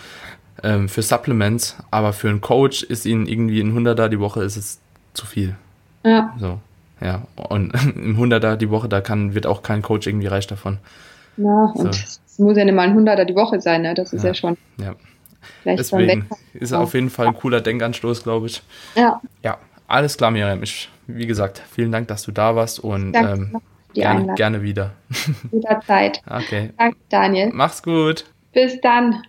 ähm, 0.62 0.88
für 0.88 1.02
Supplements, 1.02 1.76
aber 1.90 2.12
für 2.12 2.28
einen 2.28 2.40
Coach 2.40 2.82
ist 2.84 3.04
ihnen 3.04 3.26
irgendwie 3.26 3.60
ein 3.60 3.74
Hunderter 3.74 4.08
die 4.08 4.20
Woche 4.20 4.42
ist 4.42 4.56
es 4.56 4.80
zu 5.12 5.26
viel. 5.26 5.56
Ja. 6.04 6.34
So, 6.38 6.60
ja. 7.00 7.22
Und 7.36 7.72
im 7.96 8.16
Hunderter 8.16 8.56
die 8.56 8.70
Woche, 8.70 8.88
da 8.88 9.00
kann, 9.00 9.34
wird 9.34 9.46
auch 9.46 9.62
kein 9.62 9.82
Coach 9.82 10.06
irgendwie 10.06 10.28
reich 10.28 10.46
davon. 10.46 10.78
Ja, 11.36 11.72
und 11.74 11.94
so. 11.94 12.00
es 12.00 12.38
muss 12.38 12.56
ja 12.56 12.64
nicht 12.64 12.74
mal 12.74 12.82
ein 12.82 12.94
Hunderter 12.94 13.24
die 13.24 13.34
Woche 13.34 13.60
sein, 13.60 13.82
ne? 13.82 13.94
Das 13.94 14.12
ist 14.12 14.22
ja, 14.22 14.28
ja 14.28 14.34
schon. 14.34 14.56
Ja. 14.78 14.94
Deswegen 15.64 16.28
ist 16.54 16.72
auf 16.72 16.94
jeden 16.94 17.10
Fall 17.10 17.28
ein 17.28 17.34
cooler 17.36 17.60
Denkanstoß, 17.60 18.22
glaube 18.22 18.46
ich. 18.46 18.62
Ja. 18.94 19.20
Ja, 19.42 19.58
alles 19.86 20.16
klar, 20.16 20.30
Miriam. 20.30 20.62
Ich, 20.62 20.88
wie 21.06 21.26
gesagt, 21.26 21.62
vielen 21.70 21.92
Dank, 21.92 22.08
dass 22.08 22.22
du 22.22 22.32
da 22.32 22.56
warst 22.56 22.80
und 22.80 23.14
ähm, 23.14 23.60
gerne, 23.94 24.34
gerne 24.34 24.62
wieder. 24.62 24.92
Jederzeit. 25.52 26.22
Okay. 26.28 26.70
Danke, 26.78 26.96
Daniel. 27.08 27.50
Mach's 27.52 27.82
gut. 27.82 28.24
Bis 28.52 28.80
dann. 28.80 29.22